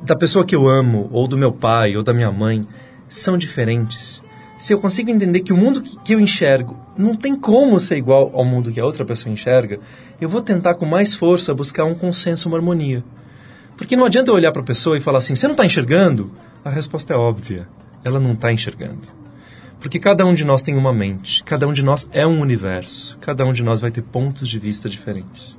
da 0.00 0.16
pessoa 0.16 0.46
que 0.46 0.56
eu 0.56 0.66
amo, 0.66 1.06
ou 1.12 1.28
do 1.28 1.36
meu 1.36 1.52
pai, 1.52 1.98
ou 1.98 2.02
da 2.02 2.14
minha 2.14 2.32
mãe, 2.32 2.66
são 3.06 3.36
diferentes, 3.36 4.22
se 4.58 4.72
eu 4.72 4.78
consigo 4.78 5.10
entender 5.10 5.40
que 5.40 5.52
o 5.52 5.56
mundo 5.56 5.82
que 5.82 6.14
eu 6.14 6.20
enxergo 6.20 6.76
não 6.96 7.14
tem 7.14 7.34
como 7.34 7.78
ser 7.80 7.96
igual 7.96 8.30
ao 8.34 8.44
mundo 8.44 8.70
que 8.70 8.80
a 8.80 8.84
outra 8.84 9.04
pessoa 9.04 9.32
enxerga, 9.32 9.80
eu 10.20 10.28
vou 10.28 10.42
tentar 10.42 10.74
com 10.74 10.86
mais 10.86 11.14
força 11.14 11.54
buscar 11.54 11.84
um 11.84 11.94
consenso, 11.94 12.48
uma 12.48 12.56
harmonia. 12.56 13.04
Porque 13.76 13.96
não 13.96 14.04
adianta 14.04 14.30
eu 14.30 14.34
olhar 14.34 14.52
para 14.52 14.62
a 14.62 14.64
pessoa 14.64 14.96
e 14.96 15.00
falar 15.00 15.18
assim: 15.18 15.34
você 15.34 15.46
não 15.46 15.54
está 15.54 15.66
enxergando? 15.66 16.32
A 16.64 16.70
resposta 16.70 17.12
é 17.12 17.16
óbvia 17.16 17.68
ela 18.04 18.20
não 18.20 18.34
está 18.34 18.52
enxergando. 18.52 19.08
Porque 19.80 19.98
cada 19.98 20.24
um 20.24 20.34
de 20.34 20.44
nós 20.44 20.62
tem 20.62 20.76
uma 20.76 20.92
mente, 20.92 21.42
cada 21.42 21.66
um 21.66 21.72
de 21.72 21.82
nós 21.82 22.08
é 22.12 22.26
um 22.26 22.40
universo, 22.40 23.18
cada 23.20 23.44
um 23.44 23.52
de 23.52 23.62
nós 23.62 23.80
vai 23.80 23.90
ter 23.90 24.02
pontos 24.02 24.48
de 24.48 24.58
vista 24.58 24.88
diferentes. 24.88 25.58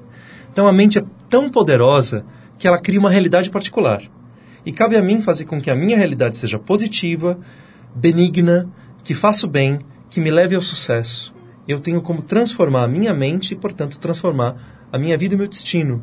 Então 0.52 0.68
a 0.68 0.74
mente 0.74 1.00
é 1.00 1.06
tão 1.30 1.50
poderosa 1.50 2.24
que 2.58 2.68
ela 2.68 2.80
cria 2.80 3.00
uma 3.00 3.10
realidade 3.10 3.50
particular. 3.50 4.02
E 4.66 4.72
cabe 4.72 4.96
a 4.96 5.02
mim 5.02 5.22
fazer 5.22 5.46
com 5.46 5.60
que 5.60 5.70
a 5.70 5.76
minha 5.76 5.98
realidade 5.98 6.38
seja 6.38 6.58
positiva, 6.58 7.38
benigna, 7.93 8.68
que 9.06 9.14
faça 9.14 9.45
o 9.45 9.49
bem, 9.49 9.80
que 10.10 10.20
me 10.20 10.32
leve 10.32 10.56
ao 10.56 10.62
sucesso. 10.62 11.34
Eu 11.68 11.80
tenho 11.80 12.01
como 12.01 12.22
transformar 12.22 12.84
a 12.84 12.88
minha 12.88 13.14
mente 13.14 13.53
e, 13.53 13.56
portanto, 13.56 13.99
transformar 13.99 14.56
a 14.91 14.97
minha 14.97 15.18
vida 15.18 15.36
e 15.36 15.38
meu 15.38 15.47
destino. 15.47 16.01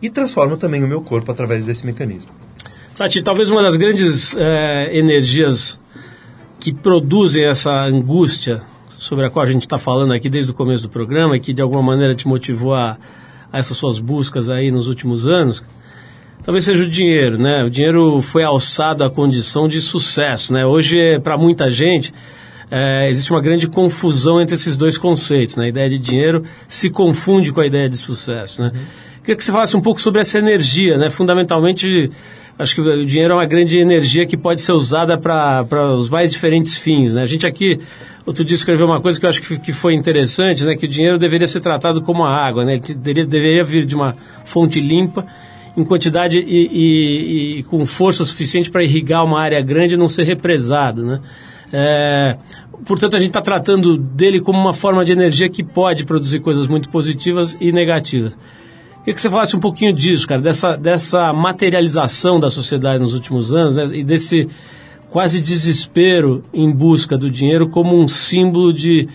E 0.00 0.08
transformo 0.08 0.56
também 0.56 0.84
o 0.84 0.88
meu 0.88 1.00
corpo 1.00 1.32
através 1.32 1.64
desse 1.64 1.84
mecanismo. 1.84 2.30
Sati, 2.92 3.22
talvez 3.22 3.50
uma 3.50 3.62
das 3.62 3.76
grandes 3.76 4.36
é, 4.36 4.96
energias 4.96 5.80
que 6.58 6.72
produzem 6.72 7.48
essa 7.48 7.70
angústia 7.70 8.62
sobre 8.98 9.24
a 9.26 9.30
qual 9.30 9.44
a 9.44 9.48
gente 9.50 9.64
está 9.64 9.78
falando 9.78 10.12
aqui 10.12 10.28
desde 10.28 10.50
o 10.50 10.54
começo 10.54 10.82
do 10.82 10.88
programa 10.90 11.36
e 11.36 11.40
que 11.40 11.54
de 11.54 11.62
alguma 11.62 11.82
maneira 11.82 12.14
te 12.14 12.28
motivou 12.28 12.74
a, 12.74 12.98
a 13.50 13.58
essas 13.58 13.78
suas 13.78 13.98
buscas 13.98 14.50
aí 14.50 14.70
nos 14.70 14.86
últimos 14.86 15.26
anos, 15.26 15.64
talvez 16.42 16.64
seja 16.64 16.84
o 16.84 16.86
dinheiro, 16.86 17.38
né? 17.38 17.64
O 17.64 17.70
dinheiro 17.70 18.20
foi 18.20 18.42
alçado 18.42 19.04
à 19.04 19.10
condição 19.10 19.68
de 19.68 19.80
sucesso, 19.80 20.52
né? 20.52 20.64
Hoje, 20.64 21.18
para 21.20 21.36
muita 21.36 21.68
gente, 21.70 22.12
é, 22.70 23.08
existe 23.10 23.30
uma 23.30 23.40
grande 23.40 23.66
confusão 23.66 24.40
entre 24.40 24.54
esses 24.54 24.76
dois 24.76 24.96
conceitos, 24.96 25.56
né? 25.56 25.64
A 25.64 25.68
ideia 25.68 25.88
de 25.88 25.98
dinheiro 25.98 26.42
se 26.68 26.88
confunde 26.88 27.52
com 27.52 27.60
a 27.60 27.66
ideia 27.66 27.88
de 27.88 27.96
sucesso, 27.96 28.62
né? 28.62 28.70
Uhum. 28.74 28.80
Queria 29.20 29.36
que 29.36 29.44
você 29.44 29.52
falasse 29.52 29.76
um 29.76 29.80
pouco 29.80 30.00
sobre 30.00 30.20
essa 30.20 30.38
energia, 30.38 30.96
né? 30.96 31.10
Fundamentalmente, 31.10 32.10
acho 32.58 32.74
que 32.74 32.80
o 32.80 33.04
dinheiro 33.04 33.32
é 33.34 33.36
uma 33.36 33.46
grande 33.46 33.78
energia 33.78 34.24
que 34.24 34.36
pode 34.36 34.60
ser 34.60 34.72
usada 34.72 35.18
para 35.18 35.94
os 35.94 36.08
mais 36.08 36.30
diferentes 36.30 36.76
fins, 36.76 37.14
né? 37.14 37.22
A 37.22 37.26
gente 37.26 37.46
aqui 37.46 37.80
outro 38.24 38.44
dia 38.44 38.54
escreveu 38.54 38.86
uma 38.86 39.00
coisa 39.00 39.18
que 39.18 39.26
eu 39.26 39.30
acho 39.30 39.42
que, 39.42 39.58
que 39.58 39.72
foi 39.72 39.94
interessante, 39.94 40.64
né? 40.64 40.74
Que 40.74 40.86
o 40.86 40.88
dinheiro 40.88 41.18
deveria 41.18 41.46
ser 41.46 41.60
tratado 41.60 42.00
como 42.00 42.24
a 42.24 42.34
água, 42.34 42.64
né? 42.64 42.74
Ele 42.74 42.94
deveria, 42.94 43.26
deveria 43.26 43.64
vir 43.64 43.84
de 43.84 43.94
uma 43.94 44.16
fonte 44.44 44.80
limpa 44.80 45.26
em 45.80 45.84
quantidade 45.84 46.38
e, 46.38 46.68
e, 46.72 47.58
e 47.58 47.62
com 47.64 47.84
força 47.86 48.24
suficiente 48.24 48.70
para 48.70 48.84
irrigar 48.84 49.24
uma 49.24 49.40
área 49.40 49.60
grande 49.62 49.94
e 49.94 49.96
não 49.96 50.08
ser 50.08 50.24
represado, 50.24 51.04
né? 51.04 51.20
É, 51.72 52.36
portanto, 52.84 53.16
a 53.16 53.18
gente 53.18 53.28
está 53.28 53.40
tratando 53.40 53.96
dele 53.96 54.40
como 54.40 54.58
uma 54.58 54.74
forma 54.74 55.04
de 55.04 55.12
energia 55.12 55.48
que 55.48 55.62
pode 55.62 56.04
produzir 56.04 56.40
coisas 56.40 56.66
muito 56.66 56.88
positivas 56.88 57.56
e 57.60 57.70
negativas. 57.72 58.32
Queria 59.00 59.14
que 59.14 59.20
você 59.20 59.30
falasse 59.30 59.56
um 59.56 59.60
pouquinho 59.60 59.94
disso, 59.94 60.26
cara, 60.28 60.42
dessa, 60.42 60.76
dessa 60.76 61.32
materialização 61.32 62.38
da 62.38 62.50
sociedade 62.50 63.00
nos 63.00 63.14
últimos 63.14 63.52
anos 63.52 63.74
né, 63.74 63.86
e 63.92 64.04
desse 64.04 64.46
quase 65.08 65.40
desespero 65.40 66.44
em 66.52 66.70
busca 66.70 67.16
do 67.16 67.30
dinheiro 67.30 67.68
como 67.68 67.98
um 67.98 68.06
símbolo 68.06 68.72
de, 68.72 69.08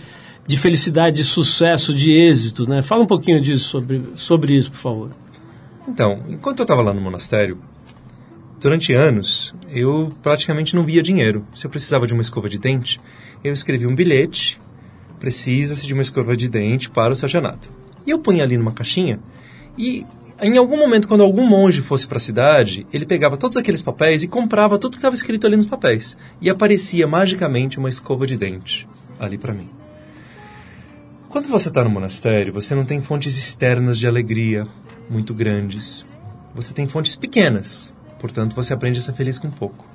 de 0.46 0.56
felicidade, 0.56 1.16
de 1.16 1.24
sucesso, 1.24 1.94
de 1.94 2.12
êxito. 2.12 2.68
Né? 2.68 2.82
Fala 2.82 3.04
um 3.04 3.06
pouquinho 3.06 3.40
disso, 3.40 3.68
sobre, 3.68 4.02
sobre 4.14 4.56
isso, 4.56 4.72
por 4.72 4.78
favor. 4.78 5.10
Então, 5.88 6.22
enquanto 6.28 6.60
eu 6.60 6.64
estava 6.64 6.82
lá 6.82 6.92
no 6.92 7.00
monastério, 7.00 7.58
durante 8.60 8.92
anos, 8.92 9.54
eu 9.68 10.12
praticamente 10.22 10.74
não 10.74 10.82
via 10.82 11.02
dinheiro. 11.02 11.46
Se 11.54 11.66
eu 11.66 11.70
precisava 11.70 12.06
de 12.06 12.12
uma 12.12 12.22
escova 12.22 12.48
de 12.48 12.58
dente, 12.58 13.00
eu 13.44 13.52
escrevia 13.52 13.88
um 13.88 13.94
bilhete, 13.94 14.60
precisa-se 15.18 15.86
de 15.86 15.92
uma 15.92 16.02
escova 16.02 16.36
de 16.36 16.48
dente 16.48 16.90
para 16.90 17.12
o 17.12 17.16
sarganato. 17.16 17.70
E 18.06 18.10
eu 18.10 18.18
punha 18.18 18.42
ali 18.42 18.56
numa 18.56 18.72
caixinha 18.72 19.20
e 19.76 20.06
em 20.40 20.58
algum 20.58 20.76
momento, 20.76 21.08
quando 21.08 21.22
algum 21.22 21.46
monge 21.46 21.80
fosse 21.80 22.06
para 22.06 22.18
a 22.18 22.20
cidade, 22.20 22.86
ele 22.92 23.06
pegava 23.06 23.38
todos 23.38 23.56
aqueles 23.56 23.80
papéis 23.80 24.22
e 24.22 24.28
comprava 24.28 24.78
tudo 24.78 24.92
que 24.92 24.98
estava 24.98 25.14
escrito 25.14 25.46
ali 25.46 25.56
nos 25.56 25.64
papéis. 25.64 26.14
E 26.42 26.50
aparecia 26.50 27.06
magicamente 27.06 27.78
uma 27.78 27.88
escova 27.88 28.26
de 28.26 28.36
dente 28.36 28.86
ali 29.18 29.38
para 29.38 29.54
mim. 29.54 29.70
Quando 31.30 31.48
você 31.48 31.68
está 31.68 31.82
no 31.82 31.88
monastério, 31.88 32.52
você 32.52 32.74
não 32.74 32.84
tem 32.84 33.00
fontes 33.00 33.36
externas 33.36 33.98
de 33.98 34.06
alegria 34.06 34.66
muito 35.08 35.34
grandes. 35.34 36.06
Você 36.54 36.72
tem 36.72 36.86
fontes 36.86 37.16
pequenas, 37.16 37.92
portanto 38.18 38.54
você 38.54 38.72
aprende 38.72 38.98
a 38.98 39.02
ser 39.02 39.12
feliz 39.12 39.38
com 39.38 39.50
pouco. 39.50 39.86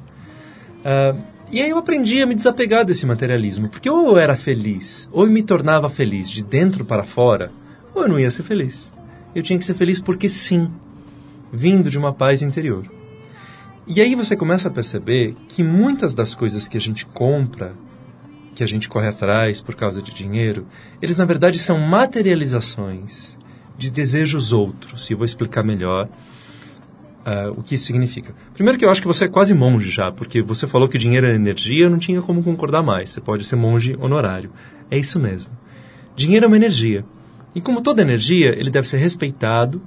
Uh, 0.80 1.22
e 1.51 1.62
aí 1.62 1.70
eu 1.70 1.78
aprendi 1.78 2.22
a 2.22 2.26
me 2.26 2.34
desapegar 2.34 2.86
desse 2.86 3.05
materialismo, 3.05 3.68
porque 3.68 3.89
ou 3.89 4.12
eu 4.12 4.18
era 4.18 4.36
feliz, 4.36 5.09
ou 5.12 5.26
eu 5.26 5.30
me 5.30 5.43
tornava 5.43 5.89
feliz 5.89 6.30
de 6.30 6.43
dentro 6.43 6.86
para 6.86 7.03
fora, 7.03 7.51
ou 7.93 8.03
eu 8.03 8.07
não 8.07 8.20
ia 8.20 8.32
ser 8.32 8.43
feliz. 8.43 8.93
Eu 9.36 9.43
tinha 9.43 9.59
que 9.59 9.66
ser 9.66 9.74
feliz 9.74 9.99
porque 9.99 10.30
sim, 10.30 10.72
vindo 11.51 11.89
de 11.89 11.97
uma 11.97 12.14
paz 12.14 12.41
interior. 12.41 12.86
E 13.86 13.99
aí 13.99 14.16
você 14.16 14.38
começa 14.38 14.70
a 14.70 14.72
perceber 14.72 15.36
que 15.49 15.64
muitas 15.64 16.16
das 16.16 16.34
coisas 16.34 16.68
que 16.68 16.78
a 16.78 16.82
gente 16.82 17.05
compra, 17.05 17.74
que 18.55 18.64
a 18.64 18.68
gente 18.68 18.88
corre 18.88 19.07
atrás 19.07 19.62
por 19.62 19.76
causa 19.76 20.01
de 20.01 20.14
dinheiro, 20.14 20.66
eles 21.01 21.18
na 21.18 21.26
verdade 21.26 21.59
são 21.59 21.78
materializações 21.80 23.38
de 23.82 23.89
desejos 23.89 24.53
outros. 24.53 25.09
E 25.09 25.15
vou 25.15 25.25
explicar 25.25 25.63
melhor 25.63 26.07
uh, 27.25 27.51
o 27.57 27.63
que 27.63 27.75
isso 27.75 27.86
significa. 27.86 28.36
Primeiro 28.53 28.77
que 28.77 28.86
eu 28.86 28.91
acho 28.91 29.01
que 29.01 29.07
você 29.07 29.25
é 29.25 29.27
quase 29.27 29.55
monge 29.55 29.89
já, 29.89 30.11
porque 30.11 30.41
você 30.41 30.67
falou 30.67 30.88
que 30.88 30.99
dinheiro 30.99 31.25
é 31.25 31.34
energia, 31.34 31.86
eu 31.86 31.89
não 31.89 31.97
tinha 31.97 32.21
como 32.21 32.43
concordar 32.43 32.84
mais. 32.84 33.09
Você 33.09 33.19
pode 33.19 33.43
ser 33.43 33.55
monge 33.55 33.97
honorário. 33.99 34.51
É 34.91 34.97
isso 34.97 35.19
mesmo. 35.19 35.51
Dinheiro 36.15 36.45
é 36.45 36.47
uma 36.47 36.57
energia. 36.57 37.03
E 37.55 37.59
como 37.59 37.82
toda 37.82 38.03
energia, 38.03 38.49
ele 38.57 38.69
deve 38.69 38.88
ser 38.88 38.97
respeitado, 38.97 39.82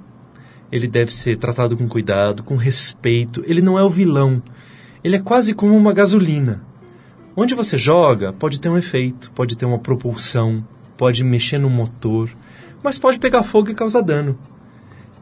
ele 0.69 0.87
deve 0.87 1.13
ser 1.13 1.37
tratado 1.37 1.77
com 1.77 1.87
cuidado, 1.87 2.43
com 2.43 2.57
respeito. 2.57 3.41
Ele 3.47 3.61
não 3.61 3.79
é 3.79 3.83
o 3.83 3.89
vilão. 3.89 4.43
Ele 5.03 5.15
é 5.15 5.19
quase 5.19 5.53
como 5.53 5.75
uma 5.75 5.93
gasolina. 5.93 6.61
Onde 7.33 7.55
você 7.55 7.77
joga, 7.77 8.33
pode 8.33 8.59
ter 8.59 8.67
um 8.67 8.77
efeito, 8.77 9.31
pode 9.31 9.55
ter 9.57 9.65
uma 9.65 9.79
propulsão, 9.79 10.65
pode 10.97 11.23
mexer 11.23 11.57
no 11.57 11.69
motor, 11.69 12.29
mas 12.85 12.99
pode 12.99 13.17
pegar 13.17 13.41
fogo 13.41 13.71
e 13.71 13.73
causar 13.73 14.01
dano. 14.01 14.37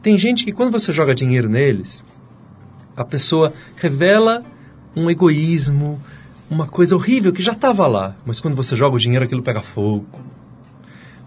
Tem 0.02 0.18
gente 0.18 0.44
que 0.44 0.52
quando 0.52 0.70
você 0.70 0.92
joga 0.92 1.14
dinheiro 1.14 1.48
neles, 1.48 2.04
a 2.94 3.02
pessoa 3.02 3.54
revela 3.76 4.44
um 4.94 5.10
egoísmo, 5.10 5.98
uma 6.50 6.66
coisa 6.66 6.94
horrível 6.94 7.32
que 7.32 7.42
já 7.42 7.52
estava 7.52 7.86
lá, 7.86 8.14
mas 8.26 8.38
quando 8.38 8.54
você 8.54 8.76
joga 8.76 8.96
o 8.96 8.98
dinheiro 8.98 9.24
aquilo 9.24 9.42
pega 9.42 9.62
fogo. 9.62 10.20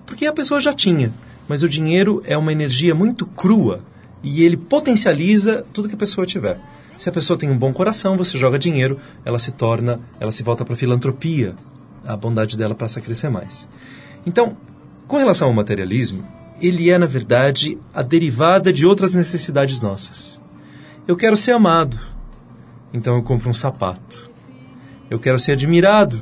Porque 0.06 0.28
a 0.28 0.32
pessoa 0.32 0.62
já 0.62 0.72
tinha, 0.72 1.12
mas 1.50 1.64
o 1.64 1.70
dinheiro 1.70 2.22
é 2.24 2.38
uma 2.38 2.52
energia 2.52 2.94
muito 2.94 3.26
crua 3.26 3.82
e 4.22 4.44
ele 4.44 4.58
potencializa 4.58 5.66
tudo 5.74 5.90
que 5.90 5.96
a 5.96 5.98
pessoa 5.98 6.28
tiver. 6.28 6.60
Se 7.00 7.10
a 7.10 7.12
pessoa 7.12 7.38
tem 7.38 7.50
um 7.50 7.58
bom 7.58 7.74
coração, 7.74 8.16
você 8.16 8.38
joga 8.38 8.60
dinheiro, 8.60 9.00
ela 9.26 9.40
se 9.40 9.52
torna, 9.52 10.00
ela 10.20 10.32
se 10.32 10.44
volta 10.44 10.64
para 10.64 10.76
a 10.76 10.78
filantropia, 10.78 11.56
a 12.06 12.16
bondade 12.16 12.56
dela 12.56 12.76
passa 12.76 13.00
a 13.00 13.02
crescer 13.02 13.30
mais. 13.30 13.68
Então, 14.24 14.56
com 15.08 15.18
relação 15.18 15.48
ao 15.48 15.54
materialismo, 15.54 16.26
ele 16.60 16.90
é, 16.90 16.98
na 16.98 17.06
verdade, 17.06 17.78
a 17.94 18.02
derivada 18.02 18.74
de 18.74 18.86
outras 18.86 19.14
necessidades 19.14 19.82
nossas. 19.82 20.42
Eu 21.08 21.16
quero 21.16 21.38
ser 21.38 21.52
amado, 21.52 21.98
então 22.94 23.16
eu 23.16 23.24
compro 23.24 23.50
um 23.50 23.54
sapato. 23.54 24.30
Eu 25.10 25.20
quero 25.20 25.40
ser 25.40 25.54
admirado, 25.54 26.22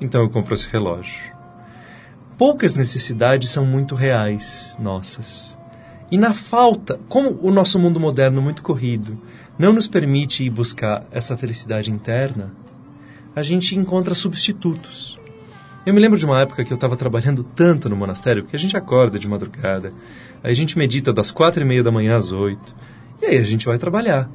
então 0.00 0.20
eu 0.20 0.28
compro 0.28 0.52
esse 0.52 0.68
relógio. 0.68 1.32
Poucas 2.36 2.74
necessidades 2.74 3.50
são 3.50 3.64
muito 3.64 3.94
reais 3.94 4.76
nossas. 4.78 5.58
E 6.10 6.18
na 6.18 6.32
falta, 6.32 7.00
como 7.08 7.38
o 7.42 7.50
nosso 7.50 7.78
mundo 7.78 7.98
moderno 7.98 8.42
muito 8.42 8.62
corrido 8.62 9.20
não 9.58 9.72
nos 9.72 9.88
permite 9.88 10.44
ir 10.44 10.50
buscar 10.50 11.04
essa 11.10 11.36
felicidade 11.36 11.90
interna, 11.90 12.52
a 13.34 13.42
gente 13.42 13.76
encontra 13.76 14.14
substitutos. 14.14 15.18
Eu 15.88 15.94
me 15.94 16.00
lembro 16.02 16.18
de 16.18 16.26
uma 16.26 16.42
época 16.42 16.62
que 16.66 16.70
eu 16.70 16.74
estava 16.74 16.98
trabalhando 16.98 17.42
tanto 17.42 17.88
no 17.88 17.96
monastério, 17.96 18.42
porque 18.42 18.54
a 18.54 18.58
gente 18.58 18.76
acorda 18.76 19.18
de 19.18 19.26
madrugada, 19.26 19.90
aí 20.44 20.52
a 20.52 20.54
gente 20.54 20.76
medita 20.76 21.14
das 21.14 21.30
quatro 21.30 21.62
e 21.62 21.64
meia 21.64 21.82
da 21.82 21.90
manhã 21.90 22.18
às 22.18 22.30
oito, 22.30 22.76
e 23.22 23.24
aí 23.24 23.38
a 23.38 23.42
gente 23.42 23.64
vai 23.64 23.78
trabalhar. 23.78 24.28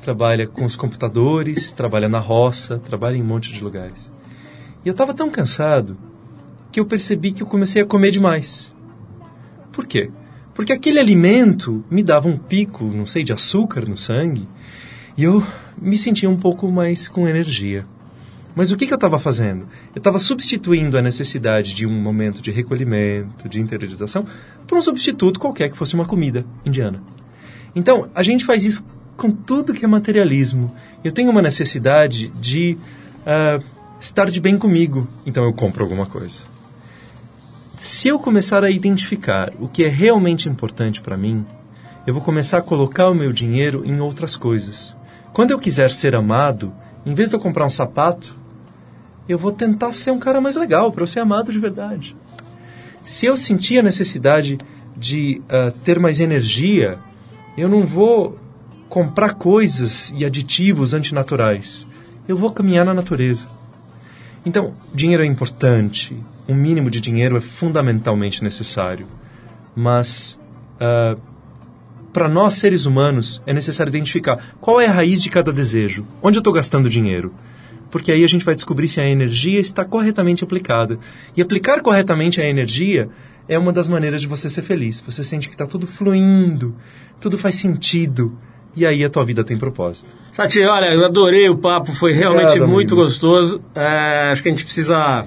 Trabalha 0.00 0.46
com 0.46 0.64
os 0.64 0.76
computadores, 0.76 1.72
trabalha 1.72 2.08
na 2.08 2.20
roça, 2.20 2.78
trabalha 2.78 3.16
em 3.16 3.22
um 3.22 3.26
monte 3.26 3.52
de 3.52 3.60
lugares. 3.60 4.12
E 4.84 4.88
eu 4.88 4.92
estava 4.92 5.12
tão 5.12 5.28
cansado 5.28 5.98
que 6.70 6.78
eu 6.78 6.86
percebi 6.86 7.32
que 7.32 7.42
eu 7.42 7.46
comecei 7.48 7.82
a 7.82 7.86
comer 7.86 8.12
demais. 8.12 8.72
Por 9.72 9.88
quê? 9.88 10.12
Porque 10.54 10.72
aquele 10.72 11.00
alimento 11.00 11.84
me 11.90 12.04
dava 12.04 12.28
um 12.28 12.36
pico, 12.36 12.84
não 12.84 13.04
sei, 13.04 13.24
de 13.24 13.32
açúcar 13.32 13.84
no 13.84 13.96
sangue, 13.96 14.48
e 15.18 15.24
eu 15.24 15.44
me 15.76 15.96
sentia 15.96 16.30
um 16.30 16.36
pouco 16.36 16.70
mais 16.70 17.08
com 17.08 17.26
energia. 17.26 17.84
Mas 18.60 18.70
o 18.70 18.76
que, 18.76 18.86
que 18.86 18.92
eu 18.92 18.96
estava 18.96 19.18
fazendo? 19.18 19.66
Eu 19.94 20.00
estava 20.00 20.18
substituindo 20.18 20.98
a 20.98 21.00
necessidade 21.00 21.72
de 21.72 21.86
um 21.86 21.98
momento 21.98 22.42
de 22.42 22.50
recolhimento, 22.50 23.48
de 23.48 23.58
interiorização, 23.58 24.26
por 24.66 24.76
um 24.76 24.82
substituto 24.82 25.40
qualquer 25.40 25.70
que 25.70 25.78
fosse 25.78 25.94
uma 25.94 26.04
comida 26.04 26.44
indiana. 26.62 27.02
Então, 27.74 28.10
a 28.14 28.22
gente 28.22 28.44
faz 28.44 28.66
isso 28.66 28.84
com 29.16 29.30
tudo 29.30 29.72
que 29.72 29.82
é 29.82 29.88
materialismo. 29.88 30.76
Eu 31.02 31.10
tenho 31.10 31.30
uma 31.30 31.40
necessidade 31.40 32.28
de 32.38 32.76
uh, 33.22 33.64
estar 33.98 34.30
de 34.30 34.42
bem 34.42 34.58
comigo, 34.58 35.08
então 35.24 35.42
eu 35.42 35.54
compro 35.54 35.82
alguma 35.82 36.04
coisa. 36.04 36.42
Se 37.80 38.08
eu 38.08 38.18
começar 38.18 38.62
a 38.62 38.70
identificar 38.70 39.54
o 39.58 39.68
que 39.68 39.84
é 39.84 39.88
realmente 39.88 40.50
importante 40.50 41.00
para 41.00 41.16
mim, 41.16 41.46
eu 42.06 42.12
vou 42.12 42.22
começar 42.22 42.58
a 42.58 42.62
colocar 42.62 43.08
o 43.08 43.14
meu 43.14 43.32
dinheiro 43.32 43.84
em 43.86 44.00
outras 44.00 44.36
coisas. 44.36 44.94
Quando 45.32 45.50
eu 45.50 45.58
quiser 45.58 45.90
ser 45.90 46.14
amado, 46.14 46.70
em 47.06 47.14
vez 47.14 47.30
de 47.30 47.36
eu 47.36 47.40
comprar 47.40 47.64
um 47.64 47.70
sapato, 47.70 48.38
eu 49.28 49.38
vou 49.38 49.52
tentar 49.52 49.92
ser 49.92 50.10
um 50.10 50.18
cara 50.18 50.40
mais 50.40 50.56
legal 50.56 50.90
para 50.92 51.02
eu 51.02 51.06
ser 51.06 51.20
amado 51.20 51.52
de 51.52 51.58
verdade. 51.58 52.16
Se 53.04 53.26
eu 53.26 53.36
sentir 53.36 53.78
a 53.78 53.82
necessidade 53.82 54.58
de 54.96 55.40
uh, 55.44 55.72
ter 55.84 55.98
mais 55.98 56.20
energia, 56.20 56.98
eu 57.56 57.68
não 57.68 57.82
vou 57.82 58.38
comprar 58.88 59.34
coisas 59.34 60.12
e 60.16 60.24
aditivos 60.24 60.92
antinaturais. 60.92 61.86
Eu 62.28 62.36
vou 62.36 62.50
caminhar 62.50 62.84
na 62.84 62.92
natureza. 62.92 63.46
Então, 64.44 64.74
dinheiro 64.94 65.22
é 65.22 65.26
importante. 65.26 66.16
Um 66.48 66.54
mínimo 66.54 66.90
de 66.90 67.00
dinheiro 67.00 67.36
é 67.36 67.40
fundamentalmente 67.40 68.42
necessário. 68.42 69.06
Mas, 69.74 70.38
uh, 70.76 71.20
para 72.12 72.28
nós 72.28 72.54
seres 72.54 72.86
humanos, 72.86 73.40
é 73.46 73.52
necessário 73.52 73.90
identificar 73.90 74.42
qual 74.60 74.80
é 74.80 74.86
a 74.86 74.92
raiz 74.92 75.22
de 75.22 75.30
cada 75.30 75.52
desejo. 75.52 76.06
Onde 76.22 76.38
eu 76.38 76.40
estou 76.40 76.52
gastando 76.52 76.90
dinheiro? 76.90 77.32
Porque 77.90 78.12
aí 78.12 78.22
a 78.22 78.28
gente 78.28 78.44
vai 78.44 78.54
descobrir 78.54 78.88
se 78.88 79.00
a 79.00 79.08
energia 79.08 79.58
está 79.58 79.84
corretamente 79.84 80.44
aplicada. 80.44 80.98
E 81.36 81.42
aplicar 81.42 81.80
corretamente 81.80 82.40
a 82.40 82.48
energia 82.48 83.08
é 83.48 83.58
uma 83.58 83.72
das 83.72 83.88
maneiras 83.88 84.20
de 84.20 84.28
você 84.28 84.48
ser 84.48 84.62
feliz. 84.62 85.00
Você 85.06 85.24
sente 85.24 85.48
que 85.48 85.54
está 85.54 85.66
tudo 85.66 85.86
fluindo, 85.86 86.74
tudo 87.20 87.36
faz 87.36 87.56
sentido. 87.56 88.38
E 88.76 88.86
aí 88.86 89.04
a 89.04 89.10
tua 89.10 89.24
vida 89.24 89.42
tem 89.42 89.58
propósito. 89.58 90.14
Sati, 90.30 90.60
olha, 90.62 90.94
eu 90.94 91.04
adorei 91.04 91.48
o 91.48 91.56
papo, 91.58 91.90
foi 91.92 92.12
realmente 92.12 92.50
Obrigado, 92.50 92.68
muito 92.68 92.94
amigo. 92.94 93.08
gostoso. 93.08 93.60
É, 93.74 94.30
acho 94.30 94.42
que 94.42 94.48
a 94.48 94.52
gente 94.52 94.64
precisa 94.64 95.26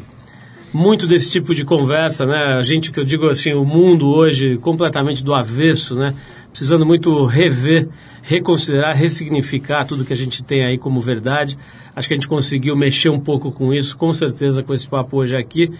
muito 0.73 1.05
desse 1.05 1.29
tipo 1.29 1.53
de 1.53 1.65
conversa, 1.65 2.25
né? 2.25 2.55
A 2.57 2.61
gente, 2.61 2.91
que 2.91 2.99
eu 2.99 3.03
digo 3.03 3.27
assim, 3.27 3.53
o 3.53 3.65
mundo 3.65 4.07
hoje 4.07 4.57
completamente 4.57 5.23
do 5.23 5.33
avesso, 5.33 5.95
né? 5.95 6.15
Precisando 6.53 6.85
muito 6.85 7.25
rever, 7.25 7.89
reconsiderar, 8.21 8.95
ressignificar 8.95 9.85
tudo 9.85 10.05
que 10.05 10.13
a 10.13 10.15
gente 10.15 10.43
tem 10.43 10.63
aí 10.63 10.77
como 10.77 11.01
verdade. 11.01 11.57
Acho 11.95 12.07
que 12.07 12.13
a 12.13 12.17
gente 12.17 12.27
conseguiu 12.27 12.75
mexer 12.75 13.09
um 13.09 13.19
pouco 13.19 13.51
com 13.51 13.73
isso, 13.73 13.97
com 13.97 14.13
certeza, 14.13 14.61
com 14.61 14.71
esse 14.71 14.87
papo 14.87 15.17
hoje 15.17 15.35
aqui. 15.35 15.71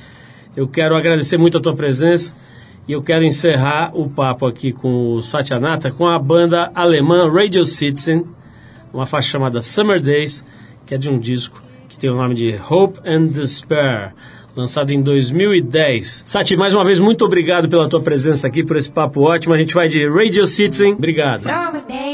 Eu 0.56 0.68
quero 0.68 0.96
agradecer 0.96 1.38
muito 1.38 1.60
a 1.60 1.62
tua 1.62 1.76
presença 1.76 2.34
e 2.88 2.92
eu 2.92 3.04
quero 3.04 3.24
encerrar 3.24 3.92
o 3.94 4.10
papo 4.10 4.48
aqui 4.48 4.72
com 4.72 5.14
o 5.14 5.22
Satyanata 5.22 5.92
com 5.92 6.08
a 6.08 6.18
banda 6.18 6.72
alemã 6.74 7.32
Radio 7.32 7.64
Citizen, 7.66 8.26
uma 8.92 9.06
faixa 9.06 9.30
chamada 9.30 9.62
Summer 9.62 10.02
Days, 10.02 10.44
que 10.88 10.96
é 10.96 10.98
de 10.98 11.08
um 11.08 11.20
disco 11.20 11.62
que 11.88 12.00
tem 12.00 12.10
o 12.10 12.16
nome 12.16 12.34
de 12.34 12.60
Hope 12.68 13.00
and 13.06 13.28
Despair, 13.28 14.16
lançado 14.56 14.92
em 14.92 15.02
2010. 15.02 16.24
Sati, 16.26 16.56
mais 16.56 16.74
uma 16.74 16.84
vez, 16.86 17.00
muito 17.00 17.26
obrigado 17.26 17.68
pela 17.70 17.88
tua 17.88 18.02
presença 18.02 18.48
aqui, 18.48 18.64
por 18.64 18.78
esse 18.78 18.92
papo 18.92 19.22
ótimo. 19.22 19.54
A 19.54 19.58
gente 19.58 19.74
vai 19.74 19.88
de 19.88 20.08
Radio 20.08 20.46
Citizen. 20.48 20.94
Obrigado. 20.94 21.42
Summer 21.42 21.84
days 21.88 22.14